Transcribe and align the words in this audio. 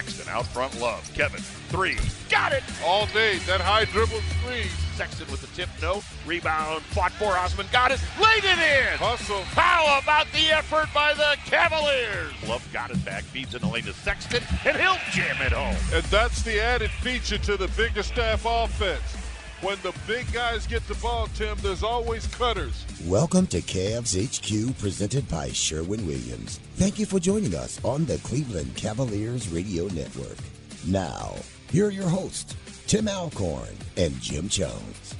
Sexton 0.00 0.32
out 0.32 0.46
front, 0.46 0.80
love. 0.80 1.12
Kevin, 1.12 1.42
three. 1.68 1.98
Got 2.30 2.54
it! 2.54 2.62
All 2.82 3.04
day, 3.08 3.36
that 3.40 3.60
high 3.60 3.84
dribble 3.84 4.20
three. 4.42 4.62
Sexton 4.94 5.30
with 5.30 5.42
the 5.42 5.46
tip, 5.48 5.68
no. 5.82 6.02
Rebound, 6.24 6.82
fought 6.84 7.12
for 7.12 7.36
Osman, 7.36 7.66
got 7.70 7.90
it, 7.90 8.00
laid 8.18 8.44
it 8.44 8.56
in! 8.56 8.96
Hustle. 8.96 9.42
How 9.52 10.00
about 10.02 10.26
the 10.32 10.56
effort 10.56 10.88
by 10.94 11.12
the 11.12 11.36
Cavaliers? 11.44 12.32
Love 12.48 12.66
got 12.72 12.90
it 12.90 13.04
back, 13.04 13.24
feeds 13.24 13.54
in 13.54 13.60
the 13.60 13.68
lane 13.68 13.84
to 13.84 13.92
Sexton, 13.92 14.42
and 14.64 14.74
he'll 14.74 14.96
jam 15.12 15.36
it 15.42 15.52
home. 15.52 15.76
And 15.92 16.02
that's 16.04 16.40
the 16.44 16.58
added 16.58 16.90
feature 16.90 17.36
to 17.36 17.58
the 17.58 17.68
Bickerstaff 17.68 18.46
offense. 18.48 19.19
When 19.62 19.76
the 19.82 19.92
big 20.06 20.32
guys 20.32 20.66
get 20.66 20.86
the 20.88 20.94
ball, 20.94 21.26
Tim, 21.34 21.54
there's 21.60 21.82
always 21.82 22.26
cutters. 22.28 22.86
Welcome 23.04 23.46
to 23.48 23.60
Cavs 23.60 24.16
HQ, 24.16 24.78
presented 24.78 25.28
by 25.28 25.50
Sherwin 25.50 26.06
Williams. 26.06 26.58
Thank 26.76 26.98
you 26.98 27.04
for 27.04 27.20
joining 27.20 27.54
us 27.54 27.78
on 27.84 28.06
the 28.06 28.16
Cleveland 28.18 28.74
Cavaliers 28.74 29.50
Radio 29.50 29.84
Network. 29.88 30.38
Now, 30.86 31.34
here 31.70 31.88
are 31.88 31.90
your 31.90 32.08
hosts, 32.08 32.56
Tim 32.86 33.06
Alcorn 33.06 33.76
and 33.98 34.18
Jim 34.18 34.48
Jones. 34.48 35.14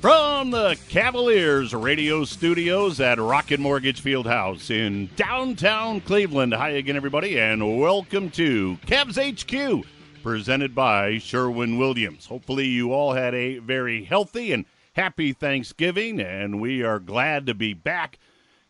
From 0.00 0.50
the 0.50 0.78
Cavaliers 0.88 1.74
radio 1.74 2.24
studios 2.24 3.00
at 3.00 3.18
Rocket 3.18 3.60
Mortgage 3.60 4.02
Fieldhouse 4.02 4.70
in 4.70 5.10
downtown 5.14 6.00
Cleveland. 6.00 6.54
Hi 6.54 6.70
again, 6.70 6.96
everybody, 6.96 7.38
and 7.38 7.78
welcome 7.78 8.30
to 8.30 8.78
Cavs 8.86 9.18
HQ, 9.20 9.84
presented 10.22 10.74
by 10.74 11.18
Sherwin 11.18 11.78
Williams. 11.78 12.26
Hopefully, 12.26 12.66
you 12.66 12.92
all 12.92 13.14
had 13.14 13.34
a 13.34 13.58
very 13.58 14.04
healthy 14.04 14.52
and 14.52 14.66
happy 14.94 15.32
Thanksgiving, 15.32 16.20
and 16.20 16.60
we 16.60 16.82
are 16.82 16.98
glad 16.98 17.46
to 17.46 17.54
be 17.54 17.72
back. 17.74 18.18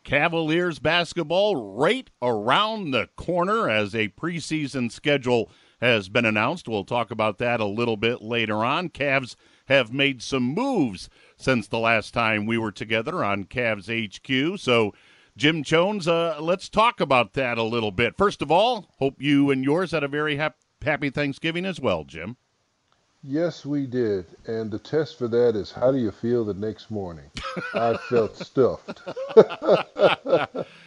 Cavaliers 0.05 0.79
basketball 0.79 1.77
right 1.77 2.09
around 2.23 2.93
the 2.93 3.09
corner 3.17 3.69
as 3.69 3.95
a 3.95 4.09
preseason 4.09 4.91
schedule 4.91 5.51
has 5.81 6.09
been 6.09 6.25
announced. 6.25 6.69
We'll 6.69 6.85
talk 6.85 7.11
about 7.11 7.39
that 7.39 7.61
a 7.61 7.67
little 7.67 7.97
bit 7.97 8.23
later 8.23 8.65
on. 8.65 8.89
Cavs 8.89 9.35
have 9.67 9.93
made 9.93 10.23
some 10.23 10.43
moves 10.43 11.09
since 11.37 11.69
the 11.69 11.79
last 11.79 12.15
time 12.15 12.47
we 12.47 12.59
were 12.59 12.73
together 12.73 13.25
on 13.25 13.45
Cavs 13.45 13.89
HQ. 13.89 14.59
So, 14.59 14.95
Jim 15.37 15.63
Jones, 15.63 16.07
uh, 16.07 16.39
let's 16.41 16.69
talk 16.69 17.01
about 17.01 17.35
that 17.35 17.59
a 17.59 17.63
little 17.63 17.93
bit. 17.93 18.17
First 18.17 18.43
of 18.43 18.51
all, 18.51 18.95
hope 18.99 19.21
you 19.21 19.51
and 19.51 19.65
yours 19.65 19.93
had 19.93 20.05
a 20.05 20.09
very 20.09 20.37
hap- 20.37 20.57
happy 20.83 21.11
Thanksgiving 21.11 21.65
as 21.67 21.81
well, 21.81 22.05
Jim. 22.05 22.37
Yes, 23.23 23.67
we 23.67 23.87
did. 23.87 24.25
And 24.47 24.71
the 24.71 24.79
test 24.79 25.19
for 25.19 25.29
that 25.29 25.55
is 25.55 25.71
how 25.71 25.93
do 25.93 25.99
you 25.99 26.11
feel 26.11 26.43
the 26.43 26.55
next 26.55 26.91
morning? 26.91 27.27
I 27.75 27.99
felt 28.09 28.35
stuffed. 28.39 29.03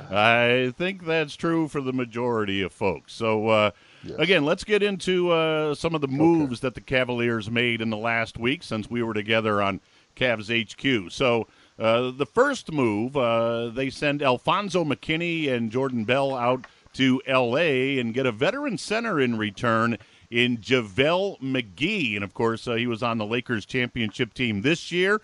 I 0.10 0.74
think 0.78 1.06
that's 1.06 1.36
true 1.36 1.68
for 1.68 1.80
the 1.82 1.94
majority 1.94 2.62
of 2.62 2.72
folks. 2.74 3.14
So, 3.14 3.48
uh, 3.50 3.72
Yes. 4.06 4.20
again, 4.20 4.44
let's 4.44 4.66
get 4.66 4.84
into 4.84 5.30
uh, 5.32 5.76
some 5.76 5.96
of 5.96 6.02
the 6.02 6.10
moves 6.10 6.60
that 6.60 6.76
the 6.76 6.82
Cavaliers 6.82 7.50
made 7.50 7.80
in 7.80 7.90
the 7.90 7.96
last 7.96 8.38
week 8.38 8.62
since 8.62 8.90
we 8.90 9.02
were 9.02 9.14
together 9.14 9.62
on 9.62 9.80
Cavs 10.18 10.50
HQ. 10.52 11.10
So, 11.10 11.48
uh, 11.80 12.12
the 12.12 12.26
first 12.26 12.70
move, 12.72 13.16
uh, 13.16 13.70
they 13.70 13.90
send 13.90 14.22
Alfonzo 14.22 14.84
McKinnie 14.84 15.50
and 15.50 15.72
Jordan 15.72 16.04
Bell 16.04 16.36
out 16.36 16.66
to 16.94 17.22
L.A. 17.28 18.00
and 18.00 18.14
get 18.14 18.26
a 18.26 18.32
veteran 18.32 18.78
center 18.78 19.20
in 19.20 19.38
return 19.38 19.98
in 20.30 20.58
JaVale 20.58 21.40
McGee. 21.42 22.16
And, 22.16 22.24
of 22.24 22.34
course, 22.34 22.68
uh, 22.68 22.76
he 22.76 22.88
was 22.88 23.04
on 23.04 23.18
the 23.18 23.26
Lakers 23.26 23.66
championship 23.66 24.34
team 24.34 24.62
this 24.62 24.92
year 24.92 25.16
A 25.16 25.22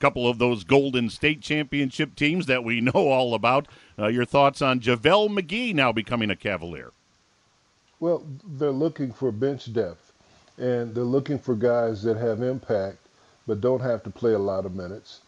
couple 0.00 0.28
of 0.28 0.38
those 0.38 0.64
Golden 0.64 1.10
State 1.10 1.40
Championship 1.42 2.14
teams 2.16 2.46
that 2.46 2.64
we 2.64 2.80
know 2.82 2.92
all 2.92 3.34
about. 3.34 3.68
Uh, 3.98 4.08
your 4.08 4.24
thoughts 4.24 4.62
on 4.62 4.80
JaVale 4.80 5.30
McGee 5.30 5.74
now 5.74 5.92
becoming 5.92 6.30
a 6.30 6.36
Cavalier? 6.36 6.92
Well, 8.00 8.24
they're 8.44 8.70
looking 8.70 9.12
for 9.12 9.32
bench 9.32 9.72
depth, 9.72 10.12
and 10.58 10.94
they're 10.94 11.04
looking 11.04 11.38
for 11.38 11.54
guys 11.54 12.02
that 12.02 12.16
have 12.16 12.42
impact 12.42 12.98
but 13.46 13.60
don't 13.60 13.80
have 13.80 14.02
to 14.02 14.10
play 14.10 14.32
a 14.32 14.38
lot 14.38 14.66
of 14.66 14.74
minutes 14.74 15.20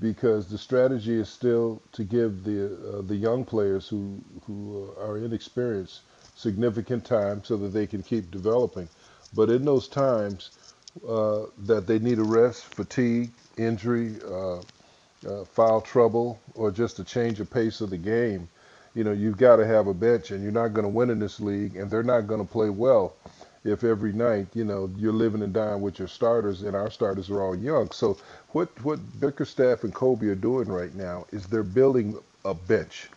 because 0.00 0.48
the 0.48 0.58
strategy 0.58 1.14
is 1.14 1.28
still 1.28 1.82
to 1.92 2.04
give 2.04 2.44
the 2.44 2.66
uh, 2.66 3.02
the 3.02 3.16
young 3.16 3.44
players 3.44 3.88
who 3.88 4.20
who 4.46 4.92
are 4.98 5.18
inexperienced 5.18 6.02
significant 6.34 7.04
time 7.04 7.42
so 7.44 7.56
that 7.56 7.68
they 7.68 7.86
can 7.86 8.02
keep 8.02 8.30
developing. 8.30 8.88
But 9.34 9.50
in 9.50 9.64
those 9.64 9.88
times 9.88 10.50
uh, 11.08 11.44
that 11.64 11.86
they 11.86 11.98
need 11.98 12.18
a 12.18 12.24
rest, 12.24 12.64
fatigue, 12.64 13.30
injury, 13.56 14.16
uh, 14.26 14.58
uh, 15.28 15.44
foul 15.44 15.80
trouble, 15.80 16.40
or 16.54 16.70
just 16.70 16.98
a 16.98 17.04
change 17.04 17.40
of 17.40 17.50
pace 17.50 17.80
of 17.80 17.90
the 17.90 17.96
game, 17.98 18.48
you 18.94 19.04
know, 19.04 19.12
you've 19.12 19.36
got 19.38 19.56
to 19.56 19.66
have 19.66 19.86
a 19.86 19.94
bench, 19.94 20.30
and 20.30 20.42
you're 20.42 20.52
not 20.52 20.68
going 20.72 20.84
to 20.84 20.88
win 20.88 21.10
in 21.10 21.18
this 21.18 21.40
league, 21.40 21.76
and 21.76 21.90
they're 21.90 22.02
not 22.02 22.26
going 22.26 22.44
to 22.44 22.50
play 22.52 22.70
well 22.70 23.14
if 23.64 23.82
every 23.82 24.12
night, 24.12 24.48
you 24.54 24.64
know, 24.64 24.90
you're 24.96 25.12
living 25.12 25.42
and 25.42 25.52
dying 25.52 25.80
with 25.80 25.98
your 25.98 26.08
starters, 26.08 26.62
and 26.62 26.76
our 26.76 26.90
starters 26.90 27.30
are 27.30 27.42
all 27.42 27.56
young. 27.56 27.90
So 27.90 28.18
what 28.52 28.68
what 28.84 29.00
Bickerstaff 29.20 29.84
and 29.84 29.94
Koby 29.94 30.24
are 30.30 30.34
doing 30.34 30.68
right 30.68 30.94
now 30.94 31.26
is 31.32 31.46
they're 31.46 31.62
building 31.62 32.18
a 32.44 32.54
bench. 32.54 33.08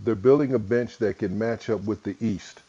They're 0.00 0.14
building 0.14 0.54
a 0.54 0.58
bench 0.58 0.98
that 0.98 1.18
can 1.18 1.38
match 1.38 1.68
up 1.68 1.84
with 1.84 2.02
the 2.02 2.16
East, 2.20 2.60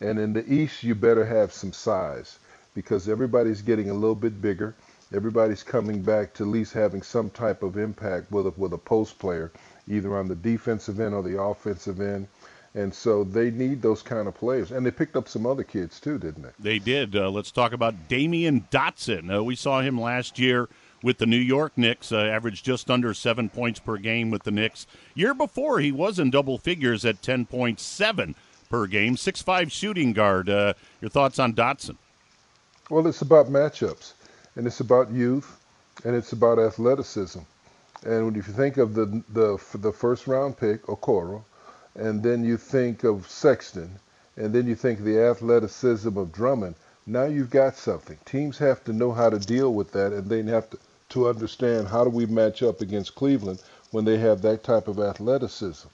and 0.00 0.18
in 0.18 0.32
the 0.32 0.50
East, 0.52 0.82
you 0.84 0.94
better 0.94 1.24
have 1.24 1.52
some 1.52 1.72
size 1.72 2.38
because 2.74 3.08
everybody's 3.08 3.62
getting 3.62 3.90
a 3.90 3.94
little 3.94 4.14
bit 4.14 4.40
bigger. 4.40 4.74
Everybody's 5.14 5.62
coming 5.62 6.02
back 6.02 6.34
to 6.34 6.42
at 6.44 6.48
least 6.48 6.72
having 6.72 7.02
some 7.02 7.30
type 7.30 7.62
of 7.62 7.78
impact 7.78 8.30
with 8.30 8.46
a, 8.46 8.50
with 8.56 8.72
a 8.72 8.78
post 8.78 9.18
player, 9.18 9.50
either 9.88 10.16
on 10.16 10.28
the 10.28 10.34
defensive 10.34 11.00
end 11.00 11.14
or 11.14 11.22
the 11.22 11.40
offensive 11.40 12.00
end. 12.00 12.28
And 12.76 12.92
so 12.92 13.24
they 13.24 13.50
need 13.50 13.80
those 13.80 14.02
kind 14.02 14.28
of 14.28 14.34
players. 14.34 14.70
And 14.70 14.84
they 14.84 14.90
picked 14.90 15.16
up 15.16 15.28
some 15.28 15.46
other 15.46 15.64
kids 15.64 15.98
too, 15.98 16.18
didn't 16.18 16.42
they? 16.42 16.50
They 16.58 16.78
did. 16.78 17.16
Uh, 17.16 17.30
let's 17.30 17.50
talk 17.50 17.72
about 17.72 18.08
Damyean 18.08 18.68
Dotson. 18.70 19.34
Uh, 19.34 19.42
we 19.42 19.56
saw 19.56 19.80
him 19.80 19.98
last 19.98 20.38
year 20.38 20.68
with 21.02 21.16
the 21.16 21.24
New 21.24 21.38
York 21.38 21.72
Knicks, 21.76 22.12
uh, 22.12 22.18
averaged 22.18 22.66
just 22.66 22.90
under 22.90 23.14
seven 23.14 23.48
points 23.48 23.80
per 23.80 23.96
game 23.96 24.30
with 24.30 24.42
the 24.42 24.50
Knicks. 24.50 24.86
Year 25.14 25.32
before, 25.32 25.80
he 25.80 25.90
was 25.90 26.18
in 26.18 26.30
double 26.30 26.58
figures 26.58 27.06
at 27.06 27.22
10.7 27.22 28.34
per 28.68 28.86
game, 28.86 29.16
six-five 29.16 29.72
shooting 29.72 30.12
guard. 30.12 30.50
Uh, 30.50 30.74
your 31.00 31.08
thoughts 31.08 31.38
on 31.38 31.54
Dotson? 31.54 31.96
Well, 32.90 33.06
it's 33.06 33.22
about 33.22 33.46
matchups, 33.46 34.12
and 34.54 34.66
it's 34.66 34.80
about 34.80 35.10
youth, 35.10 35.60
and 36.04 36.14
it's 36.14 36.32
about 36.32 36.58
athleticism. 36.58 37.40
And 38.04 38.26
when 38.26 38.36
if 38.36 38.46
you 38.46 38.52
think 38.52 38.76
of 38.76 38.94
the 38.94 39.22
the 39.30 39.58
the 39.78 39.92
first 39.92 40.26
round 40.26 40.58
pick, 40.58 40.82
Okoro, 40.86 41.42
and 41.98 42.22
then 42.22 42.44
you 42.44 42.56
think 42.56 43.04
of 43.04 43.28
Sexton, 43.28 43.98
and 44.36 44.52
then 44.52 44.66
you 44.66 44.74
think 44.74 44.98
of 44.98 45.04
the 45.04 45.20
athleticism 45.20 46.16
of 46.16 46.32
Drummond, 46.32 46.74
now 47.06 47.24
you've 47.24 47.50
got 47.50 47.76
something. 47.76 48.18
Teams 48.24 48.58
have 48.58 48.84
to 48.84 48.92
know 48.92 49.12
how 49.12 49.30
to 49.30 49.38
deal 49.38 49.72
with 49.72 49.92
that, 49.92 50.12
and 50.12 50.28
they 50.28 50.42
have 50.42 50.68
to, 50.70 50.78
to 51.10 51.28
understand 51.28 51.88
how 51.88 52.04
do 52.04 52.10
we 52.10 52.26
match 52.26 52.62
up 52.62 52.80
against 52.80 53.14
Cleveland 53.14 53.62
when 53.92 54.04
they 54.04 54.18
have 54.18 54.42
that 54.42 54.64
type 54.64 54.88
of 54.88 54.98
athleticism. 54.98 55.88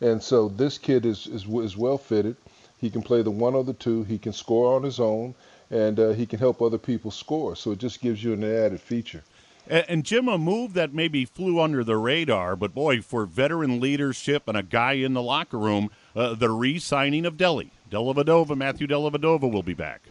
And 0.00 0.22
so 0.22 0.48
this 0.48 0.78
kid 0.78 1.04
is, 1.04 1.26
is, 1.26 1.44
is 1.46 1.76
well 1.76 1.98
fitted. 1.98 2.36
He 2.78 2.90
can 2.90 3.02
play 3.02 3.22
the 3.22 3.30
one 3.30 3.54
or 3.54 3.64
the 3.64 3.72
two. 3.72 4.04
He 4.04 4.18
can 4.18 4.32
score 4.32 4.74
on 4.74 4.82
his 4.82 5.00
own, 5.00 5.34
and 5.70 5.98
uh, 5.98 6.10
he 6.10 6.26
can 6.26 6.38
help 6.38 6.62
other 6.62 6.78
people 6.78 7.10
score. 7.10 7.56
So 7.56 7.72
it 7.72 7.78
just 7.78 8.00
gives 8.00 8.22
you 8.22 8.32
an 8.32 8.44
added 8.44 8.80
feature. 8.80 9.22
And, 9.68 9.84
and, 9.88 10.04
Jim, 10.04 10.28
a 10.28 10.38
move 10.38 10.74
that 10.74 10.92
maybe 10.92 11.24
flew 11.24 11.60
under 11.60 11.84
the 11.84 11.96
radar, 11.96 12.56
but 12.56 12.74
boy, 12.74 13.00
for 13.00 13.26
veteran 13.26 13.80
leadership 13.80 14.48
and 14.48 14.56
a 14.56 14.62
guy 14.62 14.94
in 14.94 15.14
the 15.14 15.22
locker 15.22 15.58
room, 15.58 15.90
uh, 16.16 16.34
the 16.34 16.50
re-signing 16.50 17.24
of 17.24 17.36
Deli, 17.36 17.70
Dellavedova, 17.90 18.56
Matthew 18.56 18.86
Dellavedova 18.86 19.50
will 19.50 19.62
be 19.62 19.74
back. 19.74 20.02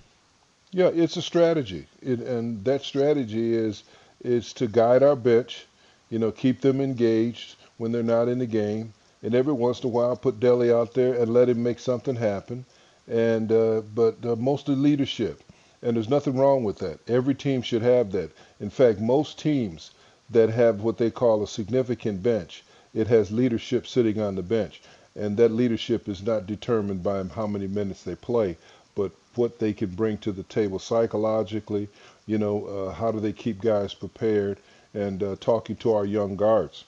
Yeah, 0.72 0.88
it's 0.88 1.18
a 1.18 1.22
strategy, 1.22 1.86
it, 2.02 2.20
and 2.20 2.64
that 2.64 2.82
strategy 2.82 3.54
is 3.54 3.84
is 4.24 4.54
to 4.54 4.68
guide 4.68 5.04
our 5.04 5.16
bench, 5.16 5.66
you 6.10 6.20
know, 6.20 6.32
keep 6.32 6.62
them 6.62 6.80
engaged 6.80 7.56
when 7.78 7.92
they're 7.92 8.04
not 8.04 8.30
in 8.30 8.40
the 8.40 8.46
game, 8.46 8.94
and 9.22 9.36
every 9.36 9.52
once 9.52 9.82
in 9.82 9.88
a 9.88 9.90
while 9.90 10.16
put 10.16 10.40
Deli 10.40 10.72
out 10.72 10.94
there 10.94 11.16
and 11.16 11.34
let 11.34 11.50
him 11.50 11.62
make 11.62 11.80
something 11.80 12.16
happen. 12.16 12.66
And 13.08 13.52
uh, 13.52 13.82
but 13.94 14.24
uh, 14.24 14.38
mostly 14.38 14.76
leadership, 14.76 15.44
and 15.82 15.96
there's 15.96 16.10
nothing 16.10 16.38
wrong 16.38 16.64
with 16.64 16.78
that. 16.80 17.00
Every 17.10 17.36
team 17.36 17.62
should 17.62 17.82
have 17.82 18.12
that. 18.12 18.32
In 18.60 18.70
fact, 18.70 19.00
most 19.00 19.40
teams 19.40 19.92
that 20.30 20.50
have 20.50 20.82
what 20.82 20.98
they 20.98 21.12
call 21.12 21.44
a 21.44 21.48
significant 21.48 22.24
bench, 22.24 22.64
it 22.94 23.08
has 23.08 23.32
leadership 23.32 23.88
sitting 23.88 24.20
on 24.20 24.36
the 24.36 24.44
bench. 24.44 24.82
And 25.16 25.36
that 25.38 25.52
leadership 25.52 26.08
is 26.08 26.22
not 26.22 26.48
determined 26.48 27.04
by 27.04 27.24
how 27.24 27.48
many 27.48 27.68
minutes 27.68 28.04
they 28.04 28.16
play, 28.16 28.58
but 28.96 29.12
what 29.36 29.60
they 29.60 29.74
can 29.74 29.90
bring 29.90 30.18
to 30.20 30.32
the 30.32 30.44
table 30.44 30.80
psychologically. 30.80 31.90
You 32.26 32.38
know, 32.38 32.66
uh, 32.66 32.94
how 32.94 33.12
do 33.12 33.20
they 33.20 33.34
keep 33.34 33.62
guys 33.62 33.94
prepared 33.94 34.58
and 34.94 35.24
uh, 35.24 35.36
talking 35.40 35.76
to 35.78 35.94
our 35.94 36.06
young 36.06 36.36
guards. 36.36 36.84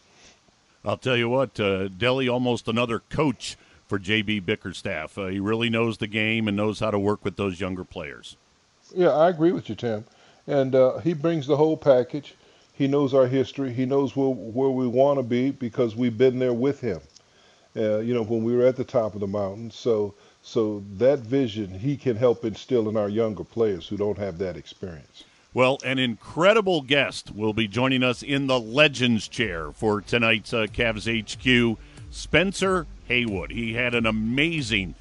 I'll 0.86 0.98
tell 0.98 1.16
you 1.16 1.30
what, 1.30 1.60
uh, 1.60 1.88
Deli 1.88 2.28
almost 2.28 2.68
another 2.68 3.00
coach 3.00 3.56
for 3.88 3.98
JB 4.00 4.46
Bickerstaff. 4.46 5.18
Uh, 5.18 5.28
he 5.28 5.39
really 5.39 5.69
knows 5.69 5.98
the 5.98 6.07
game 6.07 6.48
and 6.48 6.57
knows 6.57 6.80
how 6.80 6.92
to 6.92 7.00
work 7.00 7.24
with 7.24 7.38
those 7.38 7.60
younger 7.60 7.84
players. 7.84 8.36
Yeah, 8.94 9.10
I 9.10 9.30
agree 9.30 9.51
with 9.51 9.69
you, 9.69 9.75
Tim. 9.75 10.06
And 10.48 10.75
uh, 10.75 11.00
he 11.00 11.13
brings 11.13 11.48
the 11.48 11.57
whole 11.57 11.78
package. 11.78 12.36
He 12.74 12.88
knows 12.88 13.13
our 13.13 13.28
history. 13.28 13.72
He 13.74 13.86
knows 13.86 14.16
where, 14.16 14.30
where 14.30 14.69
we 14.69 14.88
want 14.88 15.19
to 15.19 15.24
be 15.24 15.51
because 15.51 15.95
we've 15.95 16.18
been 16.18 16.40
there 16.40 16.54
with 16.54 16.81
him. 16.81 17.00
Uh, 17.75 18.00
you 18.00 18.13
know, 18.13 18.24
when 18.24 18.44
we 18.44 18.56
were 18.56 18.66
at 18.66 18.75
the 18.75 18.84
top 18.84 19.16
of 19.16 19.19
the 19.19 19.28
mountain. 19.28 19.72
So, 19.72 20.13
so 20.44 20.84
that 20.98 21.19
vision 21.19 21.74
he 21.74 21.98
can 21.98 22.16
help 22.16 22.45
instill 22.45 22.88
in 22.88 22.98
our 22.98 23.10
younger 23.10 23.44
players 23.44 23.88
who 23.88 23.98
don't 23.98 24.18
have 24.18 24.38
that 24.40 24.57
experience. 24.57 25.24
Well, 25.56 25.80
an 25.84 25.98
incredible 25.98 26.81
guest 26.81 27.34
will 27.34 27.54
be 27.54 27.68
joining 27.68 28.04
us 28.04 28.22
in 28.22 28.48
the 28.48 28.60
Legends 28.60 29.28
Chair 29.28 29.72
for 29.72 30.01
tonight's 30.01 30.54
uh, 30.54 30.68
Cavs 30.72 31.07
HQ. 31.07 31.80
Spencer 32.12 32.86
Haywood. 33.07 33.51
He 33.51 33.74
had 33.74 33.96
an 33.96 34.06
amazing 34.06 34.94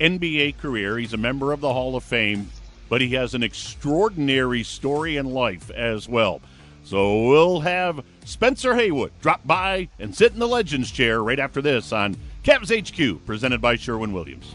NBA 0.00 0.58
career. 0.58 0.98
He's 0.98 1.12
a 1.12 1.18
member 1.18 1.52
of 1.52 1.60
the 1.60 1.72
Hall 1.72 1.94
of 1.94 2.04
Fame 2.04 2.48
but 2.88 3.00
he 3.00 3.10
has 3.14 3.34
an 3.34 3.42
extraordinary 3.42 4.62
story 4.62 5.16
in 5.16 5.26
life 5.26 5.70
as 5.70 6.08
well. 6.08 6.40
So 6.84 7.28
we'll 7.28 7.60
have 7.60 8.04
Spencer 8.24 8.74
Haywood 8.74 9.12
drop 9.22 9.46
by 9.46 9.88
and 9.98 10.14
sit 10.14 10.32
in 10.32 10.38
the 10.38 10.48
Legends 10.48 10.90
chair 10.90 11.22
right 11.22 11.40
after 11.40 11.62
this 11.62 11.92
on 11.92 12.16
Cavs 12.42 12.70
HQ, 12.70 13.24
presented 13.24 13.60
by 13.60 13.76
Sherwin 13.76 14.12
Williams. 14.12 14.54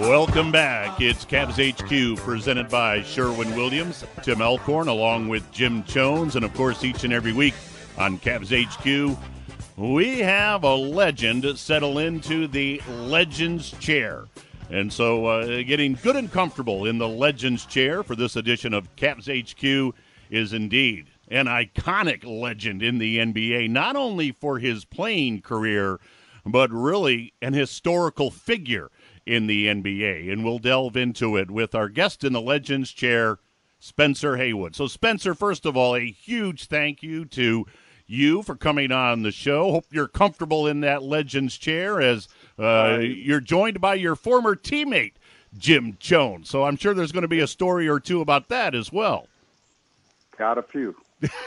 Welcome 0.00 0.52
back. 0.52 1.00
It's 1.00 1.24
Cavs 1.24 1.56
HQ 1.56 2.18
presented 2.18 2.68
by 2.68 3.00
Sherwin 3.00 3.56
Williams, 3.56 4.04
Tim 4.22 4.42
Alcorn, 4.42 4.88
along 4.88 5.28
with 5.28 5.50
Jim 5.52 5.84
Jones, 5.84 6.36
and 6.36 6.44
of 6.44 6.52
course, 6.52 6.84
each 6.84 7.04
and 7.04 7.14
every 7.14 7.32
week 7.32 7.54
on 7.96 8.18
Cavs 8.18 8.52
HQ, 8.52 9.18
we 9.78 10.18
have 10.18 10.64
a 10.64 10.74
legend 10.74 11.58
settle 11.58 11.98
into 11.98 12.46
the 12.46 12.82
Legends 12.90 13.70
chair. 13.78 14.26
And 14.68 14.92
so, 14.92 15.24
uh, 15.24 15.62
getting 15.62 15.94
good 15.94 16.16
and 16.16 16.30
comfortable 16.30 16.84
in 16.84 16.98
the 16.98 17.08
Legends 17.08 17.64
chair 17.64 18.02
for 18.02 18.14
this 18.14 18.36
edition 18.36 18.74
of 18.74 18.94
Cavs 18.96 19.26
HQ 19.26 19.94
is 20.28 20.52
indeed 20.52 21.06
an 21.28 21.46
iconic 21.46 22.22
legend 22.22 22.82
in 22.82 22.98
the 22.98 23.16
NBA, 23.16 23.70
not 23.70 23.96
only 23.96 24.30
for 24.30 24.58
his 24.58 24.84
playing 24.84 25.40
career, 25.40 25.98
but 26.44 26.70
really 26.70 27.32
an 27.40 27.54
historical 27.54 28.30
figure 28.30 28.90
in 29.26 29.48
the 29.48 29.66
NBA. 29.66 30.32
And 30.32 30.44
we'll 30.44 30.58
delve 30.58 30.96
into 30.96 31.36
it 31.36 31.50
with 31.50 31.74
our 31.74 31.88
guest 31.88 32.24
in 32.24 32.32
the 32.32 32.40
Legends 32.40 32.92
chair, 32.92 33.38
Spencer 33.80 34.36
Haywood. 34.36 34.76
So, 34.76 34.86
Spencer, 34.86 35.34
first 35.34 35.66
of 35.66 35.76
all, 35.76 35.94
a 35.96 36.10
huge 36.10 36.66
thank 36.66 37.02
you 37.02 37.24
to 37.26 37.66
you 38.06 38.42
for 38.42 38.54
coming 38.54 38.92
on 38.92 39.22
the 39.22 39.32
show. 39.32 39.72
Hope 39.72 39.86
you're 39.90 40.08
comfortable 40.08 40.66
in 40.66 40.80
that 40.80 41.02
Legends 41.02 41.56
chair 41.56 42.00
as 42.00 42.28
uh, 42.58 42.98
you're 43.00 43.40
joined 43.40 43.80
by 43.80 43.94
your 43.94 44.14
former 44.14 44.54
teammate, 44.54 45.14
Jim 45.58 45.96
Jones. 45.98 46.48
So, 46.48 46.64
I'm 46.64 46.76
sure 46.76 46.94
there's 46.94 47.12
going 47.12 47.22
to 47.22 47.28
be 47.28 47.40
a 47.40 47.48
story 47.48 47.88
or 47.88 47.98
two 47.98 48.20
about 48.20 48.48
that 48.48 48.74
as 48.74 48.92
well. 48.92 49.26
Got 50.38 50.58
a 50.58 50.62
few. 50.62 50.94
Okay. 51.22 51.40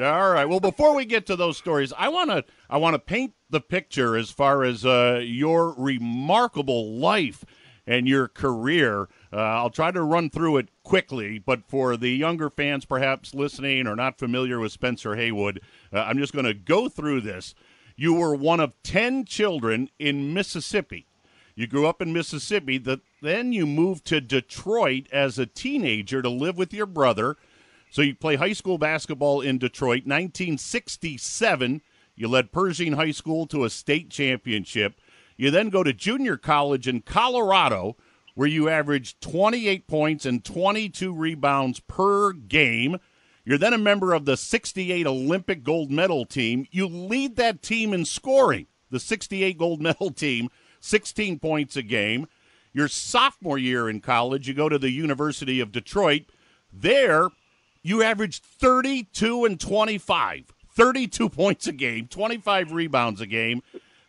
All 0.00 0.30
right. 0.30 0.46
Well, 0.46 0.60
before 0.60 0.94
we 0.94 1.04
get 1.04 1.26
to 1.26 1.36
those 1.36 1.56
stories, 1.56 1.92
I 1.96 2.08
want 2.08 2.30
to 2.30 2.44
I 2.68 2.78
want 2.78 2.94
to 2.94 2.98
paint 2.98 3.34
the 3.50 3.60
picture 3.60 4.16
as 4.16 4.30
far 4.30 4.64
as 4.64 4.84
uh, 4.84 5.20
your 5.22 5.74
remarkable 5.78 6.92
life 6.92 7.44
and 7.86 8.08
your 8.08 8.28
career. 8.28 9.08
Uh, 9.32 9.36
I'll 9.36 9.70
try 9.70 9.90
to 9.90 10.02
run 10.02 10.30
through 10.30 10.56
it 10.56 10.68
quickly, 10.82 11.38
but 11.38 11.64
for 11.64 11.96
the 11.96 12.10
younger 12.10 12.50
fans 12.50 12.84
perhaps 12.84 13.34
listening 13.34 13.86
or 13.86 13.94
not 13.94 14.18
familiar 14.18 14.58
with 14.58 14.72
Spencer 14.72 15.16
Haywood, 15.16 15.60
uh, 15.92 16.00
I'm 16.00 16.18
just 16.18 16.32
going 16.32 16.46
to 16.46 16.54
go 16.54 16.88
through 16.88 17.20
this. 17.20 17.54
You 17.96 18.14
were 18.14 18.34
one 18.34 18.60
of 18.60 18.72
10 18.82 19.24
children 19.24 19.88
in 19.98 20.34
Mississippi. 20.34 21.06
You 21.56 21.66
grew 21.66 21.86
up 21.86 22.02
in 22.02 22.12
Mississippi. 22.12 22.78
The, 22.78 23.00
then 23.22 23.52
you 23.52 23.66
moved 23.66 24.04
to 24.06 24.20
Detroit 24.20 25.06
as 25.12 25.38
a 25.38 25.46
teenager 25.46 26.20
to 26.20 26.28
live 26.28 26.56
with 26.56 26.72
your 26.72 26.86
brother. 26.86 27.36
So 27.90 28.02
you 28.02 28.14
play 28.14 28.36
high 28.36 28.54
school 28.54 28.76
basketball 28.76 29.40
in 29.40 29.58
Detroit. 29.58 30.04
1967, 30.04 31.80
you 32.16 32.28
led 32.28 32.50
Pershing 32.50 32.94
High 32.94 33.12
School 33.12 33.46
to 33.46 33.64
a 33.64 33.70
state 33.70 34.10
championship. 34.10 34.98
You 35.36 35.50
then 35.50 35.70
go 35.70 35.84
to 35.84 35.92
junior 35.92 36.36
college 36.36 36.88
in 36.88 37.02
Colorado, 37.02 37.96
where 38.34 38.48
you 38.48 38.68
averaged 38.68 39.20
28 39.20 39.86
points 39.86 40.26
and 40.26 40.44
22 40.44 41.14
rebounds 41.14 41.80
per 41.80 42.32
game. 42.32 42.98
You're 43.44 43.58
then 43.58 43.74
a 43.74 43.78
member 43.78 44.12
of 44.12 44.24
the 44.24 44.36
68 44.36 45.06
Olympic 45.06 45.62
gold 45.62 45.90
medal 45.90 46.24
team. 46.24 46.66
You 46.70 46.88
lead 46.88 47.36
that 47.36 47.62
team 47.62 47.92
in 47.92 48.04
scoring, 48.04 48.66
the 48.90 48.98
68 48.98 49.56
gold 49.56 49.80
medal 49.82 50.10
team, 50.10 50.48
16 50.84 51.38
points 51.38 51.76
a 51.76 51.82
game. 51.82 52.26
Your 52.72 52.88
sophomore 52.88 53.56
year 53.56 53.88
in 53.88 54.00
college, 54.00 54.46
you 54.46 54.54
go 54.54 54.68
to 54.68 54.78
the 54.78 54.90
University 54.90 55.60
of 55.60 55.72
Detroit. 55.72 56.24
There, 56.72 57.28
you 57.82 58.02
averaged 58.02 58.44
32 58.44 59.44
and 59.44 59.58
25, 59.58 60.52
32 60.68 61.28
points 61.30 61.66
a 61.66 61.72
game, 61.72 62.06
25 62.08 62.72
rebounds 62.72 63.20
a 63.20 63.26
game. 63.26 63.62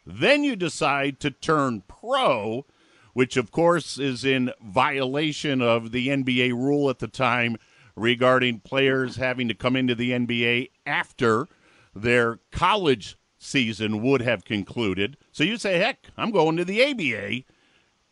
Then 0.06 0.44
you 0.44 0.56
decide 0.56 1.20
to 1.22 1.32
turn 1.32 1.84
pro, 1.88 2.66
which 3.14 3.38
of 3.38 3.52
course 3.52 3.98
is 3.98 4.26
in 4.26 4.52
violation 4.62 5.62
of 5.62 5.92
the 5.92 6.10
NBA 6.10 6.52
rule 6.52 6.90
at 6.90 7.00
the 7.00 7.08
time 7.08 7.58
regarding 7.96 8.60
players 8.60 9.16
having 9.16 9.48
to 9.48 9.54
come 9.54 9.76
into 9.76 9.96
the 9.96 10.12
NBA 10.12 10.72
after 10.86 11.48
their 11.96 12.40
college 12.52 13.18
season 13.46 14.02
would 14.02 14.22
have 14.22 14.46
concluded. 14.46 15.18
So 15.32 15.44
you 15.44 15.58
say, 15.58 15.78
heck, 15.78 16.08
I'm 16.18 16.32
going 16.32 16.58
to 16.58 16.66
the 16.66 16.84
ABA. 16.84 17.44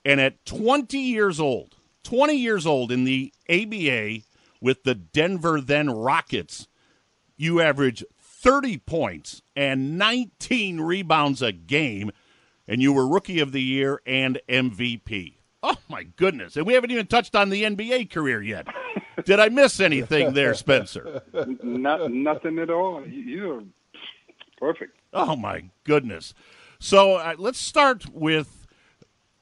And 0.06 0.20
at 0.20 0.46
20 0.46 0.98
years 0.98 1.40
old, 1.40 1.78
20 2.04 2.36
years 2.36 2.66
old 2.66 2.92
in 2.92 3.04
the 3.04 3.34
ABA 3.50 4.20
with 4.62 4.84
the 4.84 4.96
Denver 4.96 5.62
then 5.62 5.90
Rockets, 5.90 6.68
you 7.38 7.62
average 7.62 8.04
30 8.20 8.78
points 8.80 9.42
and 9.56 9.98
19 9.98 10.82
rebounds 10.82 11.42
a 11.42 11.52
game, 11.52 12.12
and 12.68 12.82
you 12.82 12.92
were 12.92 13.08
Rookie 13.08 13.40
of 13.40 13.52
the 13.52 13.62
Year 13.62 14.02
and 14.06 14.40
MVP. 14.50 15.36
Oh, 15.62 15.78
my 15.88 16.04
goodness. 16.04 16.58
And 16.58 16.66
we 16.66 16.74
haven't 16.74 16.92
even 16.92 17.08
touched 17.08 17.36
on 17.36 17.50
the 17.50 17.64
NBA 17.64 18.12
career 18.12 18.42
yet. 18.42 18.68
Did 19.24 19.40
I 19.40 19.48
miss 19.48 19.80
anything 19.80 20.34
there, 20.34 20.54
Spencer? 20.54 21.22
Not, 21.64 22.12
nothing 22.12 22.60
at 22.60 22.70
all. 22.70 23.06
You're 23.08 23.64
perfect. 24.58 24.98
Oh, 25.14 25.36
my 25.36 25.66
goodness. 25.84 26.34
So 26.80 27.16
uh, 27.16 27.36
let's 27.38 27.60
start 27.60 28.06
with, 28.12 28.68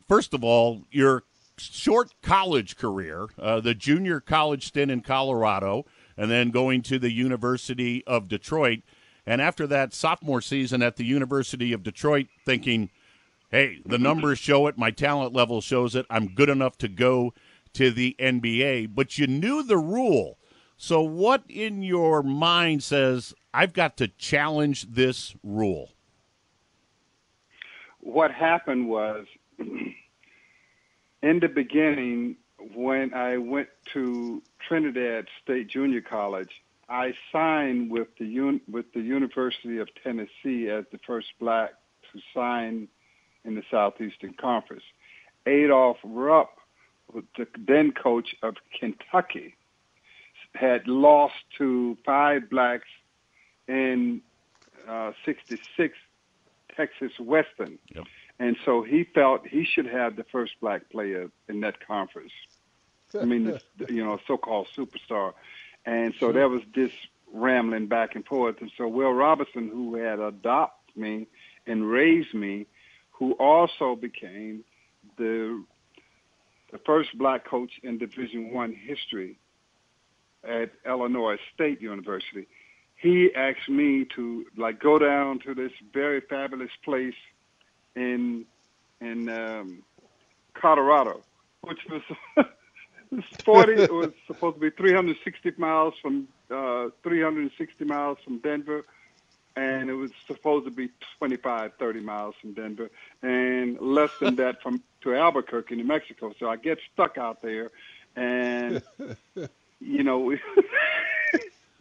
first 0.08 0.34
of 0.34 0.44
all, 0.44 0.84
your 0.92 1.24
short 1.58 2.14
college 2.22 2.76
career, 2.76 3.28
uh, 3.40 3.62
the 3.62 3.74
junior 3.74 4.20
college 4.20 4.68
stint 4.68 4.92
in 4.92 5.02
Colorado, 5.02 5.86
and 6.18 6.30
then 6.30 6.52
going 6.52 6.82
to 6.84 7.00
the 7.00 7.12
University 7.12 8.04
of 8.06 8.28
Detroit. 8.28 8.82
And 9.26 9.42
after 9.42 9.66
that 9.68 9.94
sophomore 9.94 10.42
season 10.42 10.82
at 10.82 10.98
the 10.98 11.06
University 11.06 11.72
of 11.74 11.84
Detroit, 11.84 12.28
thinking, 12.46 12.90
hey, 13.50 13.80
the 13.86 13.98
numbers 13.98 14.40
show 14.40 14.68
it, 14.68 14.78
my 14.78 14.92
talent 14.92 15.34
level 15.34 15.62
shows 15.62 15.96
it, 15.96 16.06
I'm 16.10 16.34
good 16.34 16.50
enough 16.50 16.78
to 16.80 16.88
go 16.88 17.34
to 17.74 17.92
the 17.92 18.16
NBA. 18.20 18.94
But 18.94 19.18
you 19.18 19.28
knew 19.28 19.64
the 19.64 19.78
rule. 19.78 20.38
So, 20.78 21.02
what 21.02 21.44
in 21.48 21.84
your 21.84 22.24
mind 22.24 22.82
says, 22.84 23.36
I've 23.54 23.74
got 23.74 23.98
to 23.98 24.08
challenge 24.08 24.84
this 24.92 25.36
rule? 25.44 25.92
What 28.00 28.32
happened 28.32 28.88
was, 28.90 29.28
in 29.60 31.40
the 31.40 31.48
beginning, 31.48 32.38
when 32.74 33.14
I 33.14 33.38
went 33.38 33.70
to 33.94 34.42
Trinidad 34.68 35.28
State 35.44 35.68
Junior 35.68 36.02
College, 36.02 36.52
I 36.90 37.14
signed 37.32 37.92
with 37.92 38.08
the 38.20 38.26
un- 38.26 38.62
with 38.70 38.92
the 38.94 39.02
University 39.02 39.78
of 39.78 39.90
Tennessee 40.04 40.70
as 40.70 40.86
the 40.92 41.00
first 41.06 41.28
black 41.40 41.72
to 42.12 42.20
sign 42.34 42.88
in 43.46 43.56
the 43.56 43.64
Southeastern 43.72 44.34
Conference. 44.34 44.84
Adolph 45.46 45.98
Rupp, 46.04 46.58
the 47.14 47.48
then 47.58 47.92
coach 47.92 48.36
of 48.44 48.56
Kentucky, 48.78 49.56
had 50.54 50.88
lost 50.88 51.36
to 51.58 51.98
five 52.06 52.50
blacks 52.50 52.88
in 53.72 54.22
uh, 54.88 55.12
66 55.26 55.98
Texas 56.76 57.12
Western. 57.20 57.80
Yep. 57.96 58.06
And 58.40 58.58
so 58.66 58.84
he 58.84 59.04
felt 59.04 59.48
he 59.48 59.66
should 59.66 59.86
have 59.86 60.16
the 60.16 60.26
first 60.32 60.54
black 60.62 60.90
player 60.90 61.30
in 61.48 61.62
that 61.62 61.86
conference. 61.86 62.32
I 63.20 63.26
mean, 63.26 63.46
this, 63.46 63.64
you 63.90 64.04
know, 64.04 64.20
so-called 64.28 64.68
superstar. 64.76 65.34
And 65.86 66.14
so 66.20 66.32
there 66.32 66.50
was 66.50 66.62
this 66.76 66.92
rambling 67.34 67.88
back 67.88 68.16
and 68.16 68.26
forth. 68.26 68.58
And 68.62 68.72
so 68.78 68.88
Will 68.88 69.14
Robinson, 69.14 69.70
who 69.70 69.96
had 69.96 70.20
adopted 70.20 70.96
me 70.96 71.28
and 71.66 71.90
raised 71.90 72.34
me, 72.34 72.68
who 73.12 73.34
also 73.34 73.96
became 73.96 74.64
the 75.18 75.64
the 76.72 76.80
first 76.86 77.10
black 77.18 77.46
coach 77.46 77.72
in 77.84 77.98
Division 77.98 78.54
One 78.54 78.74
history 78.74 79.38
at 80.44 80.72
Illinois 80.86 81.38
State 81.54 81.82
University, 81.82 82.48
he 83.02 83.34
asked 83.34 83.68
me 83.68 84.06
to 84.16 84.46
like 84.56 84.80
go 84.80 85.00
down 85.00 85.40
to 85.40 85.56
this 85.56 85.72
very 85.92 86.22
fabulous 86.22 86.72
place 86.84 87.16
in 87.96 88.46
in 89.02 89.28
um, 89.28 89.84
Colorado, 90.54 91.22
which 91.62 91.80
was 91.90 92.04
40. 93.44 93.74
it 93.74 93.92
was 93.92 94.12
supposed 94.28 94.58
to 94.58 94.62
be 94.62 94.70
360 94.70 95.54
miles 95.58 95.96
from 96.00 96.28
uh, 96.52 96.90
360 97.02 97.86
miles 97.86 98.20
from 98.24 98.38
Denver, 98.38 98.86
and 99.56 99.90
it 99.90 99.96
was 99.96 100.12
supposed 100.28 100.66
to 100.66 100.72
be 100.72 100.90
25, 101.18 101.72
30 101.80 102.00
miles 102.02 102.36
from 102.40 102.54
Denver, 102.54 102.92
and 103.24 103.80
less 103.82 104.12
than 104.20 104.36
that 104.36 104.62
from 104.62 104.84
to 105.02 105.16
Albuquerque, 105.16 105.76
New 105.76 105.86
Mexico. 105.86 106.36
So 106.40 106.48
I 106.48 106.56
get 106.56 106.78
stuck 106.94 107.18
out 107.18 107.42
there, 107.42 107.72
and 108.16 108.84
you 109.80 110.04
know. 110.04 110.38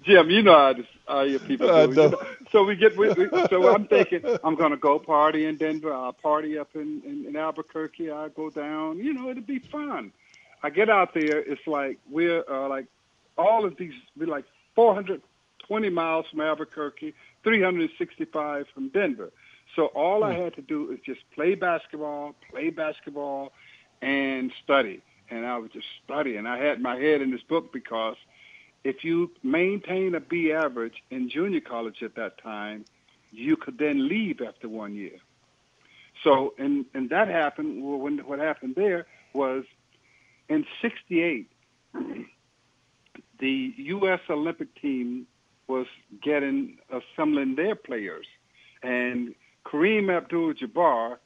Jim, 0.03 0.31
you 0.31 0.43
know 0.43 0.57
how, 0.57 0.73
this, 0.73 0.87
how 1.07 1.21
your 1.23 1.41
people 1.41 1.67
do. 1.67 2.03
You 2.03 2.09
know? 2.11 2.23
So 2.53 2.65
we 2.65 2.75
get, 2.75 2.97
we, 2.97 3.13
we, 3.13 3.29
so 3.49 3.69
I'm 3.75 3.87
thinking 3.87 4.23
I'm 4.43 4.55
gonna 4.55 4.77
go 4.77 4.99
party 4.99 5.47
in 5.47 5.57
Denver. 5.57 5.93
I'll 5.93 6.13
party 6.13 6.59
up 6.59 6.71
in, 6.75 7.03
in, 7.05 7.27
in 7.27 7.37
Albuquerque. 7.37 8.11
I'll 8.11 8.31
go 8.31 8.51
down. 8.51 8.99
You 8.99 9.13
know, 9.13 9.31
it'll 9.31 9.43
be 9.43 9.59
fun. 9.59 10.13
I 10.63 10.71
get 10.71 10.91
out 10.91 11.15
there, 11.15 11.39
it's 11.39 11.67
like 11.67 11.99
we're 12.11 12.45
uh, 12.49 12.69
like 12.69 12.87
all 13.39 13.65
of 13.65 13.77
these, 13.77 13.95
we're 14.17 14.27
like 14.27 14.45
420 14.75 15.89
miles 15.91 16.27
from 16.31 16.41
Albuquerque, 16.41 17.15
365 17.45 18.67
from 18.75 18.89
Denver. 18.89 19.31
So 19.77 19.87
all 19.87 20.25
I 20.25 20.35
hmm. 20.35 20.43
had 20.43 20.55
to 20.57 20.63
do 20.63 20.91
is 20.91 20.99
just 21.05 21.21
play 21.35 21.55
basketball, 21.55 22.35
play 22.51 22.71
basketball, 22.71 23.53
and 24.03 24.53
study. 24.63 25.03
And 25.31 25.47
I 25.47 25.59
was 25.59 25.71
just 25.71 25.87
studying. 26.05 26.47
I 26.47 26.59
had 26.59 26.81
my 26.81 26.97
head 26.97 27.23
in 27.23 27.31
this 27.31 27.43
book 27.43 27.73
because 27.73 28.17
if 28.85 29.05
you 29.05 29.31
maintain 29.43 30.15
a 30.15 30.21
B 30.21 30.53
average 30.53 31.03
in 31.11 31.29
junior 31.29 31.61
college 31.61 32.03
at 32.03 32.15
that 32.17 32.43
time, 32.43 32.85
you 33.31 33.57
could 33.57 33.79
then 33.79 34.09
leave 34.09 34.41
after 34.41 34.69
one 34.69 34.95
year. 34.95 35.19
So, 36.25 36.55
and 36.59 36.85
and 36.95 37.11
that 37.11 37.29
happened. 37.29 37.83
Well, 37.83 37.99
when 37.99 38.19
what 38.19 38.39
happened 38.39 38.75
there 38.75 39.07
was 39.33 39.65
in 40.49 40.67
68, 40.83 41.51
the 43.39 43.75
U.S. 43.77 44.21
Olympic 44.29 44.75
team 44.81 45.27
was 45.69 45.87
getting, 46.23 46.79
assembling 46.91 47.55
their 47.55 47.77
players. 47.77 48.27
And 48.83 49.35
Kareem 49.65 50.15
Abdul-Jabbar 50.15 51.19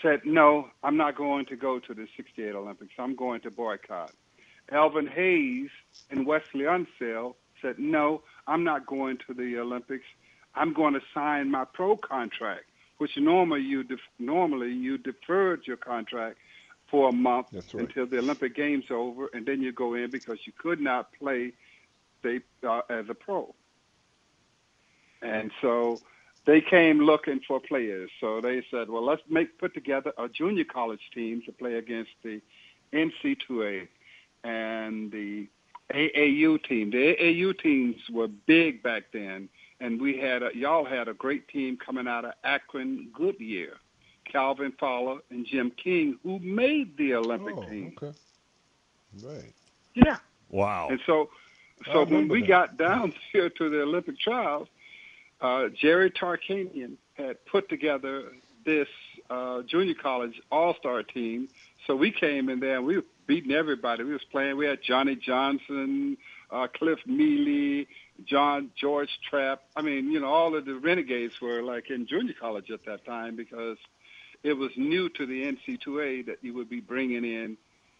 said, 0.00 0.20
no, 0.24 0.68
I'm 0.82 0.96
not 0.96 1.16
going 1.16 1.46
to 1.46 1.56
go 1.56 1.80
to 1.80 1.94
the 1.94 2.06
68 2.16 2.54
Olympics. 2.54 2.92
I'm 2.98 3.16
going 3.16 3.40
to 3.42 3.50
boycott. 3.50 4.12
Elvin 4.70 5.06
Hayes 5.06 5.70
and 6.10 6.26
Wesley 6.26 6.64
Unseld 6.64 7.34
said, 7.60 7.78
no, 7.78 8.22
I'm 8.46 8.64
not 8.64 8.86
going 8.86 9.18
to 9.26 9.34
the 9.34 9.58
Olympics. 9.58 10.04
I'm 10.54 10.72
going 10.72 10.94
to 10.94 11.00
sign 11.14 11.50
my 11.50 11.64
pro 11.64 11.96
contract, 11.96 12.64
which 12.98 13.16
normally 13.16 13.62
you 13.62 13.84
def- 13.84 14.00
normally 14.18 14.72
you 14.72 14.98
deferred 14.98 15.66
your 15.66 15.76
contract 15.76 16.38
for 16.90 17.08
a 17.08 17.12
month 17.12 17.48
right. 17.52 17.74
until 17.74 18.06
the 18.06 18.18
Olympic 18.18 18.54
Games 18.54 18.84
are 18.90 18.96
over, 18.96 19.28
and 19.32 19.46
then 19.46 19.62
you 19.62 19.72
go 19.72 19.94
in 19.94 20.10
because 20.10 20.38
you 20.44 20.52
could 20.58 20.80
not 20.80 21.12
play 21.12 21.52
they, 22.22 22.40
uh, 22.66 22.80
as 22.88 23.06
a 23.08 23.14
pro. 23.14 23.54
And 25.22 25.52
so 25.60 26.00
they 26.46 26.60
came 26.60 27.00
looking 27.00 27.40
for 27.46 27.60
players. 27.60 28.10
So 28.20 28.40
they 28.40 28.64
said, 28.70 28.88
well, 28.88 29.04
let's 29.04 29.22
make 29.28 29.58
put 29.58 29.74
together 29.74 30.12
a 30.18 30.28
junior 30.28 30.64
college 30.64 31.10
team 31.14 31.42
to 31.46 31.52
play 31.52 31.74
against 31.74 32.10
the 32.22 32.40
NC2A 32.92 33.88
and 34.44 35.10
the 35.10 35.48
AAU 35.92 36.62
team. 36.62 36.90
The 36.90 37.16
AAU 37.16 37.60
teams 37.60 37.96
were 38.10 38.28
big 38.28 38.82
back 38.82 39.04
then, 39.12 39.48
and 39.80 40.00
we 40.00 40.18
had 40.18 40.42
a, 40.42 40.50
y'all 40.54 40.84
had 40.84 41.08
a 41.08 41.14
great 41.14 41.48
team 41.48 41.76
coming 41.76 42.06
out 42.06 42.24
of 42.24 42.32
Akron 42.44 43.08
Goodyear. 43.12 43.76
Calvin 44.30 44.72
Fowler 44.78 45.18
and 45.30 45.46
Jim 45.46 45.72
King, 45.72 46.18
who 46.22 46.38
made 46.38 46.96
the 46.96 47.14
Olympic 47.14 47.54
oh, 47.56 47.64
team. 47.64 47.94
Okay. 48.00 48.16
Right. 49.22 49.52
Yeah. 49.94 50.16
Wow. 50.50 50.88
And 50.90 51.00
so, 51.06 51.30
so 51.92 52.04
when 52.04 52.28
we 52.28 52.40
that. 52.42 52.48
got 52.48 52.76
down 52.76 53.12
here 53.32 53.50
to 53.50 53.70
the 53.70 53.82
Olympic 53.82 54.18
trials, 54.18 54.68
uh, 55.40 55.68
Jerry 55.68 56.10
Tarkanian 56.10 56.96
had 57.14 57.44
put 57.46 57.68
together 57.68 58.32
this 58.64 58.88
uh, 59.30 59.62
junior 59.62 59.94
college 59.94 60.40
all-star 60.52 61.02
team. 61.02 61.48
So 61.86 61.96
we 61.96 62.10
came 62.10 62.48
in 62.48 62.60
there 62.60 62.76
and 62.76 62.86
we 62.86 62.96
were 62.96 63.04
beating 63.30 63.52
everybody. 63.52 64.02
We 64.04 64.12
was 64.12 64.24
playing. 64.30 64.56
We 64.56 64.66
had 64.66 64.80
Johnny 64.82 65.16
Johnson, 65.16 66.16
uh, 66.50 66.66
Cliff 66.66 66.98
Meely, 67.06 67.86
John 68.24 68.70
George 68.76 69.10
Trapp. 69.28 69.62
I 69.76 69.82
mean, 69.82 70.10
you 70.10 70.20
know, 70.20 70.28
all 70.28 70.56
of 70.56 70.64
the 70.64 70.74
renegades 70.74 71.40
were 71.40 71.62
like 71.62 71.90
in 71.90 72.06
junior 72.06 72.34
college 72.38 72.70
at 72.70 72.84
that 72.86 73.04
time 73.04 73.36
because– 73.36 73.78
it 74.42 74.54
was 74.54 74.70
new 74.76 75.08
to 75.10 75.26
the 75.26 75.42
NC2A 75.42 76.26
that 76.26 76.38
you 76.42 76.54
would 76.54 76.68
be 76.68 76.80
bringing 76.80 77.24
in 77.24 77.56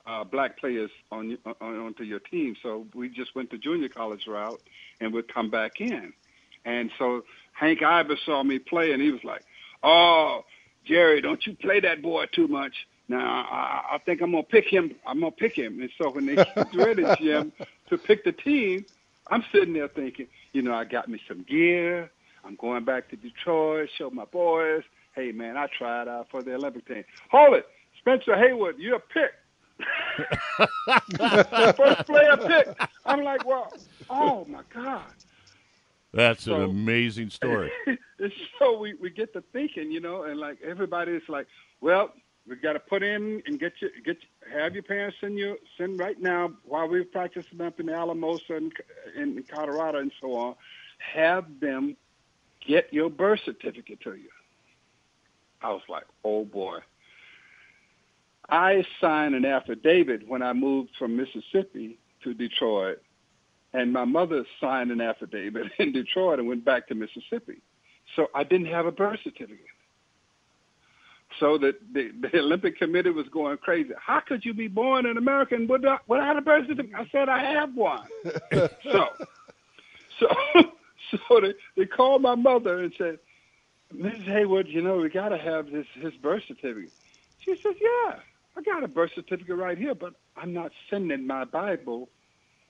uh, 0.06 0.24
black 0.24 0.58
players 0.58 0.90
on, 1.12 1.36
on 1.60 1.78
onto 1.78 2.02
your 2.02 2.20
team. 2.20 2.56
So 2.62 2.86
we 2.94 3.08
just 3.08 3.34
went 3.34 3.50
the 3.50 3.58
junior 3.58 3.88
college 3.88 4.26
route 4.26 4.60
and 5.00 5.12
would 5.12 5.32
come 5.32 5.50
back 5.50 5.80
in. 5.80 6.12
And 6.64 6.90
so 6.98 7.24
Hank 7.52 7.80
Iba 7.80 8.16
saw 8.24 8.42
me 8.42 8.58
play, 8.58 8.92
and 8.92 9.02
he 9.02 9.10
was 9.10 9.24
like, 9.24 9.42
"Oh, 9.82 10.44
Jerry, 10.84 11.20
don't 11.20 11.44
you 11.46 11.54
play 11.54 11.80
that 11.80 12.02
boy 12.02 12.26
too 12.32 12.48
much." 12.48 12.72
Now 13.10 13.46
I, 13.50 13.96
I 13.96 13.98
think 13.98 14.22
I'm 14.22 14.30
gonna 14.30 14.42
pick 14.42 14.66
him. 14.66 14.94
I'm 15.06 15.20
gonna 15.20 15.32
pick 15.32 15.54
him. 15.54 15.80
And 15.80 15.90
so 16.00 16.10
when 16.10 16.26
they 16.26 16.36
get 16.36 16.74
ready, 16.74 17.04
Jim, 17.20 17.52
to 17.88 17.98
pick 17.98 18.24
the 18.24 18.32
team, 18.32 18.86
I'm 19.28 19.44
sitting 19.52 19.74
there 19.74 19.88
thinking, 19.88 20.26
you 20.52 20.62
know, 20.62 20.74
I 20.74 20.84
got 20.84 21.08
me 21.08 21.20
some 21.28 21.42
gear. 21.42 22.10
I'm 22.44 22.56
going 22.56 22.84
back 22.84 23.10
to 23.10 23.16
Detroit, 23.16 23.90
show 23.96 24.10
my 24.10 24.24
boys 24.24 24.82
hey 25.14 25.32
man, 25.32 25.56
I 25.56 25.66
tried 25.66 26.08
out 26.08 26.28
for 26.30 26.42
the 26.42 26.54
Olympic 26.54 26.86
team. 26.86 27.04
Hold 27.30 27.54
it, 27.54 27.66
Spencer 27.98 28.36
Haywood, 28.36 28.78
you're 28.78 28.96
a 28.96 29.00
pick. 29.00 29.32
First 31.76 32.06
player 32.06 32.36
pick. 32.36 32.68
I'm 33.04 33.22
like, 33.22 33.46
well, 33.46 33.72
oh 34.08 34.44
my 34.48 34.62
god. 34.74 35.04
That's 36.12 36.44
so, 36.44 36.56
an 36.56 36.62
amazing 36.62 37.30
story. 37.30 37.70
so 38.58 38.78
we, 38.78 38.94
we 38.94 39.10
get 39.10 39.32
to 39.34 39.42
thinking, 39.52 39.92
you 39.92 40.00
know, 40.00 40.24
and 40.24 40.38
like 40.38 40.58
everybody's 40.62 41.28
like, 41.28 41.46
well, 41.80 42.12
we 42.50 42.56
got 42.56 42.72
to 42.72 42.80
put 42.80 43.04
in 43.04 43.40
and 43.46 43.60
get 43.60 43.74
you 43.80 43.88
get 44.04 44.18
have 44.52 44.74
your 44.74 44.82
parents 44.82 45.16
send 45.20 45.38
you 45.38 45.56
send 45.78 46.00
right 46.00 46.20
now 46.20 46.52
while 46.64 46.88
we're 46.88 47.04
practicing 47.04 47.60
up 47.60 47.78
in 47.78 47.88
Alamosa 47.88 48.56
and 48.56 48.72
in 49.16 49.42
Colorado 49.48 50.00
and 50.00 50.10
so 50.20 50.34
on. 50.34 50.56
Have 50.98 51.60
them 51.60 51.96
get 52.66 52.92
your 52.92 53.08
birth 53.08 53.40
certificate 53.44 54.00
to 54.00 54.14
you. 54.14 54.28
I 55.62 55.70
was 55.70 55.82
like, 55.88 56.04
oh 56.24 56.44
boy. 56.44 56.80
I 58.48 58.84
signed 59.00 59.36
an 59.36 59.44
affidavit 59.44 60.26
when 60.26 60.42
I 60.42 60.52
moved 60.52 60.90
from 60.98 61.16
Mississippi 61.16 62.00
to 62.24 62.34
Detroit, 62.34 63.00
and 63.72 63.92
my 63.92 64.04
mother 64.04 64.44
signed 64.60 64.90
an 64.90 65.00
affidavit 65.00 65.70
in 65.78 65.92
Detroit 65.92 66.40
and 66.40 66.48
went 66.48 66.64
back 66.64 66.88
to 66.88 66.96
Mississippi. 66.96 67.62
So 68.16 68.26
I 68.34 68.42
didn't 68.42 68.66
have 68.66 68.86
a 68.86 68.92
birth 68.92 69.20
certificate. 69.22 69.66
So 71.38 71.58
the, 71.58 71.76
the, 71.92 72.10
the 72.20 72.38
Olympic 72.38 72.78
Committee 72.78 73.10
was 73.10 73.28
going 73.28 73.58
crazy. 73.58 73.92
How 73.98 74.20
could 74.20 74.44
you 74.44 74.54
be 74.54 74.68
born 74.68 75.06
in 75.06 75.16
America 75.16 75.54
and 75.54 75.68
without, 75.68 76.08
without 76.08 76.36
a 76.36 76.40
birth 76.40 76.66
certificate? 76.66 76.98
I 76.98 77.08
said 77.10 77.28
I 77.28 77.42
have 77.52 77.74
one. 77.74 78.06
so, 78.82 79.08
so, 80.18 80.28
so 81.28 81.40
they, 81.40 81.54
they 81.76 81.86
called 81.86 82.22
my 82.22 82.34
mother 82.34 82.80
and 82.80 82.92
said, 82.96 83.18
Mrs. 83.94 84.24
Haywood, 84.24 84.68
you 84.68 84.82
know, 84.82 84.98
we 84.98 85.08
got 85.08 85.30
to 85.30 85.38
have 85.38 85.70
this 85.70 85.86
his 85.94 86.14
birth 86.14 86.44
certificate. 86.46 86.92
She 87.40 87.56
says, 87.56 87.74
Yeah, 87.80 88.16
I 88.56 88.62
got 88.64 88.84
a 88.84 88.88
birth 88.88 89.10
certificate 89.14 89.56
right 89.56 89.76
here, 89.76 89.96
but 89.96 90.14
I'm 90.36 90.52
not 90.52 90.70
sending 90.88 91.26
my 91.26 91.44
Bible 91.44 92.08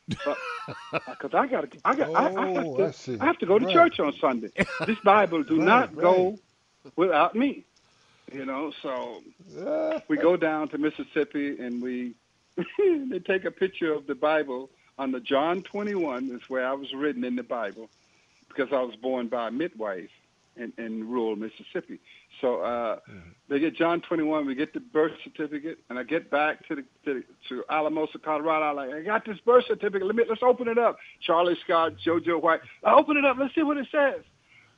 because 0.09 1.35
I 1.35 1.47
got 1.47 1.64
I 1.85 1.95
got 1.95 2.09
oh, 2.09 2.14
I, 2.14 2.21
I, 2.21 2.49
have 2.49 2.67
oh, 2.67 2.76
to, 2.79 3.19
I. 3.19 3.23
I 3.23 3.26
have 3.26 3.38
to 3.38 3.47
go 3.47 3.59
to 3.59 3.67
right. 3.67 3.75
church 3.75 4.00
on 4.00 4.14
Sunday. 4.21 4.50
This 4.87 4.99
Bible 5.05 5.43
do 5.43 5.59
right, 5.59 5.64
not 5.64 5.95
right. 5.95 6.02
go 6.02 6.38
without 6.97 7.35
me. 7.35 7.64
You 8.32 8.44
know, 8.46 8.72
so 8.82 9.22
we 10.08 10.16
go 10.16 10.37
down 10.37 10.68
to 10.68 10.78
Mississippi 10.78 11.58
and 11.58 11.82
we 11.82 12.14
they 12.78 13.18
take 13.18 13.44
a 13.44 13.50
picture 13.50 13.92
of 13.92 14.06
the 14.06 14.14
Bible 14.14 14.70
on 14.99 15.12
the 15.12 15.20
John 15.20 15.62
21 15.62 16.30
is 16.30 16.42
where 16.49 16.66
I 16.66 16.75
was 16.75 16.92
written 16.94 17.25
in 17.25 17.37
the 17.37 17.42
Bible 17.42 17.88
because 18.49 18.68
I 18.72 18.82
was 18.82 18.94
born 18.96 19.28
by 19.28 19.49
a 19.49 19.50
midwife 19.50 20.10
in, 20.56 20.72
in 20.78 21.08
rural 21.08 21.37
Mississippi. 21.37 21.99
So 22.40 22.60
uh, 22.60 22.99
they 23.49 23.58
get 23.58 23.75
John 23.76 24.00
21, 24.02 24.46
we 24.46 24.54
get 24.54 24.75
the 24.75 24.80
birth 24.80 25.12
certificate, 25.25 25.78
and 25.88 25.99
I 25.99 26.02
get 26.02 26.30
back 26.30 26.66
to 26.68 26.76
the 26.76 26.84
to, 27.04 27.22
to 27.49 27.64
Alamosa, 27.70 28.18
Colorado. 28.18 28.64
I'm 28.66 28.76
like, 28.76 28.94
I 28.94 29.02
got 29.02 29.25
this 29.25 29.38
birth 29.44 29.64
certificate. 29.66 30.06
Let 30.06 30.16
me 30.16 30.25
let's 30.28 30.42
open 30.42 30.68
it 30.68 30.78
up. 30.78 30.99
Charlie 31.20 31.56
Scott, 31.64 31.94
JoJo 32.04 32.42
White. 32.42 32.60
I 32.84 32.94
open 32.94 33.16
it 33.16 33.25
up. 33.25 33.37
Let's 33.38 33.54
see 33.54 33.62
what 33.62 33.76
it 33.76 33.88
says. 33.90 34.22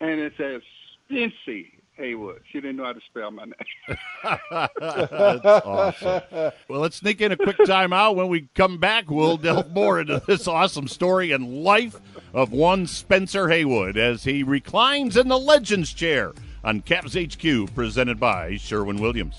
And 0.01 0.21
it 0.21 0.35
says 0.37 0.63
Spency 1.11 1.71
Haywood. 2.03 2.43
She 2.51 2.61
didn't 2.61 2.77
know 2.77 2.85
how 2.85 2.93
to 2.93 3.01
spell 3.09 3.31
my 3.31 3.45
name. 3.45 3.99
That's 4.51 5.45
awesome. 5.45 6.23
Well, 6.69 6.81
let's 6.81 6.97
sneak 6.97 7.21
in 7.21 7.33
a 7.33 7.37
quick 7.37 7.59
timeout. 7.59 8.17
When 8.17 8.29
we 8.29 8.49
come 8.55 8.79
back, 8.79 9.09
we'll 9.09 9.37
delve 9.37 9.71
more 9.71 10.01
into 10.01 10.21
this 10.27 10.49
awesome 10.49 10.89
story 10.89 11.31
and 11.31 11.63
life 11.63 11.97
of 12.35 12.51
one 12.51 12.87
Spencer 12.87 13.49
Haywood 13.49 13.97
as 13.97 14.25
he 14.25 14.43
reclines 14.43 15.17
in 15.17 15.29
the 15.29 15.39
Legends 15.39 15.93
chair 15.93 16.33
on 16.65 16.83
Cavs 16.83 17.15
HQ, 17.15 17.73
presented 17.75 18.19
by 18.19 18.57
Sherwin 18.57 19.01
Williams. 19.01 19.37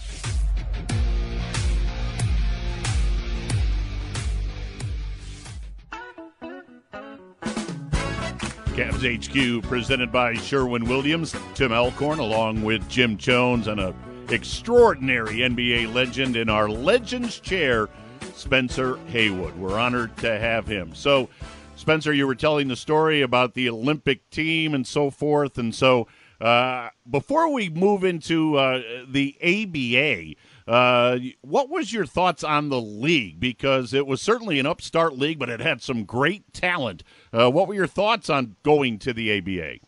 Cavs 8.73 9.03
HQ 9.05 9.63
presented 9.69 10.11
by 10.11 10.33
Sherwin 10.33 10.85
Williams, 10.85 11.35
Tim 11.53 11.71
Alcorn, 11.71 12.17
along 12.17 12.63
with 12.63 12.89
Jim 12.89 13.17
Jones 13.17 13.67
and 13.67 13.79
a 13.79 13.93
extraordinary 14.29 15.37
NBA 15.37 15.93
legend 15.93 16.35
in 16.35 16.49
our 16.49 16.67
Legends 16.67 17.39
chair, 17.39 17.87
Spencer 18.33 18.97
Haywood. 19.09 19.55
We're 19.57 19.77
honored 19.77 20.17
to 20.17 20.39
have 20.39 20.65
him. 20.65 20.95
So, 20.95 21.29
Spencer, 21.75 22.13
you 22.13 22.25
were 22.25 22.33
telling 22.33 22.67
the 22.67 22.75
story 22.75 23.21
about 23.21 23.53
the 23.53 23.69
Olympic 23.69 24.27
team 24.31 24.73
and 24.73 24.87
so 24.87 25.11
forth, 25.11 25.59
and 25.59 25.75
so 25.75 26.07
uh, 26.41 26.89
before 27.07 27.49
we 27.53 27.69
move 27.69 28.03
into 28.03 28.57
uh, 28.57 28.81
the 29.07 29.35
ABA, 29.39 30.33
uh, 30.67 31.19
what 31.41 31.69
was 31.69 31.91
your 31.91 32.05
thoughts 32.05 32.43
on 32.43 32.69
the 32.69 32.81
league? 32.81 33.39
Because 33.39 33.93
it 33.93 34.07
was 34.07 34.21
certainly 34.21 34.59
an 34.59 34.65
upstart 34.65 35.17
league, 35.17 35.39
but 35.39 35.49
it 35.49 35.59
had 35.59 35.81
some 35.81 36.05
great 36.05 36.53
talent. 36.53 37.03
Uh, 37.31 37.49
what 37.49 37.67
were 37.67 37.73
your 37.73 37.87
thoughts 37.87 38.29
on 38.29 38.55
going 38.63 38.99
to 38.99 39.13
the 39.13 39.37
ABA? 39.37 39.79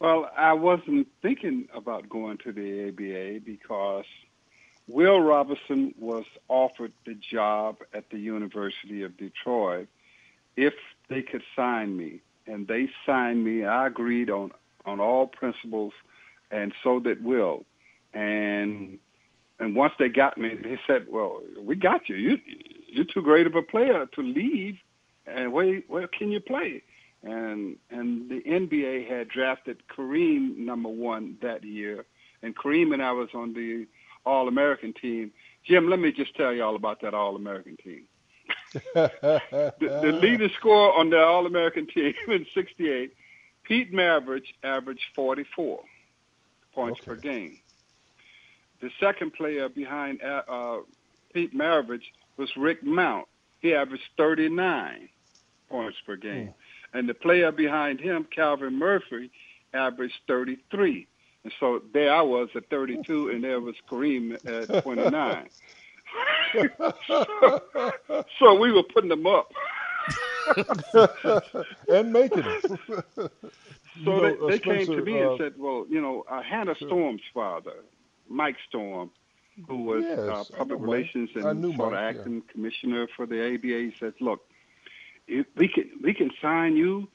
Well, 0.00 0.30
I 0.36 0.54
wasn't 0.54 1.08
thinking 1.20 1.68
about 1.74 2.08
going 2.08 2.38
to 2.38 2.52
the 2.52 2.88
ABA 2.88 3.40
because 3.44 4.06
Will 4.88 5.20
Robinson 5.20 5.94
was 5.98 6.24
offered 6.48 6.92
the 7.04 7.14
job 7.14 7.76
at 7.92 8.10
the 8.10 8.18
University 8.18 9.02
of 9.02 9.16
Detroit 9.16 9.88
if 10.56 10.74
they 11.08 11.22
could 11.22 11.42
sign 11.54 11.96
me. 11.96 12.20
And 12.46 12.66
they 12.66 12.88
signed 13.06 13.44
me. 13.44 13.64
I 13.64 13.86
agreed 13.86 14.30
on, 14.30 14.52
on 14.84 14.98
all 15.00 15.26
principles, 15.26 15.92
and 16.50 16.72
so 16.82 16.98
did 16.98 17.22
Will. 17.22 17.64
And 18.12 18.98
and 19.60 19.76
once 19.76 19.92
they 19.98 20.08
got 20.08 20.36
me, 20.38 20.54
they 20.54 20.78
said, 20.86 21.06
"Well, 21.08 21.42
we 21.62 21.76
got 21.76 22.08
you. 22.08 22.16
You 22.16 22.38
you're 22.88 23.04
too 23.04 23.22
great 23.22 23.46
of 23.46 23.54
a 23.54 23.62
player 23.62 24.06
to 24.14 24.20
leave, 24.22 24.76
and 25.26 25.52
where 25.52 25.80
where 25.88 26.08
can 26.08 26.30
you 26.32 26.40
play?" 26.40 26.82
And 27.22 27.76
and 27.90 28.28
the 28.30 28.40
NBA 28.40 29.06
had 29.08 29.28
drafted 29.28 29.82
Kareem 29.94 30.56
number 30.56 30.88
one 30.88 31.36
that 31.42 31.62
year, 31.62 32.06
and 32.42 32.56
Kareem 32.56 32.92
and 32.94 33.02
I 33.02 33.12
was 33.12 33.28
on 33.34 33.52
the 33.54 33.86
All 34.26 34.48
American 34.48 34.92
team. 34.94 35.30
Jim, 35.66 35.90
let 35.90 36.00
me 36.00 36.10
just 36.10 36.34
tell 36.36 36.52
you 36.52 36.64
all 36.64 36.74
about 36.76 37.00
that 37.02 37.12
All 37.14 37.36
American 37.36 37.76
team. 37.76 38.04
the, 38.94 39.40
the 39.78 40.18
leading 40.22 40.50
scorer 40.58 40.92
on 40.92 41.10
the 41.10 41.18
All 41.18 41.46
American 41.46 41.86
team 41.86 42.14
in 42.28 42.46
'68, 42.54 43.12
Pete 43.64 43.92
Maravich, 43.92 44.46
averaged 44.64 45.04
44 45.14 45.80
points 46.74 47.00
Okay. 47.00 47.06
per 47.06 47.16
game. 47.16 47.58
The 48.80 48.90
second 48.98 49.34
player 49.34 49.68
behind 49.68 50.22
uh, 50.22 50.42
uh, 50.48 50.78
Pete 51.32 51.54
Maravich 51.54 52.02
was 52.36 52.50
Rick 52.56 52.82
Mount. 52.82 53.26
He 53.60 53.74
averaged 53.74 54.04
39 54.16 55.08
points 55.68 55.98
per 56.06 56.16
game. 56.16 56.54
And 56.92 57.08
the 57.08 57.14
player 57.14 57.52
behind 57.52 58.00
him, 58.00 58.26
Calvin 58.34 58.78
Murphy, 58.78 59.30
averaged 59.72 60.14
33. 60.26 61.06
And 61.44 61.52
so 61.60 61.82
there 61.92 62.12
I 62.12 62.22
was 62.22 62.48
at 62.54 62.68
32, 62.68 63.30
and 63.30 63.44
there 63.44 63.60
was 63.60 63.74
Kareem 63.88 64.34
at 64.44 64.82
29. 64.82 65.48
so, 67.06 67.62
so 68.38 68.54
we 68.58 68.72
were 68.72 68.82
putting 68.82 69.10
them 69.10 69.26
up. 69.26 69.52
and 71.88 72.12
making 72.12 72.44
it. 72.44 72.64
So 72.66 73.30
You 73.94 74.04
know, 74.04 74.48
they, 74.48 74.56
they 74.56 74.58
came 74.58 74.86
to 74.86 75.02
me 75.02 75.22
uh, 75.22 75.30
and 75.30 75.38
said, 75.38 75.52
"Well, 75.58 75.86
you 75.88 76.00
know, 76.00 76.24
I 76.28 76.38
uh, 76.38 76.42
Hannah 76.42 76.74
Storm's 76.74 77.22
father, 77.32 77.74
Mike 78.30 78.56
Storm, 78.68 79.10
who 79.68 79.82
was 79.82 80.04
Yes, 80.04 80.18
uh, 80.18 80.44
public 80.56 80.80
relations 80.80 81.30
and 81.34 81.42
sort 81.42 81.56
of 81.56 81.76
Mike, 81.76 81.92
yeah. 81.92 82.08
acting 82.08 82.42
commissioner 82.50 83.06
for 83.14 83.26
the 83.26 83.54
ABA, 83.54 83.96
says, 83.98 84.14
"Look, 84.20 84.48
if 85.26 85.46
we 85.56 85.68
can 85.68 85.90
we 86.02 86.14
can 86.14 86.30
sign 86.40 86.76
you 86.76 87.08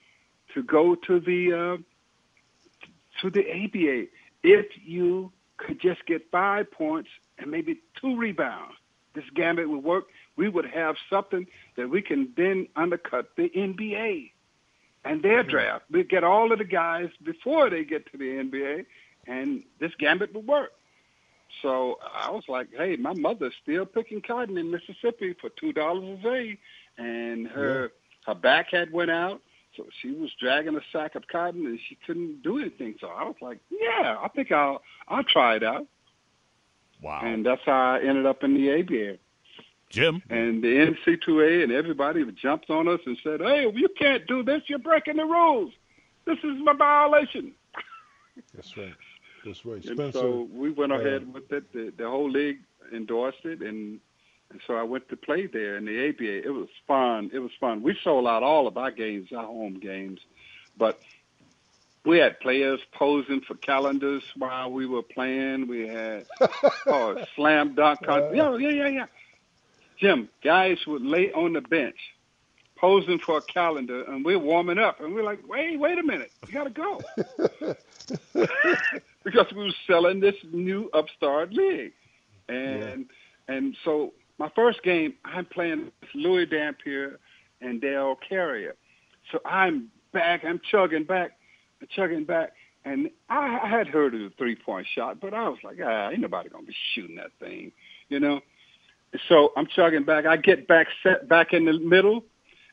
to 0.53 0.61
go 0.61 0.95
to 0.95 1.19
the 1.19 1.53
uh, 1.53 1.77
to 3.21 3.29
the 3.29 3.49
ABA 3.49 4.07
if 4.43 4.67
you 4.83 5.31
could 5.57 5.79
just 5.79 6.05
get 6.05 6.29
five 6.29 6.69
points 6.69 7.09
and 7.39 7.49
maybe 7.49 7.81
two 7.99 8.15
rebounds. 8.17 8.75
This 9.13 9.25
gambit 9.33 9.69
would 9.69 9.83
work. 9.83 10.05
We 10.35 10.49
would 10.49 10.65
have 10.65 10.97
something 11.09 11.47
that 11.77 11.89
we 11.89 12.01
can 12.01 12.33
then 12.35 12.67
undercut 12.75 13.35
the 13.35 13.49
NBA." 13.49 14.31
and 15.05 15.21
their 15.21 15.43
draft. 15.43 15.85
We 15.89 16.03
get 16.03 16.23
all 16.23 16.51
of 16.51 16.57
the 16.57 16.65
guys 16.65 17.09
before 17.23 17.69
they 17.69 17.85
get 17.85 18.11
to 18.11 18.17
the 18.17 18.25
NBA, 18.25 18.85
and 19.27 19.63
this 19.79 19.91
gambit 19.99 20.33
would 20.33 20.47
work. 20.47 20.71
So 21.61 21.99
I 22.13 22.29
was 22.31 22.43
like, 22.47 22.67
hey, 22.75 22.95
my 22.97 23.13
mother's 23.13 23.53
still 23.61 23.85
picking 23.85 24.21
cotton 24.21 24.57
in 24.57 24.71
Mississippi 24.71 25.33
for 25.39 25.49
two 25.49 25.73
dollars 25.73 26.19
a 26.19 26.23
day, 26.23 26.57
and 26.97 27.47
her 27.47 27.91
her 28.25 28.35
back 28.35 28.71
had 28.71 28.91
went 28.91 29.11
out, 29.11 29.41
so 29.77 29.85
she 30.01 30.11
was 30.11 30.31
dragging 30.39 30.75
a 30.75 30.81
sack 30.91 31.15
of 31.15 31.27
cotton 31.27 31.65
and 31.65 31.79
she 31.87 31.95
couldn't 32.07 32.41
do 32.43 32.59
anything. 32.59 32.95
So 32.99 33.07
I 33.07 33.23
was 33.23 33.35
like, 33.41 33.59
yeah, 33.69 34.17
I 34.21 34.27
think 34.29 34.51
I'll 34.51 34.81
I'll 35.07 35.23
try 35.23 35.55
it 35.55 35.63
out, 35.63 35.85
Wow. 37.01 37.21
and 37.23 37.45
that's 37.45 37.61
how 37.65 37.93
I 37.95 37.99
ended 38.01 38.25
up 38.25 38.43
in 38.43 38.53
the 38.55 38.71
ABA. 38.79 39.17
Jim? 39.89 40.21
And 40.29 40.63
the 40.63 40.67
NC2A 41.07 41.63
and 41.63 41.71
everybody 41.71 42.25
jumped 42.31 42.69
on 42.69 42.87
us 42.87 42.99
and 43.05 43.17
said, 43.23 43.39
"Hey, 43.39 43.71
you 43.73 43.87
can't 43.97 44.25
do 44.27 44.43
this. 44.43 44.63
You're 44.67 44.79
breaking 44.79 45.17
the 45.17 45.25
rules. 45.25 45.71
This 46.25 46.39
is 46.43 46.57
a 46.67 46.73
violation." 46.73 47.53
That's 48.53 48.75
right. 48.75 48.93
That's 49.45 49.65
right. 49.65 49.83
And 49.85 49.97
Spencer, 49.97 50.19
so 50.19 50.47
we 50.51 50.71
went 50.71 50.91
uh, 50.91 50.99
ahead 50.99 51.31
with 51.31 51.51
it. 51.51 51.71
The, 51.71 51.93
the 51.95 52.09
whole 52.09 52.29
league 52.29 52.59
endorsed 52.91 53.45
it, 53.45 53.61
and, 53.61 53.99
and 54.49 54.61
so 54.65 54.75
I 54.75 54.83
went 54.83 55.09
to 55.09 55.17
play 55.17 55.47
there 55.47 55.77
in 55.77 55.85
the 55.85 56.09
ABA. 56.09 56.47
It 56.47 56.53
was 56.53 56.69
fun. 56.87 57.29
It 57.33 57.39
was 57.39 57.51
fun. 57.59 57.83
We 57.83 57.97
sold 58.03 58.27
out 58.27 58.43
all 58.43 58.67
of 58.67 58.77
our 58.77 58.91
games, 58.91 59.29
our 59.31 59.45
home 59.45 59.79
games, 59.79 60.19
but 60.77 60.99
we 62.05 62.19
had 62.19 62.39
players 62.39 62.79
posing 62.93 63.41
for 63.41 63.55
calendars 63.55 64.23
while 64.35 64.71
we 64.71 64.85
were 64.85 65.03
playing. 65.03 65.67
We 65.67 65.87
had 65.87 66.25
oh, 66.87 67.23
slam 67.35 67.75
dunk. 67.75 68.03
Con- 68.03 68.35
yeah, 68.35 68.57
yeah, 68.57 68.69
yeah, 68.69 68.87
yeah. 68.87 69.05
Jim, 69.97 70.29
guys 70.43 70.85
would 70.85 71.01
lay 71.01 71.31
on 71.31 71.53
the 71.53 71.61
bench 71.61 72.14
posing 72.77 73.19
for 73.19 73.37
a 73.37 73.41
calendar, 73.41 74.03
and 74.03 74.25
we're 74.25 74.39
warming 74.39 74.79
up, 74.79 74.99
and 74.99 75.13
we're 75.13 75.23
like, 75.23 75.39
wait, 75.47 75.79
wait 75.79 75.97
a 75.97 76.03
minute, 76.03 76.31
we 76.45 76.53
gotta 76.53 76.69
go, 76.69 77.01
because 79.23 79.47
we 79.55 79.63
were 79.63 79.73
selling 79.87 80.19
this 80.19 80.35
new 80.51 80.89
upstart 80.93 81.53
league, 81.53 81.93
and 82.49 83.05
And 83.47 83.75
so 83.83 84.13
my 84.37 84.49
first 84.55 84.83
game, 84.83 85.13
I'm 85.23 85.45
playing 85.45 85.91
Louie 86.13 86.45
Dampier 86.45 87.19
and 87.61 87.81
Darel 87.81 88.15
Carrier. 88.27 88.75
So 89.31 89.39
I'm 89.45 89.89
back. 90.13 90.43
I'm 90.43 90.59
chugging 90.71 91.03
back, 91.03 91.37
chugging 91.89 92.25
back. 92.25 92.53
And 92.83 93.09
I, 93.29 93.59
I 93.63 93.67
had 93.67 93.87
heard 93.87 94.13
of 94.13 94.19
the 94.21 94.31
three 94.37 94.55
point 94.55 94.87
shot, 94.93 95.19
but 95.19 95.33
I 95.33 95.49
was 95.49 95.57
like, 95.63 95.77
ah, 95.83 96.09
ain't 96.09 96.19
nobody 96.19 96.49
gonna 96.49 96.65
be 96.65 96.75
shooting 96.93 97.15
that 97.15 97.31
thing, 97.39 97.71
you 98.09 98.19
know. 98.19 98.41
So 99.27 99.53
I'm 99.55 99.67
chugging 99.67 100.03
back. 100.03 100.25
I 100.25 100.37
get 100.37 100.67
back 100.67 100.87
set 101.01 101.27
back 101.27 101.53
in 101.53 101.65
the 101.65 101.79
middle, 101.79 102.23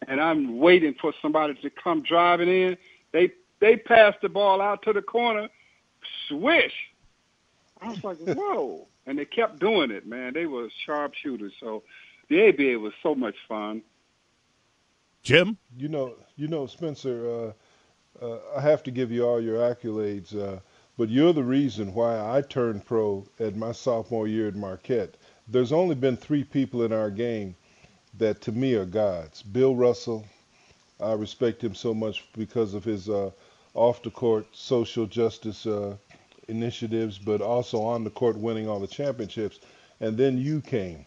and 0.08 0.20
I'm 0.20 0.58
waiting 0.58 0.94
for 1.00 1.12
somebody 1.22 1.54
to 1.54 1.70
come 1.70 2.02
driving 2.02 2.48
in. 2.48 2.76
They 3.12 3.32
they 3.60 3.76
pass 3.76 4.14
the 4.22 4.28
ball 4.28 4.60
out 4.60 4.82
to 4.82 4.92
the 4.92 5.02
corner, 5.02 5.48
swish. 6.28 6.74
I 7.80 7.90
was 7.90 8.04
like, 8.04 8.18
whoa! 8.18 8.86
and 9.06 9.18
they 9.18 9.24
kept 9.24 9.60
doing 9.60 9.90
it, 9.90 10.06
man. 10.06 10.32
They 10.34 10.46
were 10.46 10.68
sharpshooters. 10.86 11.52
So 11.60 11.82
the 12.28 12.48
ABA 12.48 12.78
was 12.78 12.92
so 13.02 13.14
much 13.14 13.36
fun. 13.48 13.82
Jim, 15.22 15.56
you 15.76 15.88
know, 15.88 16.14
you 16.36 16.48
know, 16.48 16.66
Spencer. 16.66 17.52
Uh, 18.20 18.24
uh, 18.24 18.38
I 18.56 18.60
have 18.60 18.82
to 18.84 18.90
give 18.90 19.10
you 19.10 19.26
all 19.26 19.40
your 19.40 19.58
accolades, 19.58 20.36
uh, 20.36 20.60
but 20.98 21.08
you're 21.08 21.32
the 21.32 21.42
reason 21.42 21.94
why 21.94 22.20
I 22.20 22.42
turned 22.42 22.84
pro 22.84 23.26
at 23.40 23.56
my 23.56 23.72
sophomore 23.72 24.28
year 24.28 24.48
at 24.48 24.54
Marquette. 24.54 25.16
There's 25.48 25.72
only 25.72 25.94
been 25.94 26.16
three 26.16 26.44
people 26.44 26.82
in 26.82 26.92
our 26.92 27.10
game 27.10 27.56
that 28.18 28.40
to 28.42 28.53
me 28.53 28.75
are 28.75 28.85
gods. 28.87 29.42
Bill 29.42 29.77
Russell, 29.77 30.27
I 31.01 31.12
respect 31.14 31.62
him 31.62 31.75
so 31.75 31.94
much 31.94 32.29
because 32.37 32.75
of 32.75 32.85
his 32.85 33.09
uh, 33.09 33.31
off 33.75 34.03
the 34.03 34.11
court 34.11 34.46
social 34.53 35.07
justice 35.07 35.66
uh, 35.66 35.96
initiatives, 36.48 37.18
but 37.18 37.40
also 37.42 37.83
on 37.83 38.05
the 38.05 38.11
court 38.11 38.37
winning 38.38 38.68
all 38.68 38.81
the 38.81 38.87
championships. 38.87 39.61
And 40.01 40.16
then 40.16 40.38
you 40.38 40.61
came, 40.61 41.07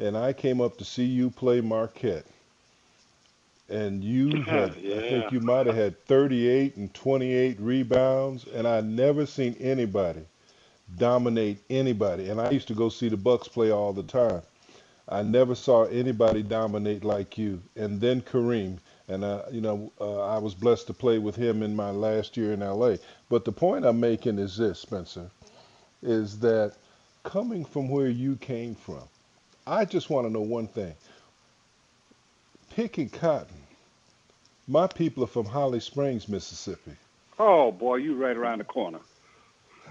and 0.00 0.16
I 0.16 0.32
came 0.32 0.60
up 0.60 0.78
to 0.78 0.84
see 0.84 1.04
you 1.04 1.30
play 1.30 1.60
Marquette 1.60 2.26
and 3.68 4.04
you 4.04 4.42
had 4.46 4.76
yeah. 4.76 4.96
I 4.96 5.00
think 5.02 5.32
you 5.32 5.40
might 5.40 5.66
have 5.66 5.76
had 5.76 6.04
38 6.06 6.76
and 6.76 6.92
28 6.94 7.60
rebounds 7.60 8.46
and 8.46 8.66
I 8.68 8.80
never 8.80 9.26
seen 9.26 9.56
anybody 9.60 10.22
dominate 10.98 11.58
anybody 11.70 12.30
and 12.30 12.40
I 12.40 12.50
used 12.50 12.68
to 12.68 12.74
go 12.74 12.88
see 12.88 13.08
the 13.08 13.16
Bucks 13.16 13.48
play 13.48 13.70
all 13.72 13.92
the 13.92 14.02
time. 14.04 14.42
I 15.08 15.22
never 15.22 15.54
saw 15.54 15.84
anybody 15.84 16.42
dominate 16.42 17.04
like 17.04 17.36
you. 17.36 17.62
And 17.76 18.00
then 18.00 18.22
Kareem 18.22 18.78
and 19.08 19.22
uh, 19.22 19.42
you 19.50 19.60
know 19.60 19.92
uh, 20.00 20.22
I 20.22 20.38
was 20.38 20.54
blessed 20.54 20.86
to 20.86 20.94
play 20.94 21.18
with 21.18 21.36
him 21.36 21.62
in 21.62 21.76
my 21.76 21.90
last 21.90 22.36
year 22.36 22.52
in 22.52 22.60
LA. 22.60 22.96
But 23.28 23.44
the 23.44 23.52
point 23.52 23.84
I'm 23.84 24.00
making 24.00 24.38
is 24.38 24.56
this, 24.56 24.80
Spencer, 24.80 25.30
is 26.02 26.38
that 26.40 26.74
coming 27.22 27.64
from 27.64 27.88
where 27.88 28.08
you 28.08 28.36
came 28.36 28.74
from, 28.74 29.02
I 29.66 29.84
just 29.84 30.10
want 30.10 30.26
to 30.26 30.32
know 30.32 30.40
one 30.40 30.68
thing 30.68 30.94
picking 32.70 33.08
cotton. 33.08 33.56
My 34.66 34.86
people 34.86 35.22
are 35.24 35.28
from 35.28 35.44
Holly 35.44 35.80
Springs, 35.80 36.28
Mississippi. 36.28 36.92
Oh 37.38 37.70
boy, 37.70 37.96
you 37.96 38.14
right 38.16 38.36
around 38.36 38.58
the 38.58 38.64
corner. 38.64 39.00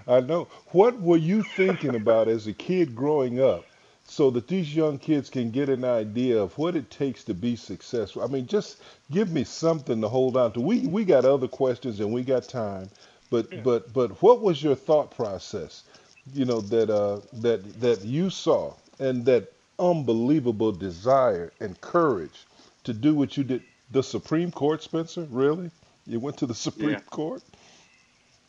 I 0.06 0.20
know. 0.20 0.48
What 0.72 1.00
were 1.00 1.16
you 1.16 1.42
thinking 1.42 1.94
about 1.94 2.28
as 2.28 2.46
a 2.46 2.52
kid 2.52 2.94
growing 2.94 3.40
up 3.40 3.64
so 4.06 4.30
that 4.30 4.48
these 4.48 4.74
young 4.74 4.98
kids 4.98 5.30
can 5.30 5.50
get 5.50 5.68
an 5.68 5.84
idea 5.84 6.40
of 6.40 6.56
what 6.58 6.76
it 6.76 6.90
takes 6.90 7.24
to 7.24 7.34
be 7.34 7.56
successful? 7.56 8.22
I 8.22 8.26
mean, 8.26 8.46
just 8.46 8.76
give 9.10 9.30
me 9.30 9.44
something 9.44 10.00
to 10.00 10.08
hold 10.08 10.36
on 10.36 10.52
to. 10.52 10.60
We 10.60 10.86
we 10.86 11.04
got 11.04 11.24
other 11.24 11.48
questions 11.48 12.00
and 12.00 12.12
we 12.12 12.22
got 12.22 12.48
time, 12.48 12.90
but 13.30 13.52
yeah. 13.52 13.60
but 13.62 13.92
but 13.92 14.10
what 14.22 14.40
was 14.40 14.62
your 14.62 14.74
thought 14.74 15.10
process? 15.10 15.84
You 16.32 16.44
know 16.44 16.60
that 16.60 16.90
uh, 16.90 17.20
that 17.34 17.80
that 17.80 18.04
you 18.04 18.30
saw 18.30 18.74
and 18.98 19.24
that 19.26 19.52
unbelievable 19.78 20.72
desire 20.72 21.52
and 21.60 21.80
courage 21.80 22.46
to 22.84 22.92
do 22.92 23.14
what 23.14 23.36
you 23.36 23.44
did. 23.44 23.62
The 23.90 24.02
Supreme 24.02 24.50
Court, 24.50 24.82
Spencer? 24.82 25.26
Really? 25.30 25.70
You 26.06 26.18
went 26.18 26.38
to 26.38 26.46
the 26.46 26.54
Supreme 26.54 26.90
yeah. 26.90 27.00
Court? 27.00 27.42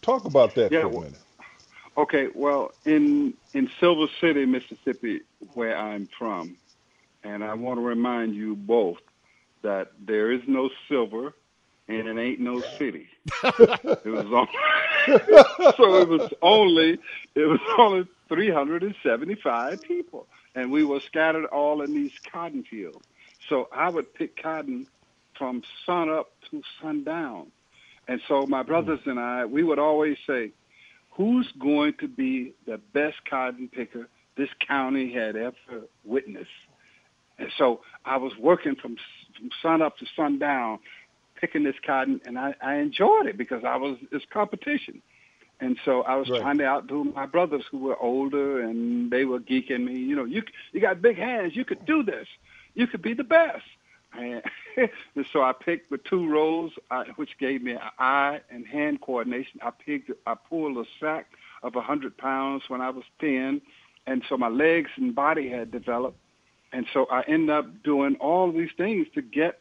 Talk 0.01 0.25
about 0.25 0.55
that 0.55 0.71
yeah, 0.71 0.81
for 0.81 0.87
a 0.87 0.91
minute. 0.91 1.19
Okay, 1.97 2.27
well, 2.33 2.71
in 2.85 3.33
in 3.53 3.69
Silver 3.79 4.07
City, 4.19 4.45
Mississippi, 4.45 5.21
where 5.53 5.77
I'm 5.77 6.07
from, 6.17 6.57
and 7.23 7.43
I 7.43 7.53
want 7.53 7.79
to 7.79 7.85
remind 7.85 8.35
you 8.35 8.55
both 8.55 8.99
that 9.61 9.91
there 10.05 10.31
is 10.31 10.41
no 10.47 10.69
silver 10.89 11.33
and 11.87 12.07
it 12.07 12.17
ain't 12.17 12.39
no 12.39 12.61
city. 12.77 13.07
it 13.43 14.05
was 14.05 14.25
only, 14.25 14.51
so 15.77 16.01
it 16.01 16.09
was 16.09 16.33
only 16.41 16.99
it 17.35 17.45
was 17.45 17.59
only 17.77 18.07
375 18.27 19.81
people, 19.83 20.27
and 20.55 20.71
we 20.71 20.83
were 20.83 20.99
scattered 20.99 21.45
all 21.45 21.81
in 21.81 21.93
these 21.93 22.13
cotton 22.31 22.63
fields. 22.63 23.05
So 23.47 23.69
I 23.71 23.89
would 23.89 24.13
pick 24.13 24.41
cotton 24.41 24.87
from 25.37 25.63
sun 25.85 26.09
up 26.09 26.31
to 26.49 26.61
sundown. 26.81 27.51
And 28.07 28.21
so 28.27 28.45
my 28.45 28.63
brothers 28.63 28.99
and 29.05 29.19
I, 29.19 29.45
we 29.45 29.63
would 29.63 29.79
always 29.79 30.17
say, 30.27 30.51
who's 31.15 31.51
going 31.59 31.93
to 31.99 32.07
be 32.07 32.53
the 32.65 32.77
best 32.93 33.17
cotton 33.29 33.69
picker 33.71 34.07
this 34.37 34.49
county 34.65 35.13
had 35.13 35.35
ever 35.35 35.87
witnessed? 36.03 36.49
And 37.37 37.49
so 37.57 37.81
I 38.05 38.17
was 38.17 38.33
working 38.37 38.75
from, 38.75 38.97
from 39.37 39.49
sun 39.61 39.81
up 39.81 39.97
to 39.97 40.05
sundown, 40.15 40.79
picking 41.39 41.63
this 41.63 41.75
cotton, 41.85 42.21
and 42.25 42.37
I, 42.39 42.55
I 42.61 42.75
enjoyed 42.75 43.25
it 43.27 43.37
because 43.37 43.63
I 43.65 43.75
was 43.77 43.97
it's 44.11 44.25
competition. 44.31 45.01
And 45.61 45.77
so 45.85 46.01
I 46.01 46.15
was 46.15 46.29
right. 46.29 46.41
trying 46.41 46.57
to 46.57 46.65
outdo 46.65 47.05
my 47.05 47.25
brothers 47.25 47.63
who 47.71 47.79
were 47.79 47.97
older, 47.97 48.61
and 48.61 49.09
they 49.09 49.23
were 49.23 49.39
geeking 49.39 49.85
me. 49.85 49.97
You 49.97 50.15
know, 50.15 50.25
you 50.25 50.43
you 50.73 50.81
got 50.81 51.01
big 51.01 51.17
hands, 51.17 51.55
you 51.55 51.63
could 51.63 51.85
do 51.85 52.03
this 52.03 52.27
you 52.75 52.87
could 52.87 53.01
be 53.01 53.13
the 53.13 53.23
best. 53.23 53.63
And, 54.17 54.41
so 55.33 55.41
I 55.41 55.53
picked 55.53 55.89
the 55.89 55.97
two 55.97 56.29
rows, 56.29 56.71
uh, 56.91 57.05
which 57.15 57.37
gave 57.39 57.61
me 57.61 57.77
eye 57.99 58.41
and 58.49 58.65
hand 58.65 59.01
coordination. 59.01 59.59
I 59.61 59.71
picked, 59.71 60.11
I 60.25 60.35
pulled 60.35 60.77
a 60.77 60.85
sack 60.99 61.27
of 61.63 61.75
a 61.75 61.81
hundred 61.81 62.17
pounds 62.17 62.63
when 62.67 62.81
I 62.81 62.89
was 62.89 63.03
ten, 63.19 63.61
and 64.07 64.23
so 64.29 64.37
my 64.37 64.49
legs 64.49 64.91
and 64.97 65.15
body 65.15 65.49
had 65.49 65.71
developed. 65.71 66.17
And 66.71 66.85
so 66.93 67.05
I 67.09 67.21
ended 67.21 67.51
up 67.51 67.83
doing 67.83 68.17
all 68.19 68.51
these 68.51 68.69
things 68.77 69.07
to 69.15 69.21
get 69.21 69.59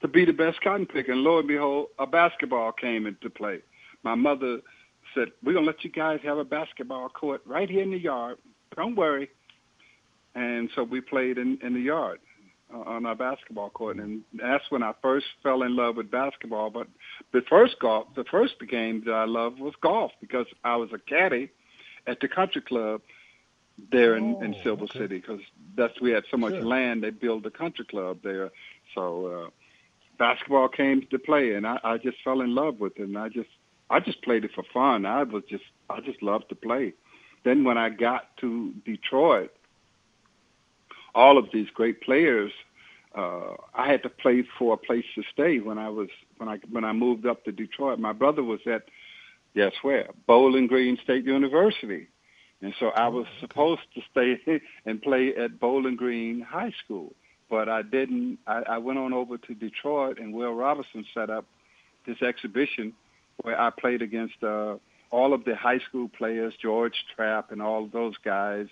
to 0.00 0.08
be 0.08 0.24
the 0.24 0.32
best 0.32 0.60
cotton 0.60 0.86
picker. 0.86 1.12
And 1.12 1.22
lo 1.22 1.38
and 1.38 1.48
behold, 1.48 1.88
a 1.98 2.06
basketball 2.06 2.72
came 2.72 3.06
into 3.06 3.28
play. 3.28 3.60
My 4.04 4.14
mother 4.14 4.60
said, 5.14 5.32
"We're 5.42 5.54
gonna 5.54 5.66
let 5.66 5.84
you 5.84 5.90
guys 5.90 6.20
have 6.22 6.38
a 6.38 6.44
basketball 6.44 7.08
court 7.08 7.42
right 7.44 7.68
here 7.68 7.82
in 7.82 7.90
the 7.90 7.98
yard. 7.98 8.38
Don't 8.76 8.94
worry." 8.94 9.30
And 10.34 10.70
so 10.74 10.84
we 10.84 11.00
played 11.00 11.38
in, 11.38 11.58
in 11.62 11.74
the 11.74 11.80
yard. 11.80 12.20
On 12.70 13.06
our 13.06 13.14
basketball 13.14 13.70
court, 13.70 13.96
and 13.96 14.22
that's 14.34 14.64
when 14.70 14.82
I 14.82 14.92
first 15.00 15.24
fell 15.42 15.62
in 15.62 15.74
love 15.74 15.96
with 15.96 16.10
basketball. 16.10 16.68
But 16.68 16.86
the 17.32 17.40
first 17.48 17.78
golf, 17.80 18.08
the 18.14 18.24
first 18.24 18.56
game 18.68 19.02
that 19.06 19.12
I 19.14 19.24
loved 19.24 19.58
was 19.58 19.72
golf 19.80 20.12
because 20.20 20.44
I 20.64 20.76
was 20.76 20.90
a 20.92 20.98
caddy 20.98 21.48
at 22.06 22.20
the 22.20 22.28
country 22.28 22.60
club 22.60 23.00
there 23.90 24.16
in, 24.16 24.36
oh, 24.36 24.42
in 24.42 24.54
Silver 24.62 24.84
okay. 24.84 24.98
City 24.98 25.18
because 25.18 25.40
that's 25.76 25.98
we 26.00 26.10
had 26.10 26.24
so 26.30 26.36
much 26.36 26.52
sure. 26.52 26.62
land. 26.62 27.02
They 27.02 27.10
built 27.10 27.46
a 27.46 27.50
country 27.50 27.86
club 27.86 28.18
there, 28.22 28.50
so 28.94 29.26
uh, 29.26 29.50
basketball 30.18 30.68
came 30.68 31.06
to 31.10 31.18
play, 31.18 31.54
and 31.54 31.66
I, 31.66 31.78
I 31.84 31.98
just 31.98 32.18
fell 32.22 32.40
in 32.40 32.54
love 32.54 32.80
with 32.80 32.98
it. 32.98 33.04
And 33.04 33.16
I 33.16 33.28
just 33.28 33.50
I 33.88 34.00
just 34.00 34.22
played 34.22 34.44
it 34.44 34.50
for 34.54 34.64
fun. 34.74 35.06
I 35.06 35.22
was 35.22 35.44
just 35.48 35.64
I 35.88 36.00
just 36.00 36.22
loved 36.22 36.48
to 36.50 36.54
play. 36.54 36.94
Then 37.44 37.64
when 37.64 37.78
I 37.78 37.88
got 37.88 38.36
to 38.38 38.72
Detroit, 38.84 39.52
all 41.14 41.38
of 41.38 41.46
these 41.52 41.68
great 41.74 42.00
players, 42.00 42.52
uh, 43.14 43.54
I 43.74 43.90
had 43.90 44.02
to 44.02 44.08
play 44.08 44.44
for 44.58 44.74
a 44.74 44.76
place 44.76 45.04
to 45.14 45.22
stay 45.32 45.58
when 45.58 45.78
I 45.78 45.88
was 45.88 46.08
when 46.36 46.48
I 46.48 46.58
when 46.70 46.84
I 46.84 46.92
moved 46.92 47.26
up 47.26 47.44
to 47.44 47.52
Detroit. 47.52 47.98
My 47.98 48.12
brother 48.12 48.42
was 48.42 48.60
at 48.66 48.84
guess 49.54 49.72
where 49.82 50.10
Bowling 50.26 50.66
Green 50.66 50.98
State 51.02 51.24
University, 51.24 52.08
and 52.60 52.74
so 52.78 52.88
I 52.88 53.08
was 53.08 53.26
supposed 53.40 53.82
to 53.94 54.02
stay 54.10 54.60
and 54.84 55.00
play 55.00 55.34
at 55.34 55.58
Bowling 55.58 55.96
Green 55.96 56.40
High 56.40 56.72
School, 56.84 57.14
but 57.48 57.68
I 57.68 57.82
didn't. 57.82 58.38
I, 58.46 58.62
I 58.68 58.78
went 58.78 58.98
on 58.98 59.12
over 59.12 59.38
to 59.38 59.54
Detroit, 59.54 60.18
and 60.18 60.34
Will 60.34 60.54
Robinson 60.54 61.06
set 61.14 61.30
up 61.30 61.46
this 62.06 62.20
exhibition 62.22 62.92
where 63.42 63.58
I 63.58 63.70
played 63.70 64.02
against 64.02 64.42
uh, 64.42 64.76
all 65.10 65.32
of 65.32 65.44
the 65.44 65.56
high 65.56 65.78
school 65.78 66.08
players, 66.08 66.52
George 66.60 67.04
Trapp, 67.16 67.52
and 67.52 67.62
all 67.62 67.86
those 67.86 68.16
guys, 68.18 68.66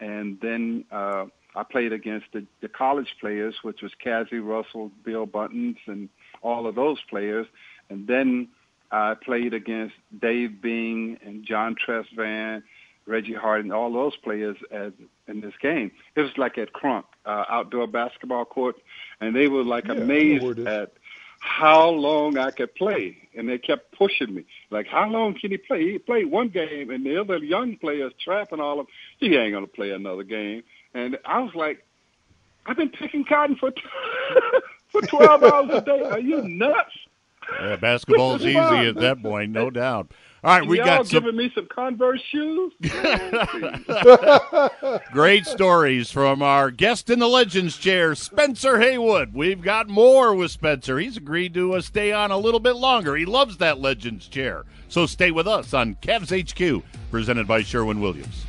and 0.00 0.38
then. 0.42 0.84
Uh, 0.92 1.26
I 1.54 1.64
played 1.64 1.92
against 1.92 2.26
the, 2.32 2.46
the 2.60 2.68
college 2.68 3.16
players, 3.20 3.56
which 3.62 3.82
was 3.82 3.92
Cazzie 4.02 4.38
Russell, 4.38 4.90
Bill 5.04 5.26
Buttons, 5.26 5.76
and 5.86 6.08
all 6.42 6.66
of 6.66 6.74
those 6.74 6.98
players. 7.08 7.46
And 7.88 8.06
then 8.06 8.48
I 8.90 9.14
played 9.14 9.54
against 9.54 9.94
Dave 10.16 10.60
Bing 10.60 11.18
and 11.24 11.44
John 11.44 11.74
Tresvant, 11.74 12.62
Reggie 13.06 13.34
Harding, 13.34 13.72
all 13.72 13.92
those 13.92 14.16
players 14.16 14.56
as, 14.70 14.92
in 15.26 15.40
this 15.40 15.54
game. 15.60 15.90
It 16.14 16.20
was 16.20 16.36
like 16.36 16.58
at 16.58 16.72
Crunk, 16.72 17.04
uh, 17.26 17.44
outdoor 17.48 17.86
basketball 17.86 18.44
court, 18.44 18.76
and 19.20 19.34
they 19.34 19.48
were 19.48 19.64
like 19.64 19.86
yeah, 19.86 19.94
amazed 19.94 20.60
at 20.60 20.92
how 21.40 21.88
long 21.88 22.36
I 22.36 22.50
could 22.50 22.74
play, 22.74 23.16
and 23.34 23.48
they 23.48 23.58
kept 23.58 23.96
pushing 23.96 24.34
me. 24.34 24.44
Like, 24.70 24.86
how 24.86 25.08
long 25.08 25.34
can 25.34 25.50
he 25.50 25.56
play? 25.56 25.92
He 25.92 25.98
played 25.98 26.26
one 26.26 26.48
game, 26.48 26.90
and 26.90 27.04
the 27.04 27.18
other 27.18 27.38
young 27.38 27.76
players 27.76 28.12
trapping 28.22 28.60
all 28.60 28.78
of. 28.78 28.86
He 29.18 29.34
ain't 29.36 29.54
gonna 29.54 29.66
play 29.66 29.90
another 29.90 30.22
game. 30.22 30.62
And 30.94 31.18
I 31.24 31.40
was 31.40 31.54
like, 31.54 31.84
I've 32.66 32.76
been 32.76 32.90
picking 32.90 33.24
cotton 33.24 33.56
for 33.56 33.72
for 34.88 35.02
twelve 35.02 35.42
hours 35.42 35.70
a 35.70 35.80
day. 35.80 36.02
Are 36.02 36.20
you 36.20 36.42
nuts? 36.42 36.92
Yeah, 37.60 37.76
basketball's 37.76 38.42
easy 38.42 38.58
at 38.58 38.96
that 38.96 39.22
point, 39.22 39.52
no 39.52 39.70
doubt. 39.70 40.12
All 40.42 40.58
right, 40.58 40.66
we 40.66 40.78
Y'all 40.78 40.86
got 40.86 41.06
some 41.06 41.22
giving 41.22 41.36
me 41.36 41.52
some 41.54 41.66
Converse 41.66 42.22
shoes. 42.30 42.72
great 45.12 45.44
stories 45.44 46.10
from 46.10 46.40
our 46.40 46.70
guest 46.70 47.10
in 47.10 47.18
the 47.18 47.28
Legends 47.28 47.76
chair, 47.76 48.14
Spencer 48.14 48.80
Haywood. 48.80 49.34
We've 49.34 49.60
got 49.60 49.88
more 49.88 50.34
with 50.34 50.50
Spencer. 50.50 50.98
He's 50.98 51.18
agreed 51.18 51.52
to 51.54 51.74
uh, 51.74 51.82
stay 51.82 52.12
on 52.12 52.30
a 52.30 52.38
little 52.38 52.60
bit 52.60 52.76
longer. 52.76 53.16
He 53.16 53.26
loves 53.26 53.58
that 53.58 53.80
Legends 53.80 54.28
chair. 54.28 54.64
So 54.88 55.04
stay 55.04 55.30
with 55.30 55.46
us 55.46 55.74
on 55.74 55.96
Cavs 55.96 56.32
HQ, 56.32 56.82
presented 57.10 57.46
by 57.46 57.62
Sherwin 57.62 58.00
Williams. 58.00 58.46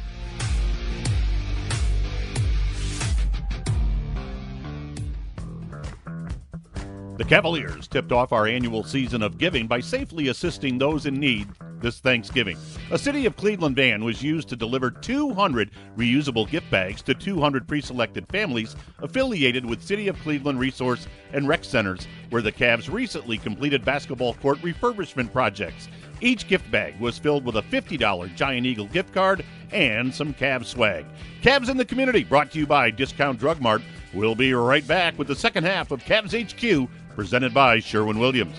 The 7.22 7.28
Cavaliers 7.28 7.88
tipped 7.88 8.12
off 8.12 8.34
our 8.34 8.48
annual 8.48 8.84
season 8.84 9.22
of 9.22 9.38
giving 9.38 9.68
by 9.68 9.80
safely 9.80 10.30
assisting 10.30 10.80
those 10.80 11.06
in 11.06 11.20
need 11.20 11.48
this 11.80 12.00
Thanksgiving. 12.00 12.58
A 12.90 12.98
City 12.98 13.28
of 13.28 13.36
Cleveland 13.36 13.76
van 13.76 14.04
was 14.04 14.24
used 14.24 14.50
to 14.50 14.56
deliver 14.56 14.90
200 14.90 15.70
reusable 15.96 16.50
gift 16.50 16.72
bags 16.72 17.04
to 17.04 17.14
200 17.14 17.68
pre 17.68 17.80
selected 17.80 18.26
families 18.30 18.76
affiliated 19.04 19.64
with 19.64 19.84
City 19.84 20.08
of 20.08 20.20
Cleveland 20.22 20.60
Resource 20.60 21.08
and 21.32 21.48
Rec 21.48 21.64
Centers, 21.64 22.08
where 22.32 22.42
the 22.42 22.52
Cavs 22.52 22.92
recently 22.92 23.38
completed 23.38 23.86
basketball 23.86 24.34
court 24.34 24.58
refurbishment 24.64 25.32
projects. 25.32 25.90
Each 26.22 26.48
gift 26.48 26.72
bag 26.72 27.00
was 27.00 27.20
filled 27.20 27.46
with 27.46 27.58
a 27.58 27.62
$50 27.62 28.36
Giant 28.36 28.66
Eagle 28.66 28.88
gift 28.88 29.14
card 29.14 29.46
and 29.72 30.12
some 30.12 30.34
Cavs 30.34 30.66
swag. 30.66 31.06
Cavs 31.44 31.70
in 31.70 31.78
the 31.78 31.86
community, 31.86 32.24
brought 32.24 32.50
to 32.52 32.58
you 32.58 32.66
by 32.66 32.90
Discount 32.90 33.40
Drug 33.40 33.62
Mart. 33.62 33.84
We'll 34.14 34.36
be 34.36 34.54
right 34.54 34.86
back 34.86 35.18
with 35.18 35.28
the 35.28 35.36
second 35.36 35.64
half 35.64 35.92
of 35.92 36.04
Cavs 36.04 36.34
HQ, 36.34 36.90
presented 37.16 37.54
by 37.54 37.80
Sherwin 37.80 38.20
Williams. 38.20 38.58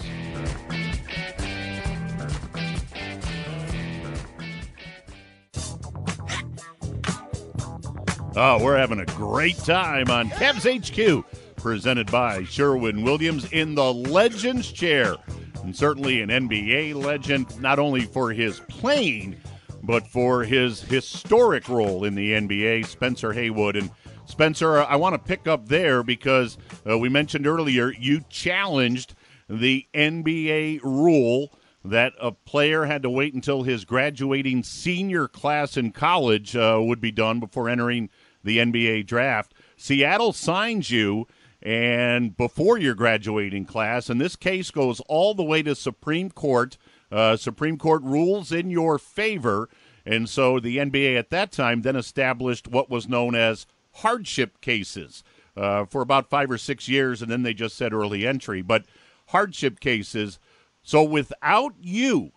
Oh, 8.35 8.65
we're 8.65 8.79
having 8.79 8.99
a 9.01 9.05
great 9.07 9.59
time 9.59 10.11
on 10.11 10.31
Cavs 10.31 10.65
HQ, 10.65 11.25
presented 11.57 12.11
by 12.11 12.45
Sherwin 12.45 13.03
Williams 13.03 13.51
in 13.53 13.75
the 13.75 13.93
Legends 13.93 14.73
Chair. 14.73 15.17
And 15.63 15.77
certainly 15.77 16.23
an 16.23 16.31
NBA 16.31 16.95
legend, 16.95 17.61
not 17.61 17.79
only 17.79 18.07
for 18.07 18.33
his 18.33 18.61
playing, 18.69 19.37
but 19.83 20.07
for 20.07 20.45
his 20.45 20.81
historic 20.81 21.69
role 21.69 22.05
in 22.05 22.15
the 22.15 22.33
NBA, 22.33 22.87
Spencer 22.87 23.33
Haywood. 23.33 23.77
And 23.77 23.91
Spencer, 24.33 24.79
I 24.79 24.97
want 24.97 25.13
to 25.13 25.19
pick 25.19 25.47
up 25.47 25.69
there 25.69 26.03
because 26.03 26.57
uh, 26.89 26.97
we 26.97 27.11
mentioned 27.11 27.47
earlier 27.47 27.93
you 27.93 28.23
challenged 28.31 29.15
the 29.47 29.87
NBA 29.93 30.81
rule 30.83 31.53
that 31.85 32.15
a 32.19 32.33
player 32.33 32.87
had 32.87 33.03
to 33.03 33.11
wait 33.11 33.35
until 33.35 33.63
his 33.63 33.85
graduating 33.85 34.63
senior 34.63 35.29
class 35.29 35.77
in 35.77 35.93
college 35.93 36.57
uh, 36.57 36.81
would 36.81 36.99
be 36.99 37.13
done 37.13 37.41
before 37.41 37.69
entering 37.69 38.09
the 38.43 38.57
NBA 38.57 39.07
draft. 39.07 39.53
Seattle 39.77 40.33
signs 40.33 40.91
you 40.91 41.27
and 41.61 42.35
before 42.35 42.79
your 42.79 42.95
graduating 42.95 43.67
class, 43.67 44.09
and 44.09 44.19
this 44.19 44.35
case 44.35 44.71
goes 44.71 45.01
all 45.09 45.35
the 45.35 45.45
way 45.45 45.63
to 45.63 45.75
Supreme 45.75 46.31
Court. 46.31 46.79
Uh, 47.11 47.37
Supreme 47.37 47.77
Court 47.77 48.03
rules 48.03 48.51
in 48.51 48.71
your 48.71 48.99
favor, 48.99 49.69
and 50.07 50.27
so 50.27 50.59
the 50.59 50.79
NBA 50.79 51.19
at 51.19 51.29
that 51.29 51.53
time 51.53 51.83
then 51.83 51.97
established 51.97 52.67
what 52.67 52.89
was 52.89 53.07
known 53.07 53.35
as 53.35 53.67
hardship 53.97 54.61
cases 54.61 55.23
uh, 55.57 55.85
for 55.85 56.01
about 56.03 56.31
five 56.31 56.51
or 56.51 56.59
six 56.59 56.89
years, 56.89 57.23
and 57.23 57.31
then 57.31 57.43
they 57.43 57.55
just 57.55 57.77
said 57.77 57.93
early 57.93 58.27
entry. 58.27 58.63
But 58.63 58.85
hardship 59.29 59.81
cases. 59.81 60.39
So 60.83 61.03
without 61.03 61.75
you, 61.81 62.33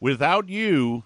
without 0.00 0.48
you, 0.48 1.04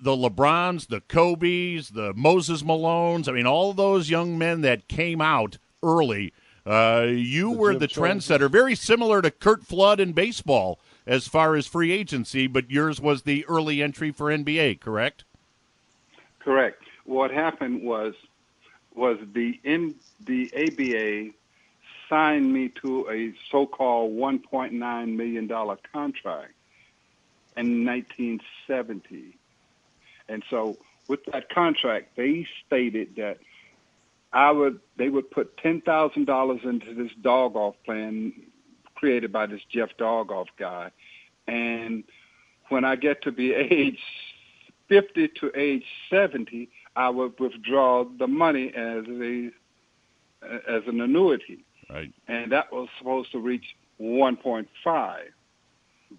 the 0.00 0.12
LeBrons, 0.16 0.88
the 0.88 1.00
Kobe's, 1.00 1.90
the 1.90 2.12
Moses 2.14 2.62
Malones, 2.62 3.28
I 3.28 3.32
mean, 3.32 3.46
all 3.46 3.72
those 3.72 4.10
young 4.10 4.36
men 4.38 4.60
that 4.62 4.88
came 4.88 5.20
out 5.20 5.58
early, 5.82 6.32
uh, 6.66 7.06
you 7.08 7.50
The 7.52 7.56
were 7.56 7.72
Jim 7.72 7.78
the 7.80 7.86
Jones. 7.88 8.26
trendsetter, 8.26 8.50
very 8.50 8.74
similar 8.74 9.22
to 9.22 9.30
Curt 9.30 9.64
Flood 9.64 10.00
in 10.00 10.12
baseball 10.12 10.78
as 11.06 11.26
far 11.26 11.56
as 11.56 11.66
free 11.66 11.90
agency, 11.90 12.46
but 12.46 12.70
yours 12.70 13.00
was 13.00 13.22
the 13.22 13.44
early 13.46 13.82
entry 13.82 14.12
for 14.12 14.26
NBA, 14.26 14.80
correct? 14.80 15.24
Correct. 16.40 16.82
What 17.04 17.30
happened 17.30 17.82
was 17.82 18.14
was 18.96 19.18
the 19.32 19.58
the 20.24 20.50
ABA 20.54 21.34
signed 22.08 22.52
me 22.52 22.68
to 22.82 23.08
a 23.10 23.32
so-called 23.50 24.12
1.9 24.12 25.16
million 25.16 25.46
dollar 25.46 25.78
contract 25.92 26.52
in 27.56 27.84
1970, 27.84 29.36
and 30.28 30.42
so 30.48 30.76
with 31.08 31.24
that 31.26 31.48
contract, 31.50 32.16
they 32.16 32.46
stated 32.66 33.16
that 33.16 33.38
I 34.32 34.50
would 34.50 34.80
they 34.96 35.08
would 35.08 35.30
put 35.30 35.56
ten 35.58 35.80
thousand 35.80 36.26
dollars 36.26 36.60
into 36.64 36.94
this 36.94 37.12
Dolgoff 37.20 37.74
plan 37.84 38.32
created 38.94 39.32
by 39.32 39.46
this 39.46 39.60
Jeff 39.68 39.90
Dolgoff 39.98 40.46
guy, 40.58 40.90
and 41.46 42.04
when 42.68 42.84
I 42.84 42.96
get 42.96 43.22
to 43.22 43.32
be 43.32 43.52
age 43.54 44.00
50 44.88 45.28
to 45.28 45.50
age 45.54 45.86
70, 46.10 46.68
I 46.96 47.08
would 47.08 47.38
withdraw 47.38 48.04
the 48.04 48.26
money 48.26 48.68
as 48.74 49.04
a 49.08 49.50
as 50.68 50.82
an 50.86 51.00
annuity, 51.00 51.64
Right. 51.88 52.12
and 52.26 52.50
that 52.52 52.72
was 52.72 52.88
supposed 52.98 53.30
to 53.32 53.38
reach 53.38 53.76
1.5. 54.00 55.32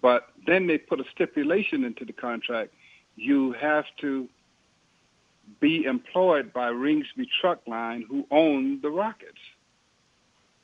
But 0.00 0.28
then 0.46 0.66
they 0.66 0.78
put 0.78 0.98
a 1.00 1.04
stipulation 1.14 1.84
into 1.84 2.04
the 2.04 2.12
contract: 2.12 2.72
you 3.16 3.52
have 3.52 3.84
to 4.00 4.28
be 5.60 5.84
employed 5.84 6.52
by 6.52 6.70
Ringsby 6.70 7.26
Truck 7.40 7.60
Line, 7.66 8.04
who 8.08 8.26
owned 8.30 8.82
the 8.82 8.90
Rockets, 8.90 9.38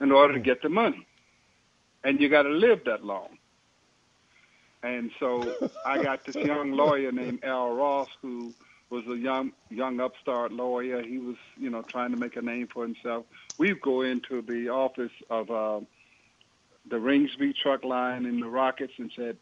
in 0.01 0.11
order 0.11 0.35
to 0.35 0.38
hmm. 0.40 0.44
get 0.44 0.62
the 0.62 0.68
money, 0.68 1.07
and 2.03 2.20
you 2.20 2.29
got 2.29 2.42
to 2.42 2.51
live 2.51 2.85
that 2.87 3.05
long. 3.05 3.29
And 4.83 5.11
so 5.20 5.70
I 5.85 6.03
got 6.03 6.25
this 6.25 6.37
young 6.37 6.73
lawyer 6.73 7.12
named 7.12 7.44
Al 7.44 7.75
Ross 7.75 8.09
who 8.23 8.55
was 8.90 9.05
a 9.07 9.16
young 9.16 9.53
young 9.70 10.00
upstart 10.00 10.53
lawyer. 10.53 11.03
He 11.03 11.18
was, 11.18 11.37
you 11.57 11.70
know, 11.70 11.83
trying 11.83 12.11
to 12.11 12.16
make 12.16 12.37
a 12.37 12.42
name 12.42 12.68
for 12.72 12.85
himself. 12.85 13.24
We 13.57 13.74
go 13.74 14.03
into 14.03 14.42
the 14.42 14.68
office 14.68 15.12
of 15.31 15.50
uh, 15.50 15.81
the 16.88 16.96
Ringsby 16.96 17.55
truck 17.57 17.85
line 17.85 18.26
in 18.26 18.40
the 18.40 18.48
Rockets 18.48 18.92
and 18.98 19.11
said, 19.14 19.37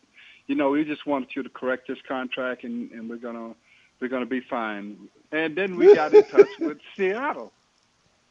you 0.46 0.54
know, 0.54 0.70
we 0.70 0.84
just 0.84 1.06
wanted 1.06 1.30
you 1.34 1.42
to 1.42 1.48
correct 1.48 1.88
this 1.88 1.98
contract 2.06 2.64
and, 2.64 2.90
and 2.92 3.08
we're 3.08 3.16
gonna 3.16 3.54
we're 4.00 4.08
gonna 4.08 4.26
be 4.26 4.40
fine. 4.40 5.08
And 5.32 5.56
then 5.56 5.76
we 5.76 5.88
got 5.88 6.14
in 6.14 6.24
touch 6.24 6.50
with 6.60 6.78
Seattle, 6.96 7.52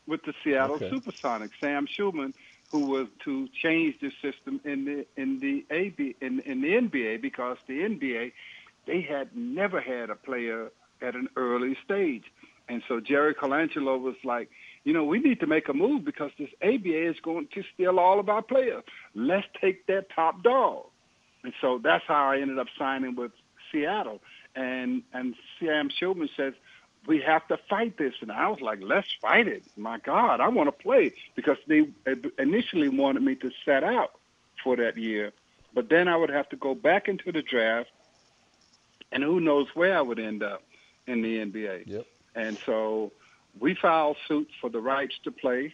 with 0.08 0.24
the 0.24 0.34
Seattle 0.44 0.78
Okay. 0.78 0.90
Supersonics, 0.92 1.52
Sam 1.60 1.88
Schulman, 1.88 2.34
who 2.72 2.88
was 2.88 3.08
to 3.26 3.48
change 3.62 3.96
the 4.02 4.12
system 4.22 4.62
in 4.66 4.86
the 4.86 5.06
in 5.16 5.40
the 5.40 5.66
AB 5.72 6.16
in 6.22 6.40
in 6.42 6.62
the 6.62 6.74
NBA 6.74 7.22
because 7.22 7.58
the 7.68 7.80
NBA 7.82 8.34
they 8.86 9.02
had 9.02 9.36
never 9.36 9.82
had 9.82 10.10
a 10.10 10.16
player 10.16 10.72
at 11.02 11.16
an 11.16 11.30
early 11.36 11.78
stage, 11.84 12.24
and 12.70 12.82
so 12.88 13.00
Jerry 13.00 13.34
Colangelo 13.34 14.00
was 14.00 14.16
like, 14.24 14.50
you 14.84 14.94
know, 14.94 15.04
we 15.04 15.20
need 15.20 15.40
to 15.42 15.48
make 15.48 15.68
a 15.70 15.74
move 15.74 16.06
because 16.06 16.32
this 16.38 16.50
ABA 16.62 17.10
is 17.10 17.18
going 17.22 17.48
to 17.54 17.64
steal 17.74 18.00
all 18.00 18.20
of 18.20 18.30
our 18.30 18.42
players. 18.42 18.84
Let's 19.16 19.48
take 19.60 19.86
that 19.88 20.10
top 20.16 20.44
dog, 20.44 20.86
and 21.44 21.54
so 21.62 21.80
that's 21.82 22.06
how 22.08 22.32
I 22.32 22.40
ended 22.40 22.60
up 22.60 22.68
signing 22.78 23.16
with 23.16 23.32
Seattle. 23.72 24.22
And 24.56 25.04
and 25.14 25.36
Sam 25.60 25.90
Schulman 25.90 26.30
says 26.36 26.54
we 27.08 27.22
have 27.22 27.48
to 27.48 27.58
fight 27.70 27.98
this. 27.98 28.14
And 28.22 28.32
I 28.32 28.50
was 28.50 28.62
like, 28.62 28.80
let's 28.82 29.08
fight 29.22 29.48
it. 29.48 29.64
My 29.78 29.98
God, 30.00 30.42
I 30.42 30.50
want 30.50 30.68
to 30.68 30.84
play 30.84 31.14
because 31.36 31.58
they 31.68 31.88
initially 32.38 32.90
wanted 32.90 33.24
me 33.24 33.36
to 33.36 33.52
set 33.66 33.84
out 33.84 34.12
for 34.64 34.76
that 34.76 34.98
year. 34.98 35.32
But 35.74 35.90
then 35.90 36.08
I 36.08 36.18
would 36.18 36.30
have 36.30 36.50
to 36.50 36.56
go 36.56 36.76
back 36.76 37.08
into 37.08 37.32
the 37.32 37.42
draft, 37.42 37.90
and 39.12 39.24
who 39.24 39.40
knows 39.40 39.68
where 39.74 39.98
I 39.98 40.02
would 40.02 40.20
end 40.20 40.44
up 40.44 40.64
in 41.08 41.22
the 41.22 41.40
NBA. 41.40 41.88
Yep. 41.88 42.06
And 42.36 42.58
so 42.66 43.12
we 43.60 43.76
filed 43.76 44.18
suit 44.28 44.50
for 44.62 44.70
the 44.70 44.80
rights 44.80 45.16
to 45.24 45.32
play, 45.32 45.74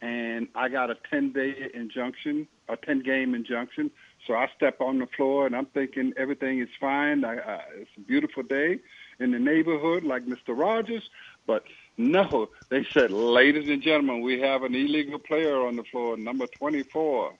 and 0.00 0.48
I 0.54 0.68
got 0.68 0.90
a 0.90 0.96
10-day 1.12 1.70
injunction, 1.74 2.48
a 2.68 2.76
10-game 2.76 3.34
injunction. 3.34 3.90
So 4.26 4.34
I 4.34 4.48
step 4.56 4.80
on 4.80 4.98
the 4.98 5.06
floor, 5.06 5.46
and 5.46 5.54
I'm 5.54 5.66
thinking 5.66 6.12
everything 6.16 6.60
is 6.60 6.68
fine. 6.80 7.24
I, 7.24 7.36
I, 7.36 7.60
it's 7.76 7.90
a 7.96 8.00
beautiful 8.00 8.42
day 8.42 8.78
in 9.20 9.30
the 9.30 9.38
neighborhood, 9.38 10.04
like 10.04 10.26
Mr. 10.26 10.58
Rogers. 10.58 11.08
But 11.46 11.64
no, 11.96 12.50
they 12.68 12.84
said, 12.92 13.10
ladies 13.10 13.68
and 13.68 13.82
gentlemen, 13.82 14.20
we 14.20 14.40
have 14.40 14.64
an 14.64 14.74
illegal 14.74 15.18
player 15.18 15.66
on 15.66 15.76
the 15.76 15.84
floor, 15.84 16.16
number 16.16 16.46
24. 16.46 17.34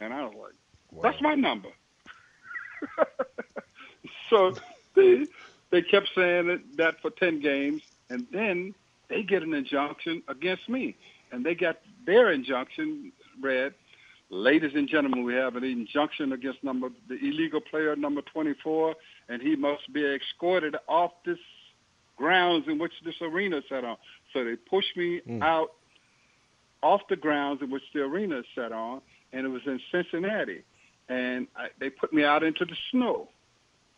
And 0.00 0.12
I 0.12 0.24
was 0.24 0.34
like, 0.34 0.54
Wow. 0.94 1.02
That's 1.02 1.20
my 1.20 1.34
number. 1.34 1.70
so 4.30 4.54
they 4.94 5.26
they 5.74 5.82
kept 5.82 6.08
saying 6.14 6.60
that 6.76 7.00
for 7.02 7.10
ten 7.10 7.40
games, 7.40 7.82
and 8.08 8.28
then 8.30 8.76
they 9.08 9.24
get 9.24 9.42
an 9.42 9.52
injunction 9.54 10.22
against 10.28 10.68
me, 10.68 10.94
and 11.32 11.44
they 11.44 11.56
got 11.56 11.80
their 12.06 12.30
injunction 12.30 13.10
read. 13.40 13.74
Ladies 14.30 14.70
and 14.76 14.88
gentlemen, 14.88 15.24
we 15.24 15.34
have 15.34 15.56
an 15.56 15.64
injunction 15.64 16.32
against 16.32 16.62
number 16.62 16.90
the 17.08 17.16
illegal 17.16 17.60
player 17.60 17.96
number 17.96 18.22
24, 18.22 18.94
and 19.28 19.42
he 19.42 19.56
must 19.56 19.92
be 19.92 20.04
escorted 20.06 20.76
off 20.86 21.10
this 21.26 21.40
grounds 22.16 22.68
in 22.68 22.78
which 22.78 22.92
this 23.04 23.16
arena 23.20 23.56
is 23.58 23.64
set 23.68 23.84
on. 23.84 23.96
So 24.32 24.44
they 24.44 24.54
pushed 24.54 24.96
me 24.96 25.22
mm. 25.28 25.42
out 25.42 25.72
off 26.84 27.00
the 27.08 27.16
grounds 27.16 27.62
in 27.62 27.70
which 27.72 27.82
the 27.92 28.02
arena 28.02 28.38
is 28.38 28.46
set 28.54 28.70
on, 28.70 29.00
and 29.32 29.44
it 29.44 29.48
was 29.48 29.62
in 29.66 29.80
Cincinnati. 29.90 30.62
And 31.08 31.48
I, 31.56 31.70
they 31.80 31.90
put 31.90 32.12
me 32.12 32.22
out 32.22 32.44
into 32.44 32.64
the 32.64 32.76
snow. 32.92 33.28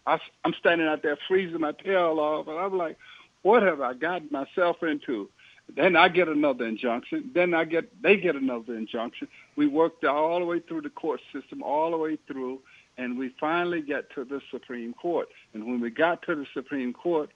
I, 0.06 0.18
I'm 0.44 0.54
standing 0.54 0.86
out 0.86 1.02
there 1.02 1.18
freezing 1.28 1.60
my 1.60 1.72
tail 1.72 2.18
off, 2.20 2.46
and 2.48 2.58
I'm 2.58 2.76
like, 2.76 2.96
what 3.42 3.62
have 3.62 3.80
I 3.80 3.94
gotten 3.94 4.28
myself 4.30 4.82
into? 4.82 5.28
Then 5.74 5.96
I 5.96 6.08
get 6.08 6.28
another 6.28 6.64
injunction. 6.64 7.30
Then 7.34 7.52
I 7.52 7.64
get 7.64 8.02
they 8.02 8.16
get 8.16 8.36
another 8.36 8.76
injunction. 8.76 9.28
We 9.56 9.66
worked 9.66 10.04
all 10.04 10.38
the 10.38 10.44
way 10.44 10.60
through 10.60 10.82
the 10.82 10.90
court 10.90 11.20
system, 11.32 11.62
all 11.62 11.90
the 11.90 11.96
way 11.96 12.18
through, 12.28 12.60
and 12.96 13.18
we 13.18 13.34
finally 13.40 13.82
get 13.82 14.10
to 14.14 14.24
the 14.24 14.40
Supreme 14.50 14.94
Court. 14.94 15.28
And 15.54 15.66
when 15.66 15.80
we 15.80 15.90
got 15.90 16.22
to 16.22 16.36
the 16.36 16.46
Supreme 16.54 16.92
Court, 16.92 17.30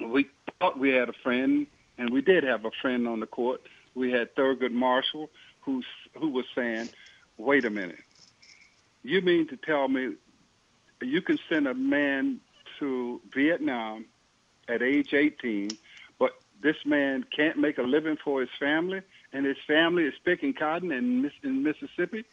we 0.00 0.28
thought 0.58 0.78
we 0.78 0.90
had 0.90 1.10
a 1.10 1.14
friend, 1.22 1.66
and 1.98 2.10
we 2.10 2.22
did 2.22 2.44
have 2.44 2.64
a 2.64 2.70
friend 2.80 3.06
on 3.06 3.20
the 3.20 3.26
court. 3.26 3.60
We 3.94 4.10
had 4.10 4.34
Thurgood 4.34 4.72
Marshall, 4.72 5.28
who's 5.60 5.86
who 6.18 6.30
was 6.30 6.46
saying, 6.54 6.88
"Wait 7.36 7.66
a 7.66 7.70
minute, 7.70 8.00
you 9.02 9.20
mean 9.20 9.48
to 9.48 9.56
tell 9.56 9.88
me 9.88 10.14
you 11.06 11.22
can 11.22 11.38
send 11.48 11.66
a 11.66 11.74
man 11.74 12.40
to 12.78 13.20
Vietnam 13.32 14.06
at 14.68 14.82
age 14.82 15.14
18, 15.14 15.70
but 16.18 16.32
this 16.60 16.76
man 16.84 17.24
can't 17.34 17.58
make 17.58 17.78
a 17.78 17.82
living 17.82 18.16
for 18.22 18.40
his 18.40 18.50
family, 18.58 19.02
and 19.32 19.46
his 19.46 19.56
family 19.66 20.04
is 20.04 20.14
picking 20.24 20.52
cotton 20.52 20.92
in, 20.92 21.30
in 21.42 21.62
Mississippi? 21.62 22.24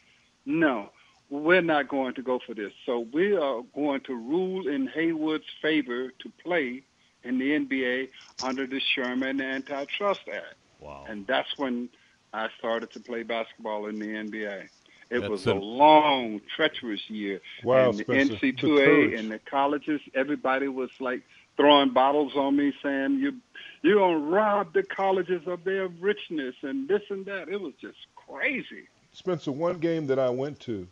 No, 0.45 0.89
we're 1.29 1.61
not 1.61 1.87
going 1.87 2.15
to 2.15 2.21
go 2.21 2.39
for 2.45 2.53
this. 2.53 2.73
So 2.85 3.07
we 3.11 3.35
are 3.35 3.61
going 3.75 4.01
to 4.01 4.15
rule 4.15 4.67
in 4.67 4.87
Haywood's 4.87 5.45
favor 5.61 6.09
to 6.09 6.31
play 6.43 6.83
in 7.23 7.37
the 7.37 7.51
NBA 7.51 8.09
under 8.43 8.65
the 8.65 8.79
Sherman 8.79 9.41
Antitrust 9.41 10.21
Act. 10.27 10.55
Wow. 10.79 11.05
And 11.07 11.27
that's 11.27 11.57
when 11.57 11.89
I 12.33 12.49
started 12.57 12.91
to 12.91 12.99
play 12.99 13.23
basketball 13.23 13.87
in 13.87 13.99
the 13.99 14.07
NBA. 14.07 14.69
It 15.09 15.21
that's 15.21 15.29
was 15.29 15.47
a, 15.47 15.53
a 15.53 15.55
long, 15.55 16.39
treacherous 16.55 17.09
year. 17.09 17.41
Wow, 17.63 17.89
and 17.89 17.99
the 17.99 18.03
Spencer. 18.03 18.35
NC2A 18.35 19.17
and 19.17 19.31
the 19.31 19.39
colleges, 19.39 20.01
everybody 20.13 20.67
was 20.67 20.91
like 20.99 21.23
throwing 21.57 21.91
bottles 21.91 22.33
on 22.35 22.55
me, 22.55 22.73
saying 22.83 23.19
you 23.19 23.33
you're 23.81 23.95
gonna 23.95 24.17
rob 24.17 24.73
the 24.73 24.83
colleges 24.83 25.41
of 25.47 25.63
their 25.63 25.87
richness 25.87 26.55
and 26.61 26.87
this 26.87 27.01
and 27.09 27.25
that. 27.25 27.49
It 27.49 27.59
was 27.59 27.73
just 27.81 27.97
crazy. 28.15 28.87
Spencer, 29.11 29.51
one 29.51 29.79
game 29.79 30.05
that 30.07 30.19
I 30.19 30.29
went 30.29 30.59
to, 30.61 30.87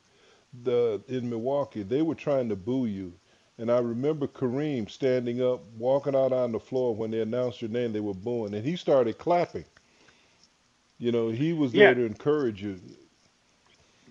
the 0.64 1.02
in 1.08 1.30
Milwaukee, 1.30 1.84
they 1.84 2.02
were 2.02 2.16
trying 2.16 2.50
to 2.50 2.56
boo 2.56 2.86
you. 2.86 3.14
And 3.60 3.72
I 3.72 3.80
remember 3.80 4.28
Kareem 4.28 4.90
standing 4.90 5.42
up, 5.42 5.64
walking 5.78 6.16
out 6.16 6.32
on 6.32 6.52
the 6.52 6.60
floor 6.60 6.96
when 6.96 7.10
they 7.10 7.22
announced 7.22 7.62
your 7.62 7.72
name, 7.72 7.92
they 7.92 8.00
were 8.00 8.14
booing, 8.14 8.54
and 8.54 8.64
he 8.64 8.76
started 8.76 9.18
clapping. 9.18 9.66
You 11.00 11.12
know, 11.12 11.30
he 11.30 11.54
was 11.54 11.72
there 11.72 11.90
yeah. 11.90 11.94
to 11.96 12.06
encourage 12.06 12.62
you. 12.62 12.80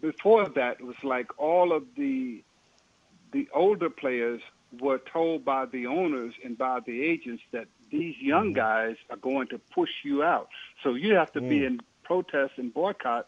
Before 0.00 0.48
that, 0.48 0.80
it 0.80 0.87
was 0.87 0.96
like 1.02 1.38
all 1.38 1.72
of 1.72 1.85
the 1.96 2.42
the 3.32 3.48
older 3.52 3.90
players 3.90 4.40
were 4.80 4.98
told 4.98 5.44
by 5.44 5.66
the 5.66 5.87
owners 5.87 6.35
and 6.44 6.56
by 6.56 6.80
the 6.80 7.02
agents 7.02 7.42
that 7.52 7.66
these 7.90 8.16
young 8.20 8.52
mm. 8.52 8.56
guys 8.56 8.96
are 9.11 9.16
going 9.16 9.48
to 9.48 9.59
push 9.59 9.90
you 10.04 10.22
out. 10.22 10.48
So 10.82 10.94
you 10.94 11.14
have 11.14 11.32
to 11.32 11.40
mm. 11.40 11.48
be 11.48 11.64
in 11.64 11.80
protest 12.04 12.54
and 12.56 12.72
boycott 12.72 13.26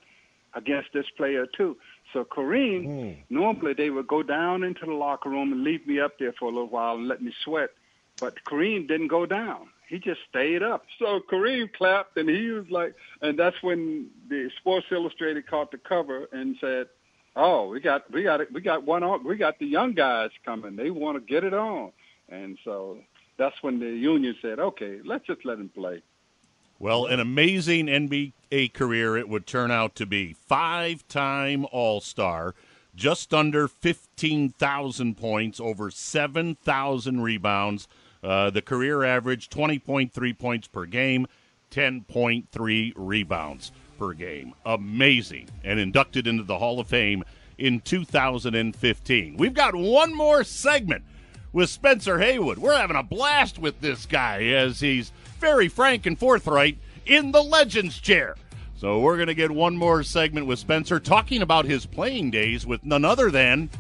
against 0.55 0.93
this 0.93 1.07
player 1.17 1.47
too. 1.47 1.77
So 2.13 2.25
Kareem, 2.25 2.87
mm. 2.87 3.17
normally 3.31 3.75
they 3.75 3.91
would 3.91 4.07
go 4.07 4.23
down 4.23 4.63
into 4.63 4.87
the 4.87 4.93
locker 4.93 5.29
room 5.29 5.53
and 5.53 5.63
leave 5.63 5.87
me 5.87 6.01
up 6.01 6.19
there 6.19 6.33
for 6.33 6.47
a 6.47 6.49
little 6.49 6.69
while 6.69 6.97
and 6.97 7.09
let 7.09 7.23
me 7.23 7.33
sweat. 7.45 7.71
But 8.21 8.45
Kareem 8.45 8.89
didn't 8.89 9.09
go 9.09 9.27
down. 9.27 9.69
He 9.89 9.99
just 9.99 10.21
stayed 10.29 10.63
up. 10.63 10.85
So 10.99 11.21
Kareem 11.21 11.73
clapped 11.73 12.17
and 12.19 12.29
he 12.29 12.51
was 12.51 12.71
like, 12.71 12.95
and 13.23 13.39
that's 13.39 13.63
when 13.63 14.11
the 14.29 14.51
Sports 14.59 14.87
Illustrated 14.91 15.47
caught 15.47 15.71
the 15.71 15.79
cover 15.79 16.29
and 16.31 16.57
said, 16.61 16.89
oh, 17.35 17.69
we 17.69 17.81
got 17.81 18.11
we 18.11 18.23
got 18.23 18.53
we 18.53 18.61
got 18.61 18.85
one 18.85 19.03
on, 19.03 19.25
we 19.25 19.37
got 19.37 19.59
the 19.59 19.67
young 19.67 19.95
guys 19.95 20.31
coming. 20.45 20.77
They 20.77 20.91
want 20.91 21.17
to 21.17 21.21
get 21.21 21.45
it 21.45 21.55
on, 21.55 21.93
and 22.29 22.59
so 22.65 22.99
that's 23.39 23.63
when 23.63 23.79
the 23.79 23.89
union 23.89 24.37
said, 24.43 24.59
okay, 24.59 25.01
let's 25.05 25.27
just 25.27 25.45
let 25.45 25.59
him 25.59 25.71
play. 25.71 26.03
Well, 26.81 27.07
an 27.07 27.19
amazing 27.19 27.87
NBA 27.87 28.73
career 28.73 29.17
it 29.17 29.29
would 29.29 29.47
turn 29.47 29.71
out 29.71 29.97
to 29.97 30.07
be. 30.07 30.33
Five-time 30.33 31.67
All-Star, 31.73 32.55
just 32.95 33.35
under 33.35 33.67
15,000 33.67 35.17
points, 35.17 35.59
over 35.59 35.91
7,000 35.91 37.21
rebounds. 37.21 37.89
Uh, 38.23 38.51
the 38.51 38.63
career 38.63 39.05
average 39.05 39.49
20.3 39.49 40.39
points 40.39 40.67
per 40.67 40.87
game, 40.87 41.27
10.3 41.71 42.93
rebounds 42.97 43.73
per 43.99 44.13
game. 44.13 44.55
Amazing. 44.65 45.49
And 45.65 45.79
inducted 45.79 46.27
into 46.27 46.43
the 46.43 46.59
Hall 46.59 46.81
of 46.81 46.89
Fame 46.89 47.25
in 47.59 47.81
2015. 47.81 49.37
We've 49.37 49.55
got 49.55 49.75
one 49.75 50.15
more 50.15 50.45
segment 50.45 51.05
with 51.53 51.71
Spencer 51.71 52.19
Haywood. 52.19 52.59
We're 52.59 52.77
having 52.77 52.97
a 52.97 53.03
blast 53.03 53.59
with 53.59 53.81
this 53.81 54.07
guy 54.07 54.45
as 54.45 54.81
he's 54.81 55.13
very 55.41 55.69
frank 55.69 56.07
and 56.07 56.19
forthright 56.19 56.79
in 57.07 57.33
the 57.33 57.43
Legends 57.43 57.99
chair. 57.99 58.37
So 58.77 59.01
we're 59.01 59.17
going 59.17 59.29
to 59.29 59.35
get 59.35 59.51
one 59.51 59.77
more 59.77 60.05
segment 60.05 60.47
with 60.47 60.61
Spencer 60.61 61.01
talking 61.01 61.43
about 61.43 61.65
his 61.65 61.85
playing 61.85 62.31
days 62.31 62.65
with 62.65 62.85
none 62.85 63.05
other 63.05 63.31
than 63.31 63.71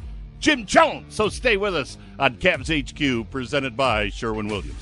Jim 0.40 0.66
Chones. 0.66 1.14
So 1.14 1.28
stay 1.28 1.56
with 1.56 1.74
us 1.74 1.98
on 2.18 2.36
Cavs 2.36 2.68
HQ 2.68 3.30
presented 3.30 3.76
by 3.76 4.08
Sherwin 4.08 4.48
Williams. 4.48 4.74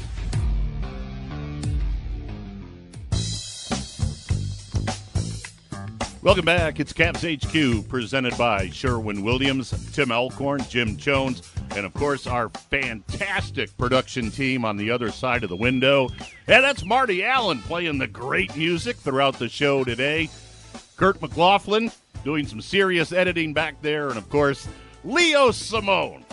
Welcome 6.22 6.44
back. 6.44 6.80
It's 6.80 6.92
Cavs 6.92 7.22
HQ 7.22 7.88
presented 7.88 8.36
by 8.36 8.68
Sherwin 8.70 9.22
Williams, 9.22 9.70
Tim 9.92 10.10
Alcorn, 10.10 10.60
Jim 10.68 10.96
Chones, 10.96 11.40
and 11.76 11.86
of 11.86 11.94
course 11.94 12.26
our 12.26 12.48
fantastic 12.48 13.74
production 13.78 14.32
team 14.32 14.64
on 14.64 14.76
the 14.76 14.90
other 14.90 15.12
side 15.12 15.44
of 15.44 15.50
the 15.50 15.56
window. 15.56 16.08
And 16.48 16.64
that's 16.64 16.84
Marty 16.84 17.24
Allen 17.24 17.60
playing 17.60 17.98
the 17.98 18.08
great 18.08 18.56
music 18.56 18.96
throughout 18.96 19.38
the 19.38 19.48
show 19.48 19.84
today. 19.84 20.28
Kurt 20.96 21.22
McLaughlin 21.22 21.92
doing 22.24 22.44
some 22.44 22.60
serious 22.60 23.12
editing 23.12 23.52
back 23.52 23.80
there, 23.80 24.08
and 24.08 24.18
of 24.18 24.28
course 24.28 24.66
Leo 25.06 25.52
Simone 25.52 26.24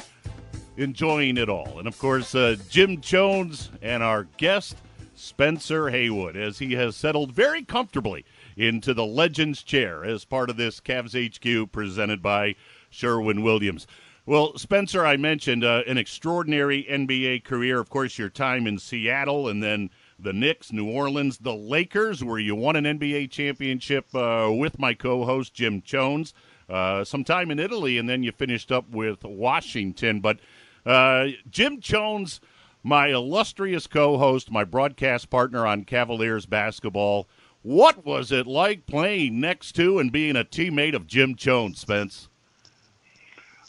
enjoying 0.77 1.38
it 1.38 1.47
all. 1.47 1.77
And 1.77 1.88
of 1.88 1.95
course 1.99 2.33
uh, 2.33 2.55
Jim 2.69 3.01
Chones 3.01 3.69
and 3.83 4.01
our 4.01 4.23
guest 4.38 4.77
Spencer 5.13 5.91
Haywood 5.91 6.36
as 6.36 6.57
he 6.57 6.73
has 6.73 6.95
settled 6.95 7.31
very 7.31 7.63
comfortably 7.63 8.25
into 8.57 8.95
the 8.95 9.05
Legends 9.05 9.62
chair 9.62 10.03
as 10.03 10.25
part 10.25 10.49
of 10.49 10.57
this 10.57 10.79
Cavs 10.79 11.13
HQ 11.13 11.71
presented 11.71 12.23
by 12.23 12.55
Sherwin 12.89 13.43
Williams. 13.43 13.86
Well, 14.25 14.57
Spencer, 14.57 15.05
I 15.05 15.17
mentioned 15.17 15.63
uh, 15.63 15.83
an 15.86 15.99
extraordinary 15.99 16.88
NBA 16.89 17.43
career. 17.43 17.79
Of 17.79 17.91
course, 17.91 18.17
your 18.17 18.29
time 18.29 18.65
in 18.65 18.79
Seattle 18.79 19.49
and 19.49 19.62
then 19.62 19.91
the 20.17 20.33
Knicks, 20.33 20.71
New 20.71 20.89
Orleans, 20.89 21.38
the 21.38 21.53
Lakers, 21.53 22.23
where 22.23 22.39
you 22.39 22.55
won 22.55 22.75
an 22.75 22.86
NBA 22.86 23.29
championship 23.29 24.15
uh, 24.15 24.49
with 24.51 24.79
my 24.79 24.95
co 24.95 25.25
host, 25.25 25.53
Jim 25.53 25.81
Chones. 25.81 26.33
Uh, 26.73 27.03
some 27.03 27.24
time 27.24 27.51
in 27.51 27.59
Italy, 27.59 27.99
and 27.99 28.09
then 28.09 28.24
you 28.24 28.32
finished 28.32 28.71
up 28.71 28.89
with 28.89 29.24
Washington. 29.24 30.21
But 30.21 30.39
uh, 30.88 31.28
Jim 31.47 31.80
Chones, 31.80 32.41
my 32.82 33.09
illustrious 33.09 33.86
co 33.86 34.17
host, 34.17 34.49
my 34.49 34.63
broadcast 34.63 35.30
partner 35.30 35.67
on 35.67 35.84
Cavaliers 35.84 36.47
basketball, 36.47 37.28
what 37.61 38.03
was 38.03 38.32
it 38.32 38.47
like 38.47 38.88
playing 38.88 39.39
next 39.39 39.74
to 39.74 39.99
and 39.99 40.11
being 40.11 40.36
a 40.36 40.43
teammate 40.43 40.95
of 40.95 41.05
Jim 41.05 41.36
Chones, 41.36 41.80
Spence? 41.80 42.28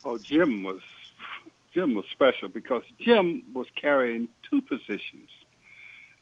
Oh, 0.03 0.17
Jim 0.17 0.63
was 0.63 0.81
Jim 1.75 1.95
was 1.95 2.07
special 2.11 2.49
because 2.49 2.85
Jim 2.99 3.43
was 3.53 3.67
carrying 3.77 4.29
two 4.49 4.63
positions. 4.63 5.29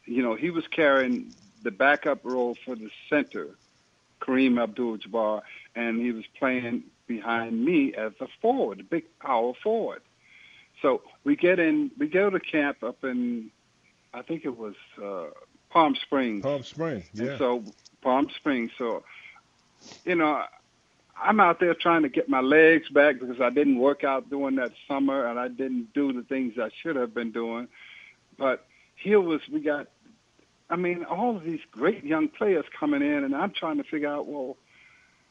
You 0.05 0.25
know, 0.25 0.35
he 0.35 0.51
was 0.51 0.67
carrying 0.67 1.33
the 1.63 1.71
backup 1.71 2.25
role 2.25 2.57
for 2.65 2.75
the 2.75 2.91
center, 3.09 3.51
Kareem 4.23 4.63
Abdul-Jabbar, 4.63 5.43
and 5.75 6.01
he 6.01 6.13
was 6.13 6.25
playing 6.39 6.85
behind 7.07 7.65
me 7.65 7.95
as 7.95 8.13
a 8.21 8.29
forward, 8.41 8.81
a 8.81 8.85
big 8.85 9.05
power 9.19 9.53
forward. 9.63 10.03
So 10.81 11.03
we 11.25 11.37
get 11.37 11.59
in, 11.59 11.91
we 11.99 12.07
go 12.09 12.31
to 12.31 12.41
camp 12.41 12.83
up 12.83 13.05
in, 13.05 13.51
I 14.15 14.23
think 14.23 14.45
it 14.45 14.57
was 14.57 14.75
uh, 15.03 15.27
Palm 15.71 15.95
Springs. 15.97 16.43
Palm 16.43 16.63
Springs, 16.63 17.05
yeah. 17.13 17.31
And 17.31 17.39
so 17.39 17.65
Palm 18.03 18.29
Springs. 18.37 18.71
So, 18.79 19.05
you 20.05 20.15
know, 20.15 20.45
I'm 21.21 21.41
out 21.41 21.61
there 21.61 21.75
trying 21.75 22.03
to 22.03 22.09
get 22.09 22.29
my 22.29 22.41
legs 22.41 22.89
back 22.89 23.21
because 23.21 23.41
I 23.41 23.51
didn't 23.51 23.79
work 23.79 24.03
out 24.05 24.29
during 24.29 24.57
that 24.57 24.73
summer 24.89 25.27
and 25.27 25.39
I 25.39 25.49
didn't 25.49 25.93
do 25.95 26.13
the 26.13 26.23
things 26.23 26.55
I 26.59 26.71
should 26.83 26.97
have 26.97 27.15
been 27.15 27.33
doing. 27.33 27.69
But 28.39 28.67
here 28.97 29.21
was 29.21 29.41
we 29.53 29.61
got 29.61 29.89
I 30.73 30.77
mean, 30.77 31.05
all 31.05 31.37
of 31.37 31.45
these 31.45 31.61
great 31.71 32.03
young 32.03 32.29
players 32.29 32.65
coming 32.81 33.03
in 33.03 33.25
and 33.25 33.37
I'm 33.37 33.53
trying 33.53 33.77
to 33.77 33.85
figure 33.85 34.09
out, 34.09 34.27
well, 34.27 34.57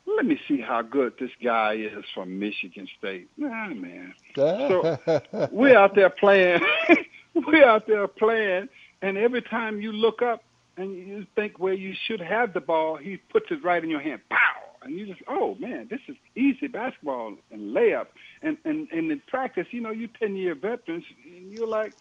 let 0.05 0.25
me 0.25 0.39
see 0.47 0.61
how 0.61 0.83
good 0.83 1.13
this 1.19 1.31
guy 1.43 1.73
is 1.73 2.05
from 2.13 2.37
Michigan 2.39 2.87
State. 2.97 3.27
Nah, 3.37 3.69
man. 3.69 4.13
so 4.35 4.99
we're 5.51 5.77
out 5.77 5.95
there 5.95 6.11
playing. 6.11 6.61
we're 7.33 7.65
out 7.65 7.87
there 7.87 8.07
playing, 8.07 8.69
and 9.01 9.17
every 9.17 9.41
time 9.41 9.81
you 9.81 9.91
look 9.91 10.21
up 10.21 10.43
and 10.77 10.95
you 10.95 11.25
think 11.35 11.59
where 11.59 11.73
you 11.73 11.93
should 12.07 12.21
have 12.21 12.53
the 12.53 12.61
ball, 12.61 12.95
he 12.95 13.17
puts 13.17 13.51
it 13.51 13.63
right 13.63 13.83
in 13.83 13.89
your 13.89 13.99
hand. 13.99 14.21
Pow! 14.29 14.37
And 14.83 14.97
you 14.97 15.05
just, 15.05 15.21
oh 15.27 15.55
man, 15.59 15.87
this 15.89 16.01
is 16.07 16.15
easy 16.35 16.67
basketball 16.67 17.35
and 17.51 17.75
layup. 17.75 18.07
And 18.41 18.57
and 18.65 18.87
and 18.91 19.11
in 19.11 19.21
practice, 19.27 19.67
you 19.71 19.81
know, 19.81 19.91
you 19.91 20.07
ten 20.07 20.35
year 20.35 20.55
veterans, 20.55 21.05
and 21.25 21.51
you're 21.51 21.67
like, 21.67 21.93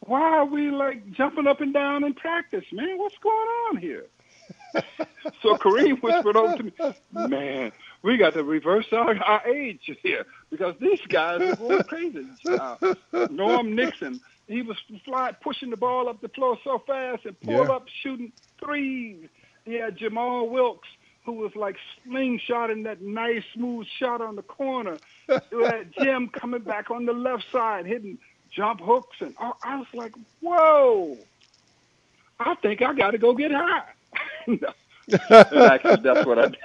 why 0.00 0.38
are 0.38 0.44
we 0.44 0.70
like 0.70 1.10
jumping 1.12 1.46
up 1.46 1.60
and 1.60 1.72
down 1.72 2.04
in 2.04 2.14
practice, 2.14 2.64
man? 2.72 2.98
What's 2.98 3.18
going 3.18 3.34
on 3.34 3.76
here? 3.78 4.06
so 5.42 5.56
Kareem 5.56 6.02
whispered 6.02 6.36
over 6.36 6.56
to 6.56 6.62
me, 6.62 6.72
man, 7.12 7.72
we 8.02 8.16
got 8.16 8.34
to 8.34 8.44
reverse 8.44 8.86
our, 8.92 9.16
our 9.16 9.46
age 9.46 9.90
here 10.02 10.26
because 10.50 10.74
these 10.80 11.00
guys 11.08 11.40
are 11.40 11.56
going 11.56 11.82
crazy. 11.84 12.26
Uh, 12.46 12.94
Norm 13.30 13.74
Nixon, 13.74 14.20
he 14.46 14.62
was 14.62 14.76
flying, 15.04 15.34
pushing 15.42 15.70
the 15.70 15.76
ball 15.76 16.08
up 16.08 16.20
the 16.20 16.28
floor 16.28 16.58
so 16.62 16.82
fast 16.86 17.24
and 17.24 17.40
pulled 17.40 17.68
yeah. 17.68 17.74
up 17.74 17.86
shooting 18.02 18.32
threes. 18.62 19.28
Yeah, 19.64 19.90
Jamal 19.90 20.48
Wilkes, 20.48 20.88
who 21.24 21.32
was 21.32 21.56
like 21.56 21.76
slingshotting 22.06 22.84
that 22.84 23.02
nice 23.02 23.42
smooth 23.54 23.86
shot 23.98 24.20
on 24.20 24.36
the 24.36 24.42
corner. 24.42 24.98
had 25.28 25.92
Jim 25.98 26.28
coming 26.28 26.62
back 26.62 26.90
on 26.90 27.06
the 27.06 27.12
left 27.12 27.44
side, 27.50 27.86
hitting 27.86 28.18
jump 28.50 28.80
hooks, 28.80 29.16
and 29.20 29.34
I 29.38 29.76
was 29.76 29.86
like, 29.94 30.12
whoa. 30.40 31.16
I 32.38 32.54
think 32.56 32.82
I 32.82 32.92
got 32.92 33.12
to 33.12 33.18
go 33.18 33.34
get 33.34 33.50
high. 33.52 33.84
actually, 35.20 36.02
that's 36.02 36.26
what 36.26 36.38
I 36.38 36.48
did. 36.48 36.58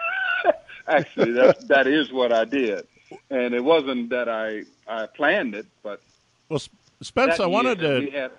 actually, 0.88 1.32
that 1.34 1.68
that 1.68 1.88
is 1.88 2.12
what 2.12 2.34
I 2.34 2.46
did, 2.46 2.86
and 3.30 3.54
it 3.54 3.64
wasn't 3.64 4.10
that 4.10 4.28
I 4.28 4.64
I 4.88 5.06
planned 5.08 5.56
it, 5.56 5.66
but 5.82 6.02
well, 6.50 6.62
Spence, 7.02 7.40
I 7.40 7.46
wanted 7.46 7.80
to. 7.80 8.12
Had, 8.12 8.32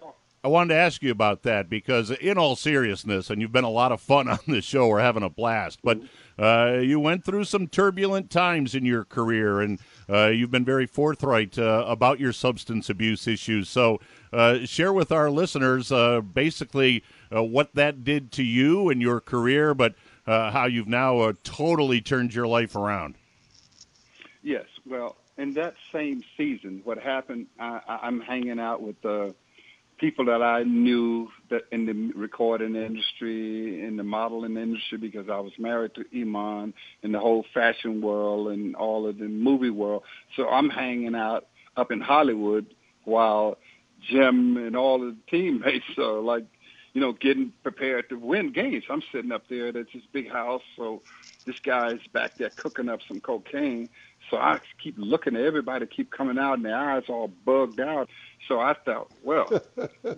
I 0.45 0.49
wanted 0.49 0.75
to 0.75 0.81
ask 0.81 1.05
you 1.05 1.13
about 1.13 1.45
that 1.45 1.71
because, 1.71 2.11
in 2.11 2.37
all 2.37 2.57
seriousness, 2.57 3.31
and 3.31 3.41
you've 3.41 3.53
been 3.53 3.63
a 3.63 3.71
lot 3.71 3.93
of 3.93 4.01
fun 4.01 4.27
on 4.29 4.41
this 4.49 4.65
show. 4.65 4.89
We're 4.89 4.99
having 4.99 5.23
a 5.23 5.31
blast, 5.31 5.79
but 5.85 6.01
uh, 6.37 6.79
you 6.83 6.99
went 6.99 7.25
through 7.25 7.45
some 7.45 7.69
turbulent 7.69 8.29
times 8.29 8.75
in 8.75 8.85
your 8.85 9.05
career, 9.05 9.61
and 9.61 9.79
uh, 10.11 10.27
you've 10.27 10.51
been 10.51 10.65
very 10.65 10.87
forthright 10.87 11.57
uh, 11.59 11.85
about 11.87 12.19
your 12.19 12.33
substance 12.33 12.91
abuse 12.91 13.29
issues. 13.29 13.69
So, 13.69 14.01
uh, 14.33 14.65
share 14.65 14.93
with 14.93 15.13
our 15.13 15.31
listeners 15.31 15.93
uh, 15.93 16.21
basically 16.21 17.05
uh, 17.33 17.45
what 17.45 17.73
that 17.77 18.03
did 18.03 18.33
to 18.33 18.43
you 18.43 18.89
and 18.89 19.01
your 19.01 19.21
career, 19.21 19.75
but 19.75 19.95
how 20.27 20.67
you've 20.67 20.89
now 20.89 21.33
totally 21.45 22.01
turned 22.01 22.35
your 22.35 22.49
life 22.49 22.75
around. 22.75 23.15
Yes, 24.43 24.67
well, 24.85 25.17
in 25.39 25.55
that 25.55 25.75
same 25.93 26.25
season, 26.37 26.81
what 26.83 26.99
happened? 26.99 27.47
I, 27.61 27.81
I'm 28.03 28.21
hanging 28.21 28.59
out 28.59 28.83
with 28.83 29.01
people 30.03 30.25
that 30.25 30.43
I 30.43 30.65
knew 30.65 31.29
that 31.49 31.63
in 31.71 31.87
the 31.87 32.19
recording 32.19 32.75
industry, 32.75 33.87
in 33.87 33.97
the 33.97 34.03
modeling 34.03 34.57
industry, 34.57 34.99
because 34.99 35.29
I 35.31 35.39
was 35.39 35.53
married 35.61 35.93
to 35.95 36.05
Iman 36.13 36.75
in 37.05 37.13
the 37.13 37.21
whole 37.21 37.45
fashion 37.55 38.03
world 38.03 38.49
and 38.49 38.75
all 38.75 39.07
of 39.07 39.19
the 39.19 39.29
movie 39.29 39.71
world. 39.71 40.03
So 40.35 40.49
I'm 40.49 40.71
hanging 40.71 41.15
out 41.15 41.47
up 41.77 41.93
in 41.93 42.01
Hollywood 42.01 42.67
while 43.05 43.59
Jim 44.11 44.57
and 44.57 44.75
all 44.75 44.99
the 44.99 45.17
teammates 45.31 45.85
are 45.99 46.19
like, 46.19 46.47
you 46.95 47.01
know, 47.01 47.13
getting 47.13 47.53
prepared 47.63 48.09
to 48.09 48.17
win 48.17 48.53
games. 48.53 48.83
I'm 48.91 49.05
sitting 49.13 49.31
up 49.31 49.45
there 49.49 49.69
at 49.69 49.75
this 49.75 50.03
big 50.13 50.29
house, 50.29 50.63
so 50.77 51.01
this 51.47 51.57
guy's 51.65 52.01
back 52.13 52.33
there 52.39 52.51
cooking 52.51 52.89
up 52.89 53.01
some 53.07 53.21
cocaine. 53.21 53.89
So 54.31 54.37
I 54.37 54.59
keep 54.83 54.95
looking 54.99 55.37
at 55.37 55.43
everybody 55.43 55.87
keep 55.87 56.11
coming 56.11 56.39
out 56.39 56.55
and 56.55 56.65
their 56.65 56.77
eyes 56.77 57.05
all 57.09 57.29
bugged 57.45 57.81
out. 57.81 58.09
So 58.49 58.61
I 58.61 58.75
thought, 58.75 59.11
well, 59.23 59.63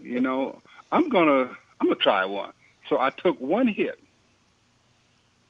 you 0.01 0.21
know, 0.21 0.61
I'm 0.93 1.09
gonna 1.09 1.51
I'm 1.81 1.89
gonna 1.89 1.97
try 1.97 2.25
one. 2.25 2.53
So 2.89 2.99
I 2.99 3.11
took 3.11 3.41
one 3.41 3.69
hit, 3.69 3.99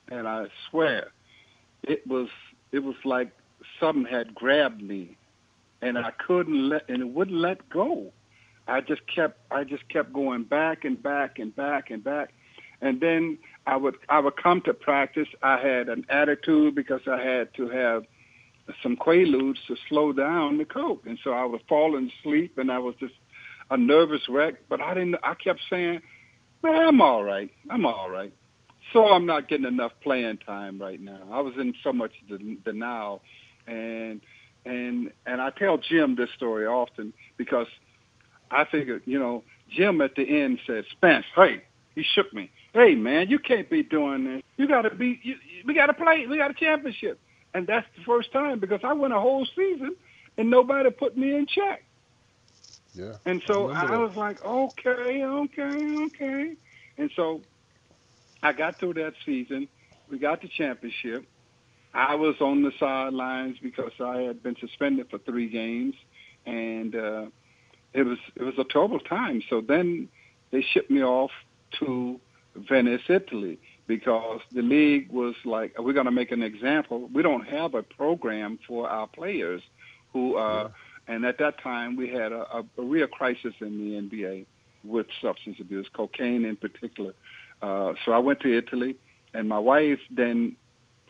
and 0.09 0.27
I 0.29 0.47
swear, 0.71 1.09
it 1.83 2.07
was 2.07 2.29
it 2.73 2.81
was 2.81 2.97
like 3.05 3.31
something 3.79 4.05
had 4.05 4.35
grabbed 4.35 4.83
me, 4.83 5.17
and 5.83 5.99
I 5.99 6.11
couldn't 6.13 6.69
let 6.69 6.89
and 6.89 7.01
it 7.03 7.09
wouldn't 7.09 7.39
let 7.39 7.69
go. 7.69 8.13
I 8.67 8.81
just 8.81 9.07
kept 9.07 9.39
I 9.51 9.65
just 9.65 9.89
kept 9.89 10.13
going 10.13 10.45
back 10.45 10.85
and 10.85 11.01
back 11.01 11.39
and 11.39 11.55
back 11.55 11.91
and 11.91 12.03
back, 12.03 12.33
and 12.81 13.01
then 13.01 13.39
I 13.67 13.77
would 13.77 13.97
I 14.09 14.21
would 14.21 14.37
come 14.37 14.61
to 14.63 14.75
practice. 14.75 15.29
I 15.43 15.59
had 15.59 15.89
an 15.89 16.07
attitude 16.09 16.75
because 16.75 17.03
I 17.07 17.21
had 17.23 17.55
to 17.55 17.69
have 17.69 18.05
some 18.83 18.97
quaaludes 18.97 19.59
to 19.69 19.77
slow 19.89 20.13
down 20.13 20.59
the 20.59 20.65
coke, 20.65 21.03
and 21.07 21.19
so 21.23 21.33
I 21.33 21.45
was 21.45 21.61
falling 21.69 22.11
asleep, 22.21 22.59
and 22.59 22.71
I 22.71 22.79
was 22.79 22.95
just 22.99 23.15
a 23.71 23.77
nervous 23.77 24.23
wreck. 24.29 24.55
But 24.69 24.81
I 24.81 24.95
didn't. 24.95 25.17
I 25.23 25.35
kept 25.35 25.61
saying, 25.69 26.01
"Man, 26.63 26.75
I'm 26.75 27.01
all 27.01 27.23
right. 27.23 27.51
I'm 27.71 27.85
all 27.87 28.11
right." 28.11 28.33
So 28.93 29.07
I'm 29.07 29.27
not 29.27 29.49
getting 29.49 29.67
enough 29.67 29.93
playing 30.03 30.39
time 30.39 30.81
right 30.81 31.01
now. 31.01 31.21
I 31.33 31.41
was 31.41 31.55
in 31.59 31.75
so 31.83 31.93
much 31.93 32.13
denial, 32.65 33.23
and 33.67 34.21
and 34.65 35.11
and 35.27 35.41
I 35.41 35.51
tell 35.51 35.79
Jim 35.79 36.17
this 36.17 36.31
story 36.37 36.67
often 36.67 37.13
because 37.37 37.67
I 38.51 38.65
figured, 38.71 39.03
you 39.05 39.19
know, 39.19 39.43
Jim 39.71 40.01
at 40.01 40.15
the 40.17 40.23
end 40.23 40.59
said, 40.67 40.85
"Spence, 40.93 41.27
hey." 41.37 41.63
He 41.95 42.03
shook 42.03 42.35
me. 42.35 42.51
Hey 42.73 42.97
man, 42.97 43.29
you 43.29 43.39
can't 43.39 43.71
be 43.71 43.85
doing 43.85 44.25
this. 44.25 44.43
You 44.57 44.67
got 44.67 44.83
to 44.83 44.93
be. 44.93 45.21
You, 45.23 45.37
we 45.65 45.75
got 45.75 45.87
to 45.87 45.95
play. 45.95 46.27
We 46.27 46.39
got 46.39 46.51
a 46.51 46.55
championship 46.55 47.21
and 47.55 47.67
that's 47.67 47.87
the 47.97 48.03
first 48.05 48.33
time 48.33 48.59
because 48.59 48.81
I 48.83 48.93
went 48.93 49.15
a 49.15 49.21
whole 49.21 49.47
season 49.57 49.95
and 50.37 50.51
nobody 50.51 50.91
put 50.91 51.17
me 51.17 51.35
in 51.35 51.47
check. 51.47 51.85
Yeah. 52.95 53.15
And 53.25 53.43
so 53.47 53.71
I, 53.71 53.87
I 53.87 53.97
was 53.97 54.15
like, 54.17 54.45
okay, 54.45 55.25
okay, 55.25 56.07
okay. 56.07 56.53
And 56.99 57.11
so 57.17 57.41
I 58.43 58.53
got 58.53 58.79
through 58.79 58.95
that 58.95 59.15
season. 59.25 59.69
We 60.11 60.19
got 60.19 60.43
the 60.43 60.49
championship. 60.49 61.27
I 61.93 62.17
was 62.17 62.35
on 62.41 62.63
the 62.63 62.73
sidelines 62.79 63.57
because 63.63 63.93
I 64.01 64.19
had 64.23 64.43
been 64.43 64.57
suspended 64.61 65.09
for 65.11 65.19
three 65.19 65.49
games, 65.49 65.95
and 66.45 66.95
uh, 66.95 67.27
it 67.93 68.03
was 68.03 68.19
it 68.35 68.43
was 68.43 68.55
a 68.59 68.65
terrible 68.65 68.99
time. 68.99 69.43
So 69.49 69.61
then 69.61 70.09
they 70.51 70.65
shipped 70.73 70.91
me 70.91 71.03
off 71.03 71.31
to 71.79 72.21
Venice, 72.57 73.03
Italy, 73.09 73.61
because 73.87 74.41
the 74.53 74.63
league 74.63 75.11
was 75.11 75.35
like, 75.45 75.79
we're 75.79 75.93
going 75.93 76.07
to 76.07 76.13
make 76.13 76.33
an 76.33 76.43
example. 76.43 77.09
We 77.13 77.23
don't 77.23 77.47
have 77.47 77.75
a 77.75 77.83
program 77.83 78.59
for 78.67 78.89
our 78.89 79.07
players 79.07 79.63
who, 80.13 80.37
are, 80.37 80.71
yeah. 81.09 81.15
and 81.15 81.25
at 81.25 81.39
that 81.39 81.61
time 81.63 81.97
we 81.97 82.09
had 82.09 82.33
a, 82.33 82.47
a, 82.59 82.65
a 82.79 82.83
real 82.83 83.07
crisis 83.07 83.55
in 83.61 83.79
the 83.79 84.01
NBA 84.01 84.47
with 84.85 85.07
substance 85.21 85.59
abuse, 85.61 85.87
cocaine 85.93 86.45
in 86.45 86.57
particular. 86.57 87.15
Uh, 87.63 87.95
so 88.05 88.13
I 88.13 88.19
went 88.19 88.41
to 88.41 88.57
Italy, 88.57 88.97
and 89.33 89.49
my 89.49 89.59
wife 89.59 90.01
then 90.11 90.57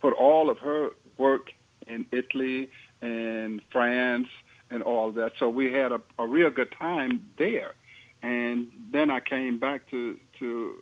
put 0.01 0.13
all 0.15 0.51
of 0.51 0.59
her 0.59 0.91
work 1.19 1.51
in 1.87 2.07
Italy 2.13 2.71
and 3.03 3.61
France 3.71 4.29
and 4.71 4.83
all 4.83 5.13
that. 5.13 5.33
So 5.39 5.49
we 5.49 5.73
had 5.73 5.93
a, 5.93 6.01
a 6.19 6.27
real 6.27 6.51
good 6.51 6.73
time 6.79 7.27
there. 7.39 7.75
And 8.23 8.69
then 8.91 9.11
I 9.11 9.21
came 9.21 9.59
back 9.59 9.91
to 9.91 10.19
to 10.39 10.77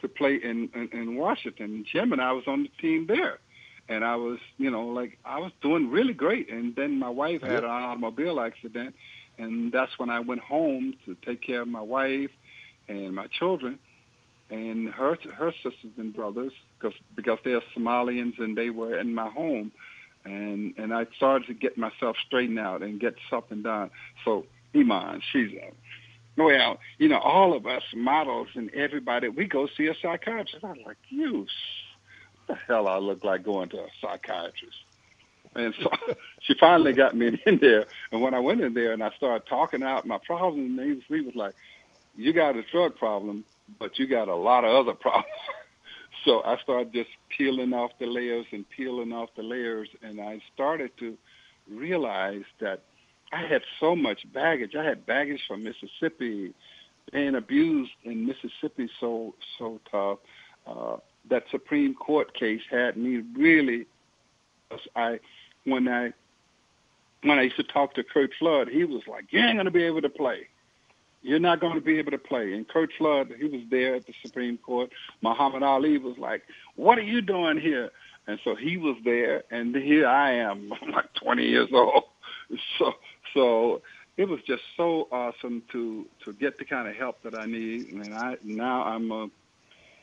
to 0.00 0.08
play 0.08 0.34
in, 0.36 0.68
in 0.74 0.88
in 0.92 1.16
Washington. 1.16 1.84
Jim 1.90 2.12
and 2.12 2.20
I 2.20 2.32
was 2.32 2.44
on 2.46 2.64
the 2.64 2.70
team 2.80 3.06
there, 3.06 3.38
and 3.88 4.04
I 4.04 4.16
was 4.16 4.38
you 4.56 4.70
know 4.70 4.86
like 4.86 5.18
I 5.24 5.38
was 5.38 5.52
doing 5.62 5.90
really 5.90 6.14
great. 6.14 6.50
And 6.50 6.74
then 6.76 6.98
my 6.98 7.10
wife 7.10 7.42
had 7.42 7.64
an 7.64 7.70
automobile 7.70 8.40
accident, 8.40 8.94
and 9.38 9.72
that's 9.72 9.98
when 9.98 10.10
I 10.10 10.20
went 10.20 10.40
home 10.40 10.94
to 11.06 11.16
take 11.24 11.42
care 11.42 11.62
of 11.62 11.68
my 11.68 11.82
wife 11.82 12.30
and 12.88 13.14
my 13.14 13.26
children 13.26 13.78
and 14.50 14.88
her 14.88 15.16
her 15.34 15.52
sisters 15.62 15.92
and 15.96 16.14
brothers 16.14 16.52
because 16.78 16.96
because 17.14 17.38
they're 17.44 17.62
Somalians 17.76 18.38
and 18.38 18.56
they 18.56 18.70
were 18.70 18.98
in 18.98 19.14
my 19.14 19.28
home, 19.28 19.72
and 20.24 20.74
and 20.78 20.94
I 20.94 21.06
started 21.16 21.46
to 21.48 21.54
get 21.54 21.76
myself 21.76 22.16
straightened 22.26 22.58
out 22.58 22.82
and 22.82 22.98
get 23.00 23.14
something 23.28 23.62
done. 23.62 23.90
So 24.24 24.46
Iman, 24.74 25.22
she's 25.32 25.52
a 25.52 25.72
well, 26.38 26.78
you 26.98 27.08
know, 27.08 27.18
all 27.18 27.54
of 27.54 27.66
us 27.66 27.82
models 27.94 28.48
and 28.54 28.70
everybody, 28.70 29.28
we 29.28 29.46
go 29.46 29.68
see 29.76 29.86
a 29.88 29.94
psychiatrist. 30.00 30.64
I'm 30.64 30.82
like, 30.86 30.96
you, 31.08 31.46
the 32.46 32.54
hell 32.54 32.86
I 32.86 32.98
look 32.98 33.24
like 33.24 33.44
going 33.44 33.68
to 33.70 33.78
a 33.78 33.88
psychiatrist. 34.00 34.76
And 35.54 35.74
so 35.82 35.90
she 36.40 36.54
finally 36.58 36.92
got 36.92 37.16
me 37.16 37.40
in 37.46 37.58
there. 37.58 37.86
And 38.12 38.22
when 38.22 38.34
I 38.34 38.38
went 38.38 38.60
in 38.60 38.74
there 38.74 38.92
and 38.92 39.02
I 39.02 39.10
started 39.16 39.48
talking 39.48 39.82
out 39.82 40.06
my 40.06 40.18
problems, 40.24 40.78
and 40.78 41.02
he 41.08 41.20
was 41.20 41.34
like, 41.34 41.54
you 42.16 42.32
got 42.32 42.56
a 42.56 42.62
drug 42.70 42.96
problem, 42.96 43.44
but 43.78 43.98
you 43.98 44.06
got 44.06 44.28
a 44.28 44.34
lot 44.34 44.64
of 44.64 44.70
other 44.70 44.94
problems. 45.00 45.26
so 46.24 46.42
I 46.44 46.56
started 46.62 46.92
just 46.92 47.10
peeling 47.36 47.72
off 47.72 47.90
the 47.98 48.06
layers 48.06 48.46
and 48.52 48.64
peeling 48.70 49.12
off 49.12 49.30
the 49.36 49.42
layers, 49.42 49.88
and 50.02 50.20
I 50.20 50.40
started 50.54 50.92
to 51.00 51.16
realize 51.70 52.44
that 52.60 52.82
I 53.32 53.46
had 53.46 53.62
so 53.78 53.94
much 53.94 54.20
baggage. 54.32 54.74
I 54.74 54.84
had 54.84 55.04
baggage 55.06 55.40
from 55.46 55.64
Mississippi, 55.64 56.54
being 57.12 57.34
abused 57.34 57.92
in 58.04 58.26
Mississippi 58.26 58.88
so 59.00 59.34
so 59.58 59.80
tough. 59.90 60.18
Uh, 60.66 60.96
that 61.30 61.44
Supreme 61.50 61.94
Court 61.94 62.32
case 62.34 62.62
had 62.70 62.96
me 62.96 63.22
really. 63.36 63.86
I 64.96 65.18
when 65.64 65.88
I 65.88 66.12
when 67.22 67.38
I 67.38 67.42
used 67.42 67.56
to 67.56 67.64
talk 67.64 67.94
to 67.94 68.04
Curt 68.04 68.30
Flood, 68.38 68.68
he 68.68 68.84
was 68.84 69.02
like, 69.06 69.26
"You 69.30 69.40
ain't 69.40 69.58
gonna 69.58 69.70
be 69.70 69.84
able 69.84 70.02
to 70.02 70.08
play. 70.08 70.48
You're 71.22 71.40
not 71.40 71.60
going 71.60 71.74
to 71.74 71.80
be 71.80 71.98
able 71.98 72.12
to 72.12 72.18
play." 72.18 72.54
And 72.54 72.66
Curt 72.68 72.90
Flood, 72.96 73.32
he 73.38 73.44
was 73.46 73.62
there 73.70 73.96
at 73.96 74.06
the 74.06 74.14
Supreme 74.24 74.56
Court. 74.58 74.90
Muhammad 75.20 75.62
Ali 75.62 75.98
was 75.98 76.16
like, 76.18 76.42
"What 76.76 76.98
are 76.98 77.02
you 77.02 77.20
doing 77.20 77.58
here?" 77.58 77.90
And 78.26 78.38
so 78.44 78.54
he 78.54 78.76
was 78.76 78.96
there, 79.04 79.42
and 79.50 79.74
here 79.74 80.06
I 80.06 80.32
am. 80.32 80.72
I'm 80.82 80.90
like 80.90 81.12
20 81.14 81.44
years 81.44 81.68
old. 81.72 82.04
So 82.78 82.94
so 83.34 83.82
it 84.16 84.28
was 84.28 84.40
just 84.46 84.62
so 84.76 85.08
awesome 85.12 85.62
to 85.72 86.06
to 86.24 86.32
get 86.34 86.58
the 86.58 86.64
kind 86.64 86.88
of 86.88 86.96
help 86.96 87.22
that 87.22 87.34
I 87.34 87.46
need. 87.46 87.88
And 87.92 88.14
I 88.14 88.36
now 88.42 88.82
I'm 88.84 89.10
a 89.10 89.28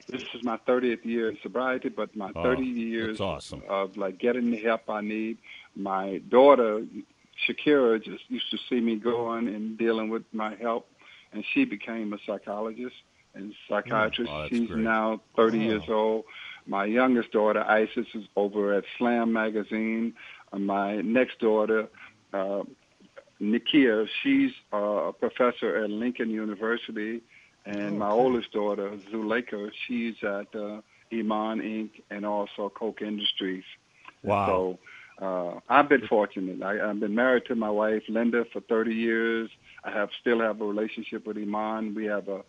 this 0.07 0.21
is 0.36 0.43
my 0.43 0.57
30th 0.67 1.03
year 1.03 1.30
in 1.30 1.38
sobriety, 1.41 1.89
but 1.89 2.15
my 2.15 2.32
30 2.32 2.63
years 2.63 3.19
awesome. 3.19 3.63
of 3.67 3.97
like 3.97 4.19
getting 4.19 4.51
the 4.51 4.57
help 4.57 4.88
I 4.88 5.01
need. 5.01 5.38
My 5.76 6.21
daughter, 6.30 6.86
Shakira, 7.47 8.01
just 8.03 8.23
used 8.30 8.49
to 8.51 8.57
see 8.69 8.80
me 8.80 8.97
going 8.97 9.47
and 9.47 9.78
dealing 9.78 10.09
with 10.09 10.23
my 10.32 10.55
help, 10.55 10.88
and 11.34 11.43
she 11.53 11.65
became 11.65 12.13
a 12.13 12.17
psychologist 12.26 12.95
and 13.34 13.53
psychiatrist. 13.67 14.32
Oh, 14.32 14.47
She's 14.47 14.69
great. 14.69 14.84
now 14.84 15.21
30 15.36 15.57
Wow. 15.57 15.63
years 15.65 15.84
old. 15.89 16.26
My 16.67 16.86
youngest 16.86 17.32
daughter, 17.32 17.63
Isis, 17.67 18.07
is 18.13 18.26
over 18.36 18.73
at 18.73 18.86
Slam 18.97 19.34
Magazine. 19.34 20.13
Uh, 20.53 20.59
my 20.59 21.01
next 21.01 21.39
daughter, 21.39 21.88
uh, 22.34 22.63
Nikia, 23.42 24.08
she's 24.24 24.52
a 24.72 25.12
professor 25.20 25.84
at 25.84 25.90
Lincoln 25.90 26.30
University. 26.30 27.22
And 27.66 27.98
my 27.98 28.10
oldest 28.10 28.52
daughter, 28.52 28.92
Zulekha, 29.12 29.72
she's 29.88 30.16
at 30.22 30.56
uh, 30.56 30.82
Iman 31.12 31.62
Inc. 31.62 31.90
and 32.12 32.26
also 32.26 32.70
Koch 32.70 33.02
Industries. 33.02 33.64
Wow. 34.22 34.78
So 35.20 35.26
uh, 35.26 35.60
I've 35.68 35.90
been 35.90 36.06
fortunate. 36.08 36.62
I, 36.62 36.90
I've 36.90 37.00
been 37.00 37.16
married 37.16 37.46
to 37.48 37.56
my 37.56 37.70
wife, 37.70 38.04
Linda, 38.08 38.46
for 38.54 38.62
30 38.62 38.94
years. 38.94 39.50
I 39.84 39.92
have 39.92 40.10
still 40.22 40.42
have 40.42 40.62
a 40.62 40.66
relationship 40.66 41.26
with 41.26 41.38
Iman. 41.38 41.96
We 41.96 42.06
have 42.06 42.28
a, 42.28 42.42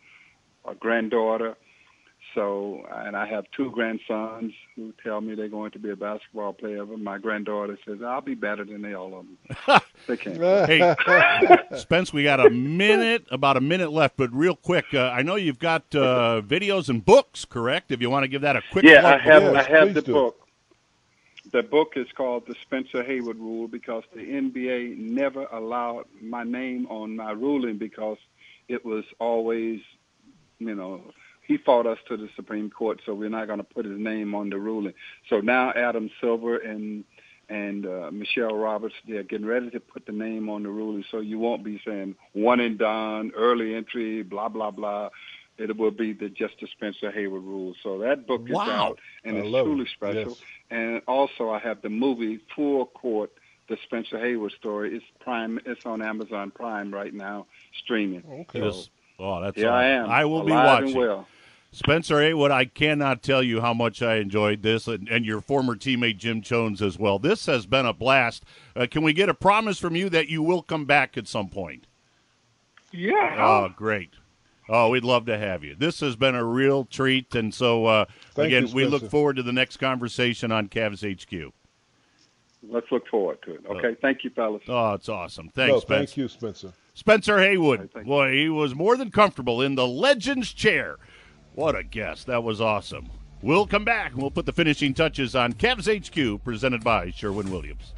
a 0.68 0.74
granddaughter. 0.74 1.56
So, 2.34 2.86
and 2.92 3.16
I 3.16 3.26
have 3.26 3.44
two 3.56 3.70
grandsons 3.70 4.52
who 4.74 4.92
tell 5.02 5.20
me 5.20 5.34
they're 5.34 5.48
going 5.48 5.70
to 5.72 5.78
be 5.78 5.90
a 5.90 5.96
basketball 5.96 6.52
player. 6.52 6.84
But 6.84 7.00
my 7.00 7.18
granddaughter 7.18 7.78
says, 7.86 7.98
I'll 8.04 8.20
be 8.20 8.34
better 8.34 8.64
than 8.64 8.82
they 8.82 8.94
all 8.94 9.18
of 9.18 9.24
them. 9.26 9.80
they 10.06 10.16
can't. 10.16 10.36
Hey, 10.66 10.94
Spence, 11.76 12.12
we 12.12 12.24
got 12.24 12.40
a 12.40 12.50
minute, 12.50 13.26
about 13.30 13.56
a 13.56 13.60
minute 13.60 13.90
left, 13.92 14.16
but 14.16 14.32
real 14.32 14.56
quick, 14.56 14.86
uh, 14.92 15.10
I 15.10 15.22
know 15.22 15.36
you've 15.36 15.58
got 15.58 15.82
uh, 15.94 16.42
videos 16.44 16.88
and 16.88 17.04
books, 17.04 17.44
correct? 17.44 17.90
If 17.90 18.00
you 18.00 18.10
want 18.10 18.24
to 18.24 18.28
give 18.28 18.42
that 18.42 18.56
a 18.56 18.62
quick 18.72 18.84
Yeah, 18.84 19.00
plug 19.00 19.14
I 19.14 19.18
have. 19.18 19.42
Yes, 19.42 19.66
I 19.68 19.70
have 19.78 19.94
the 19.94 20.02
do. 20.02 20.12
book. 20.12 20.36
The 21.52 21.62
book 21.62 21.92
is 21.96 22.06
called 22.16 22.46
the 22.46 22.54
Spencer 22.62 23.02
Haywood 23.04 23.38
Rule 23.38 23.68
because 23.68 24.02
the 24.14 24.20
NBA 24.20 24.98
never 24.98 25.44
allowed 25.46 26.04
my 26.20 26.42
name 26.42 26.86
on 26.90 27.16
my 27.16 27.30
ruling 27.30 27.78
because 27.78 28.18
it 28.68 28.84
was 28.84 29.04
always, 29.20 29.80
you 30.58 30.74
know, 30.74 31.00
he 31.46 31.56
fought 31.58 31.86
us 31.86 31.98
to 32.08 32.16
the 32.16 32.28
Supreme 32.36 32.70
Court, 32.70 33.00
so 33.06 33.14
we're 33.14 33.28
not 33.28 33.46
going 33.46 33.58
to 33.58 33.64
put 33.64 33.84
his 33.84 33.98
name 33.98 34.34
on 34.34 34.50
the 34.50 34.58
ruling. 34.58 34.94
So 35.28 35.40
now 35.40 35.72
Adam 35.72 36.10
Silver 36.20 36.58
and 36.58 37.04
and 37.48 37.86
uh, 37.86 38.10
Michelle 38.12 38.56
Roberts, 38.56 38.96
they're 39.06 39.22
getting 39.22 39.46
ready 39.46 39.70
to 39.70 39.78
put 39.78 40.04
the 40.04 40.10
name 40.12 40.48
on 40.48 40.64
the 40.64 40.68
ruling, 40.68 41.04
so 41.12 41.20
you 41.20 41.38
won't 41.38 41.62
be 41.62 41.80
saying 41.86 42.16
one 42.32 42.58
and 42.58 42.76
done, 42.76 43.30
early 43.36 43.74
entry, 43.76 44.22
blah 44.22 44.48
blah 44.48 44.70
blah. 44.72 45.10
It 45.58 45.74
will 45.76 45.90
be 45.92 46.12
the 46.12 46.28
Justice 46.28 46.68
Spencer 46.72 47.10
Haywood 47.10 47.42
Rule. 47.44 47.74
So 47.82 47.98
that 48.00 48.26
book 48.26 48.42
is 48.46 48.54
Wow. 48.54 48.68
out, 48.88 48.98
and 49.24 49.36
I 49.36 49.40
it's 49.40 49.48
truly 49.50 49.82
it. 49.84 49.88
special. 49.88 50.30
Yes. 50.32 50.42
And 50.70 51.02
also, 51.06 51.48
I 51.50 51.58
have 51.60 51.80
the 51.82 51.88
movie 51.88 52.40
Full 52.54 52.84
Court, 52.86 53.30
the 53.68 53.78
Spencer 53.84 54.18
Haywood 54.18 54.52
story. 54.52 54.94
It's 54.96 55.04
Prime. 55.20 55.58
It's 55.64 55.86
on 55.86 56.02
Amazon 56.02 56.50
Prime 56.50 56.92
right 56.92 57.14
now, 57.14 57.46
streaming. 57.82 58.22
Okay. 58.40 58.60
Just- 58.60 58.90
oh, 59.18 59.40
that's 59.40 59.56
Here 59.56 59.70
I 59.70 59.86
am. 59.86 60.10
I 60.10 60.24
will 60.26 60.42
be 60.42 60.52
watching. 60.52 60.94
Well. 60.96 61.26
Spencer 61.72 62.20
Haywood, 62.22 62.50
I 62.50 62.64
cannot 62.64 63.22
tell 63.22 63.42
you 63.42 63.60
how 63.60 63.74
much 63.74 64.00
I 64.00 64.16
enjoyed 64.16 64.62
this, 64.62 64.86
and, 64.86 65.08
and 65.08 65.26
your 65.26 65.40
former 65.40 65.76
teammate 65.76 66.16
Jim 66.16 66.40
Chones 66.40 66.80
as 66.80 66.98
well. 66.98 67.18
This 67.18 67.46
has 67.46 67.66
been 67.66 67.84
a 67.84 67.92
blast. 67.92 68.44
Uh, 68.74 68.86
can 68.90 69.02
we 69.02 69.12
get 69.12 69.28
a 69.28 69.34
promise 69.34 69.78
from 69.78 69.94
you 69.94 70.08
that 70.08 70.28
you 70.28 70.42
will 70.42 70.62
come 70.62 70.86
back 70.86 71.18
at 71.18 71.28
some 71.28 71.48
point? 71.48 71.86
Yeah. 72.92 73.36
Oh, 73.38 73.68
great. 73.74 74.10
Oh, 74.68 74.88
we'd 74.90 75.04
love 75.04 75.26
to 75.26 75.38
have 75.38 75.62
you. 75.62 75.76
This 75.76 76.00
has 76.00 76.16
been 76.16 76.34
a 76.34 76.44
real 76.44 76.84
treat, 76.84 77.34
and 77.34 77.54
so 77.54 77.86
uh, 77.86 78.04
again, 78.36 78.66
you, 78.66 78.74
we 78.74 78.84
look 78.86 79.08
forward 79.10 79.36
to 79.36 79.42
the 79.42 79.52
next 79.52 79.76
conversation 79.76 80.50
on 80.50 80.68
Cavs 80.68 81.04
HQ. 81.04 81.52
Let's 82.68 82.90
look 82.90 83.06
forward 83.06 83.38
to 83.44 83.54
it. 83.54 83.64
Okay. 83.68 83.96
Thank 84.00 84.24
you, 84.24 84.30
fellas. 84.30 84.62
Oh, 84.66 84.94
it's 84.94 85.08
awesome. 85.08 85.50
Thanks, 85.50 85.72
no, 85.72 85.80
Spence. 85.80 86.10
thank 86.10 86.16
you, 86.16 86.28
Spencer. 86.28 86.72
Spencer 86.94 87.38
Haywood. 87.38 87.80
right, 87.80 87.92
thank 87.92 88.06
Boy, 88.06 88.32
he 88.32 88.48
was 88.48 88.74
more 88.74 88.96
than 88.96 89.10
comfortable 89.10 89.62
in 89.62 89.74
the 89.76 89.86
Legends 89.86 90.52
chair. 90.52 90.96
What 91.56 91.74
a 91.74 91.82
guest. 91.82 92.26
That 92.26 92.44
was 92.44 92.60
awesome. 92.60 93.08
We'll 93.40 93.66
come 93.66 93.82
back 93.82 94.12
and 94.12 94.20
we'll 94.20 94.30
put 94.30 94.44
the 94.44 94.52
finishing 94.52 94.92
touches 94.92 95.34
on 95.34 95.54
Cavs 95.54 95.88
HQ, 95.88 96.44
presented 96.44 96.84
by 96.84 97.10
Sherwin 97.10 97.50
Williams. 97.50 97.94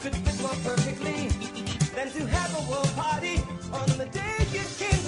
could 0.00 0.16
fit 0.16 0.40
more 0.40 0.48
perfectly 0.64 1.28
than 1.94 2.10
to 2.10 2.26
have 2.26 2.50
a 2.58 2.70
world 2.70 2.90
party 2.96 3.36
on 3.70 3.98
the 3.98 4.06
day 4.06 4.36
you 4.50 4.64
came 4.78 4.99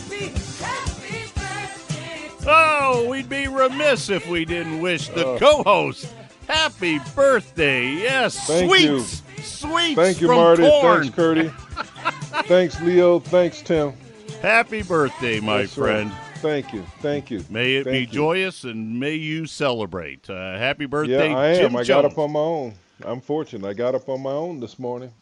Oh, 2.47 3.09
we'd 3.09 3.29
be 3.29 3.47
remiss 3.49 4.11
if 4.11 4.27
we 4.29 4.45
didn't 4.45 4.81
wish 4.81 5.09
the 5.09 5.37
co-host 5.39 6.13
happy 6.53 6.99
birthday. 7.15 7.89
Yes, 7.89 8.47
Thank 8.47 8.71
sweets, 8.71 9.23
sweets 9.43 9.95
Thank 9.97 10.21
you, 10.21 10.27
from 10.29 10.37
Marty. 10.37 10.63
corn. 10.63 11.03
Thanks, 11.03 11.17
Curdy. 11.17 11.49
Thanks, 12.47 12.81
Leo. 12.81 13.19
Thanks, 13.21 13.63
Tim. 13.63 13.93
Happy 14.41 14.83
birthday, 14.83 15.41
my 15.41 15.61
right. 15.61 15.71
friend. 15.71 16.13
Thank 16.37 16.73
you. 16.73 16.83
Thank 17.01 17.31
you. 17.31 17.45
May 17.49 17.77
it 17.77 17.85
be 17.85 18.01
you. 18.01 18.07
joyous 18.07 18.65
and 18.65 18.99
may 18.99 19.15
you 19.15 19.47
celebrate. 19.47 20.29
Uh, 20.29 20.59
happy 20.59 20.87
birthday, 20.87 21.31
Yeah, 21.31 21.37
I 21.37 21.47
am. 21.49 21.57
Jim 21.57 21.77
I 21.77 21.79
Chones. 21.79 21.89
got 21.89 22.05
up 22.05 22.19
on 22.19 22.33
my 22.33 22.41
own. 22.41 22.75
I'm 23.05 23.21
fortunate. 23.21 23.67
I 23.67 23.73
got 23.73 23.95
up 23.95 24.09
on 24.09 24.21
my 24.23 24.33
own 24.33 24.61
this 24.61 24.79
morning. 24.79 25.13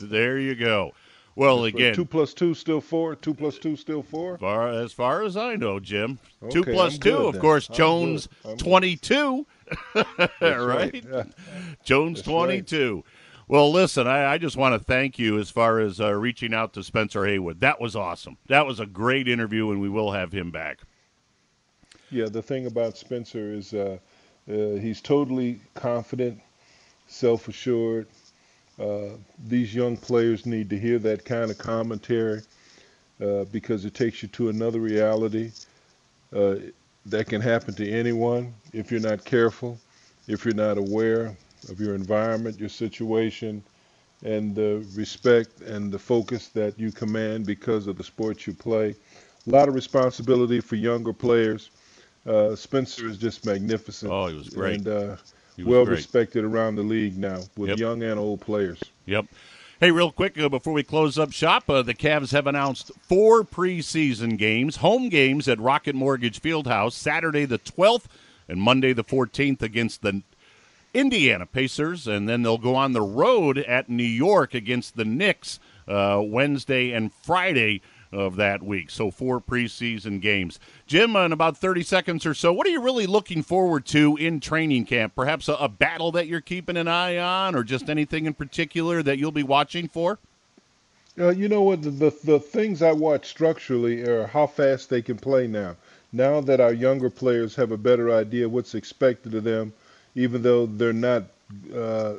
There 0.00 0.38
you 0.38 0.54
go. 0.54 0.92
Well, 1.38 1.66
again, 1.66 1.94
two 1.94 2.04
plus 2.04 2.34
two 2.34 2.52
still 2.52 2.80
four. 2.80 3.14
Two 3.14 3.32
plus 3.32 3.58
two 3.58 3.76
still 3.76 4.02
four. 4.02 4.38
far, 4.38 4.70
as 4.70 4.92
far 4.92 5.22
as 5.22 5.36
I 5.36 5.54
know, 5.54 5.78
Jim, 5.78 6.18
two 6.50 6.64
plus 6.64 6.98
two, 6.98 7.16
of 7.16 7.38
course, 7.38 7.68
I'm 7.70 7.76
Jones 7.76 8.26
good. 8.26 8.36
I'm 8.44 8.56
good. 8.56 8.58
twenty-two, 8.58 9.46
right? 9.94 10.30
right. 10.40 11.04
Yeah. 11.08 11.22
Jones 11.84 12.18
That's 12.18 12.26
right. 12.26 12.34
twenty-two. 12.34 13.04
Well, 13.46 13.70
listen, 13.70 14.08
I, 14.08 14.32
I 14.32 14.38
just 14.38 14.56
want 14.56 14.74
to 14.74 14.84
thank 14.84 15.16
you 15.16 15.38
as 15.38 15.48
far 15.48 15.78
as 15.78 16.00
uh, 16.00 16.12
reaching 16.12 16.52
out 16.52 16.72
to 16.72 16.82
Spencer 16.82 17.24
Haywood. 17.24 17.60
That 17.60 17.80
was 17.80 17.94
awesome. 17.94 18.36
That 18.48 18.66
was 18.66 18.80
a 18.80 18.86
great 18.86 19.28
interview, 19.28 19.70
and 19.70 19.80
we 19.80 19.88
will 19.88 20.10
have 20.10 20.32
him 20.32 20.50
back. 20.50 20.80
Yeah, 22.10 22.26
the 22.26 22.42
thing 22.42 22.66
about 22.66 22.98
Spencer 22.98 23.52
is 23.52 23.72
uh, 23.72 23.98
uh, 24.50 24.54
he's 24.80 25.00
totally 25.00 25.60
confident, 25.74 26.40
self-assured. 27.06 28.08
Uh, 28.78 29.16
these 29.46 29.74
young 29.74 29.96
players 29.96 30.46
need 30.46 30.70
to 30.70 30.78
hear 30.78 30.98
that 30.98 31.24
kind 31.24 31.50
of 31.50 31.58
commentary 31.58 32.42
uh, 33.20 33.44
because 33.44 33.84
it 33.84 33.94
takes 33.94 34.22
you 34.22 34.28
to 34.28 34.48
another 34.48 34.80
reality 34.80 35.50
uh, 36.34 36.56
that 37.06 37.26
can 37.26 37.40
happen 37.40 37.74
to 37.74 37.90
anyone 37.90 38.52
if 38.72 38.90
you're 38.90 39.00
not 39.00 39.24
careful, 39.24 39.78
if 40.28 40.44
you're 40.44 40.54
not 40.54 40.78
aware 40.78 41.36
of 41.68 41.80
your 41.80 41.94
environment, 41.94 42.58
your 42.60 42.68
situation, 42.68 43.62
and 44.24 44.54
the 44.54 44.86
respect 44.94 45.60
and 45.62 45.92
the 45.92 45.98
focus 45.98 46.48
that 46.48 46.78
you 46.78 46.92
command 46.92 47.46
because 47.46 47.86
of 47.86 47.96
the 47.96 48.04
sport 48.04 48.46
you 48.46 48.52
play. 48.52 48.94
A 49.46 49.50
lot 49.50 49.68
of 49.68 49.74
responsibility 49.74 50.60
for 50.60 50.76
younger 50.76 51.12
players. 51.12 51.70
Uh, 52.26 52.54
Spencer 52.54 53.08
is 53.08 53.16
just 53.16 53.46
magnificent. 53.46 54.12
Oh, 54.12 54.26
he 54.26 54.34
was 54.34 54.50
great. 54.50 54.80
And 54.80 54.88
uh, 54.88 55.16
well 55.66 55.84
great. 55.84 55.96
respected 55.96 56.44
around 56.44 56.76
the 56.76 56.82
league 56.82 57.16
now 57.18 57.40
with 57.56 57.70
Yep. 57.70 57.78
young 57.78 58.02
and 58.02 58.18
old 58.18 58.40
players. 58.40 58.80
Yep. 59.06 59.26
Hey, 59.80 59.90
real 59.92 60.10
quick 60.10 60.36
uh, 60.38 60.48
before 60.48 60.72
we 60.72 60.82
close 60.82 61.18
up 61.18 61.30
shop, 61.32 61.70
uh, 61.70 61.82
the 61.82 61.94
Cavs 61.94 62.32
have 62.32 62.46
announced 62.48 62.90
four 63.00 63.44
preseason 63.44 64.36
games, 64.36 64.76
home 64.76 65.08
games 65.08 65.46
at 65.48 65.60
Rocket 65.60 65.94
Mortgage 65.94 66.42
Fieldhouse, 66.42 66.92
Saturday 66.92 67.44
the 67.44 67.58
12th 67.60 68.06
and 68.48 68.60
Monday 68.60 68.92
the 68.92 69.04
14th 69.04 69.62
against 69.62 70.02
the 70.02 70.22
Indiana 70.94 71.46
Pacers, 71.46 72.06
and 72.08 72.28
then 72.28 72.42
they'll 72.42 72.58
go 72.58 72.74
on 72.74 72.92
the 72.92 73.02
road 73.02 73.58
at 73.58 73.88
New 73.88 74.02
York 74.02 74.54
against 74.54 74.96
the 74.96 75.04
Knicks 75.04 75.60
uh, 75.86 76.20
Wednesday 76.24 76.90
and 76.92 77.12
Friday 77.12 77.80
of 78.12 78.36
that 78.36 78.62
week. 78.62 78.90
So 78.90 79.10
four 79.10 79.40
preseason 79.40 80.20
games. 80.20 80.58
Jim, 80.86 81.14
in 81.16 81.32
about 81.32 81.56
30 81.56 81.82
seconds 81.82 82.24
or 82.24 82.34
so, 82.34 82.52
what 82.52 82.66
are 82.66 82.70
you 82.70 82.80
really 82.80 83.06
looking 83.06 83.42
forward 83.42 83.84
to 83.86 84.16
in 84.16 84.40
training 84.40 84.86
camp? 84.86 85.14
Perhaps 85.14 85.48
a, 85.48 85.54
a 85.54 85.68
battle 85.68 86.12
that 86.12 86.26
you're 86.26 86.40
keeping 86.40 86.76
an 86.76 86.88
eye 86.88 87.18
on, 87.18 87.54
or 87.54 87.62
just 87.62 87.90
anything 87.90 88.26
in 88.26 88.34
particular 88.34 89.02
that 89.02 89.18
you'll 89.18 89.32
be 89.32 89.42
watching 89.42 89.88
for? 89.88 90.18
Uh, 91.18 91.30
you 91.30 91.48
know 91.48 91.62
what? 91.62 91.82
The, 91.82 91.90
the 91.90 92.16
the 92.24 92.40
things 92.40 92.80
I 92.80 92.92
watch 92.92 93.26
structurally 93.26 94.02
are 94.02 94.28
how 94.28 94.46
fast 94.46 94.88
they 94.88 95.02
can 95.02 95.16
play 95.16 95.48
now. 95.48 95.74
Now 96.12 96.40
that 96.42 96.60
our 96.60 96.72
younger 96.72 97.10
players 97.10 97.56
have 97.56 97.72
a 97.72 97.76
better 97.76 98.14
idea 98.14 98.48
what's 98.48 98.74
expected 98.74 99.34
of 99.34 99.44
them, 99.44 99.72
even 100.14 100.42
though 100.42 100.66
they're 100.66 100.92
not, 100.92 101.24
uh, 101.74 102.14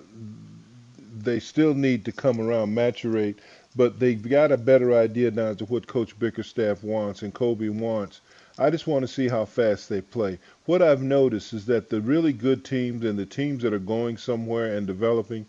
they 1.18 1.40
still 1.40 1.74
need 1.74 2.06
to 2.06 2.12
come 2.12 2.40
around, 2.40 2.76
maturate. 2.76 3.38
But 3.80 3.98
they've 3.98 4.22
got 4.22 4.52
a 4.52 4.58
better 4.58 4.94
idea 4.94 5.32
now 5.32 5.52
as 5.52 5.56
to 5.60 5.66
what 5.66 5.88
Coach 5.88 6.20
Bickerstaff 6.20 6.84
wants 6.84 7.22
and 7.22 7.34
Koby 7.34 7.70
wants. 7.70 8.20
I 8.58 8.70
just 8.70 8.88
want 8.88 9.04
to 9.04 9.08
see 9.08 9.30
how 9.30 9.46
fast 9.46 9.88
they 9.88 10.02
play. 10.02 10.38
What 10.66 10.82
I've 10.82 11.02
noticed 11.02 11.54
is 11.54 11.66
that 11.68 11.90
the 11.90 12.02
really 12.02 12.34
good 12.34 12.66
teams 12.66 13.06
and 13.06 13.18
the 13.18 13.26
teams 13.26 13.64
that 13.64 13.72
are 13.74 13.80
going 13.80 14.18
somewhere 14.18 14.76
and 14.76 14.86
developing, 14.86 15.46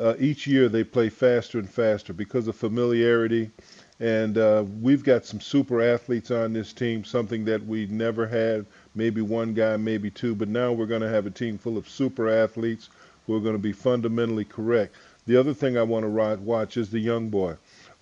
uh, 0.00 0.14
each 0.20 0.46
year 0.46 0.68
they 0.68 0.84
play 0.84 1.08
faster 1.08 1.58
and 1.58 1.68
faster 1.68 2.12
because 2.12 2.46
of 2.46 2.54
familiarity. 2.54 3.50
And 3.98 4.38
uh, 4.38 4.62
we've 4.80 5.02
got 5.02 5.26
some 5.26 5.40
super 5.40 5.82
athletes 5.82 6.30
on 6.30 6.52
this 6.52 6.72
team, 6.72 7.02
something 7.02 7.44
that 7.46 7.66
we 7.66 7.86
never 7.86 8.28
had. 8.28 8.66
Maybe 8.94 9.20
one 9.20 9.52
guy, 9.52 9.76
maybe 9.78 10.12
two, 10.12 10.36
but 10.36 10.46
now 10.46 10.70
we're 10.70 10.86
going 10.86 11.02
to 11.02 11.08
have 11.08 11.26
a 11.26 11.30
team 11.30 11.58
full 11.58 11.76
of 11.76 11.88
super 11.88 12.30
athletes 12.30 12.88
who 13.26 13.34
are 13.34 13.40
going 13.40 13.56
to 13.56 13.58
be 13.58 13.72
fundamentally 13.72 14.44
correct. 14.44 14.94
The 15.26 15.36
other 15.38 15.54
thing 15.54 15.78
I 15.78 15.82
want 15.82 16.04
to 16.04 16.36
watch 16.42 16.76
is 16.76 16.90
the 16.90 16.98
young 16.98 17.30
boy, 17.30 17.56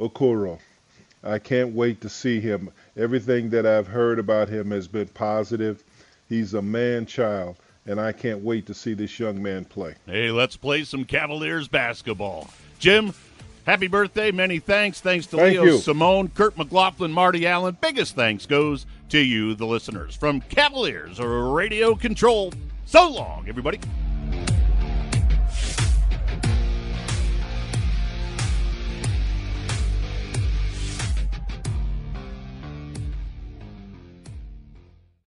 Okoro. 0.08 0.58
I 1.24 1.38
can't 1.38 1.74
wait 1.74 2.00
to 2.00 2.08
see 2.08 2.40
him. 2.40 2.70
Everything 2.96 3.50
that 3.50 3.64
I've 3.64 3.86
heard 3.86 4.18
about 4.18 4.48
him 4.48 4.70
has 4.72 4.88
been 4.88 5.08
positive. 5.08 5.84
He's 6.28 6.54
a 6.54 6.62
man 6.62 7.06
child 7.06 7.56
and 7.86 8.00
I 8.00 8.12
can't 8.12 8.40
wait 8.40 8.66
to 8.66 8.74
see 8.74 8.94
this 8.94 9.18
young 9.18 9.42
man 9.42 9.64
play. 9.64 9.94
Hey, 10.06 10.30
let's 10.30 10.56
play 10.56 10.84
some 10.84 11.04
Cavaliers 11.04 11.68
basketball. 11.68 12.48
Jim, 12.78 13.12
happy 13.66 13.88
birthday. 13.88 14.30
Many 14.30 14.58
thanks. 14.58 15.00
Thanks 15.00 15.26
to 15.26 15.36
Thank 15.36 15.52
Leo 15.52 15.64
you. 15.64 15.78
Simone, 15.78 16.28
Kurt 16.28 16.56
McLaughlin, 16.56 17.12
Marty 17.12 17.46
Allen. 17.46 17.76
Biggest 17.80 18.14
thanks 18.14 18.46
goes 18.46 18.86
to 19.08 19.18
you, 19.18 19.54
the 19.54 19.66
listeners. 19.66 20.14
From 20.14 20.40
Cavaliers 20.40 21.20
Radio 21.20 21.94
Control. 21.94 22.52
So 22.86 23.08
long, 23.10 23.46
everybody. 23.48 23.80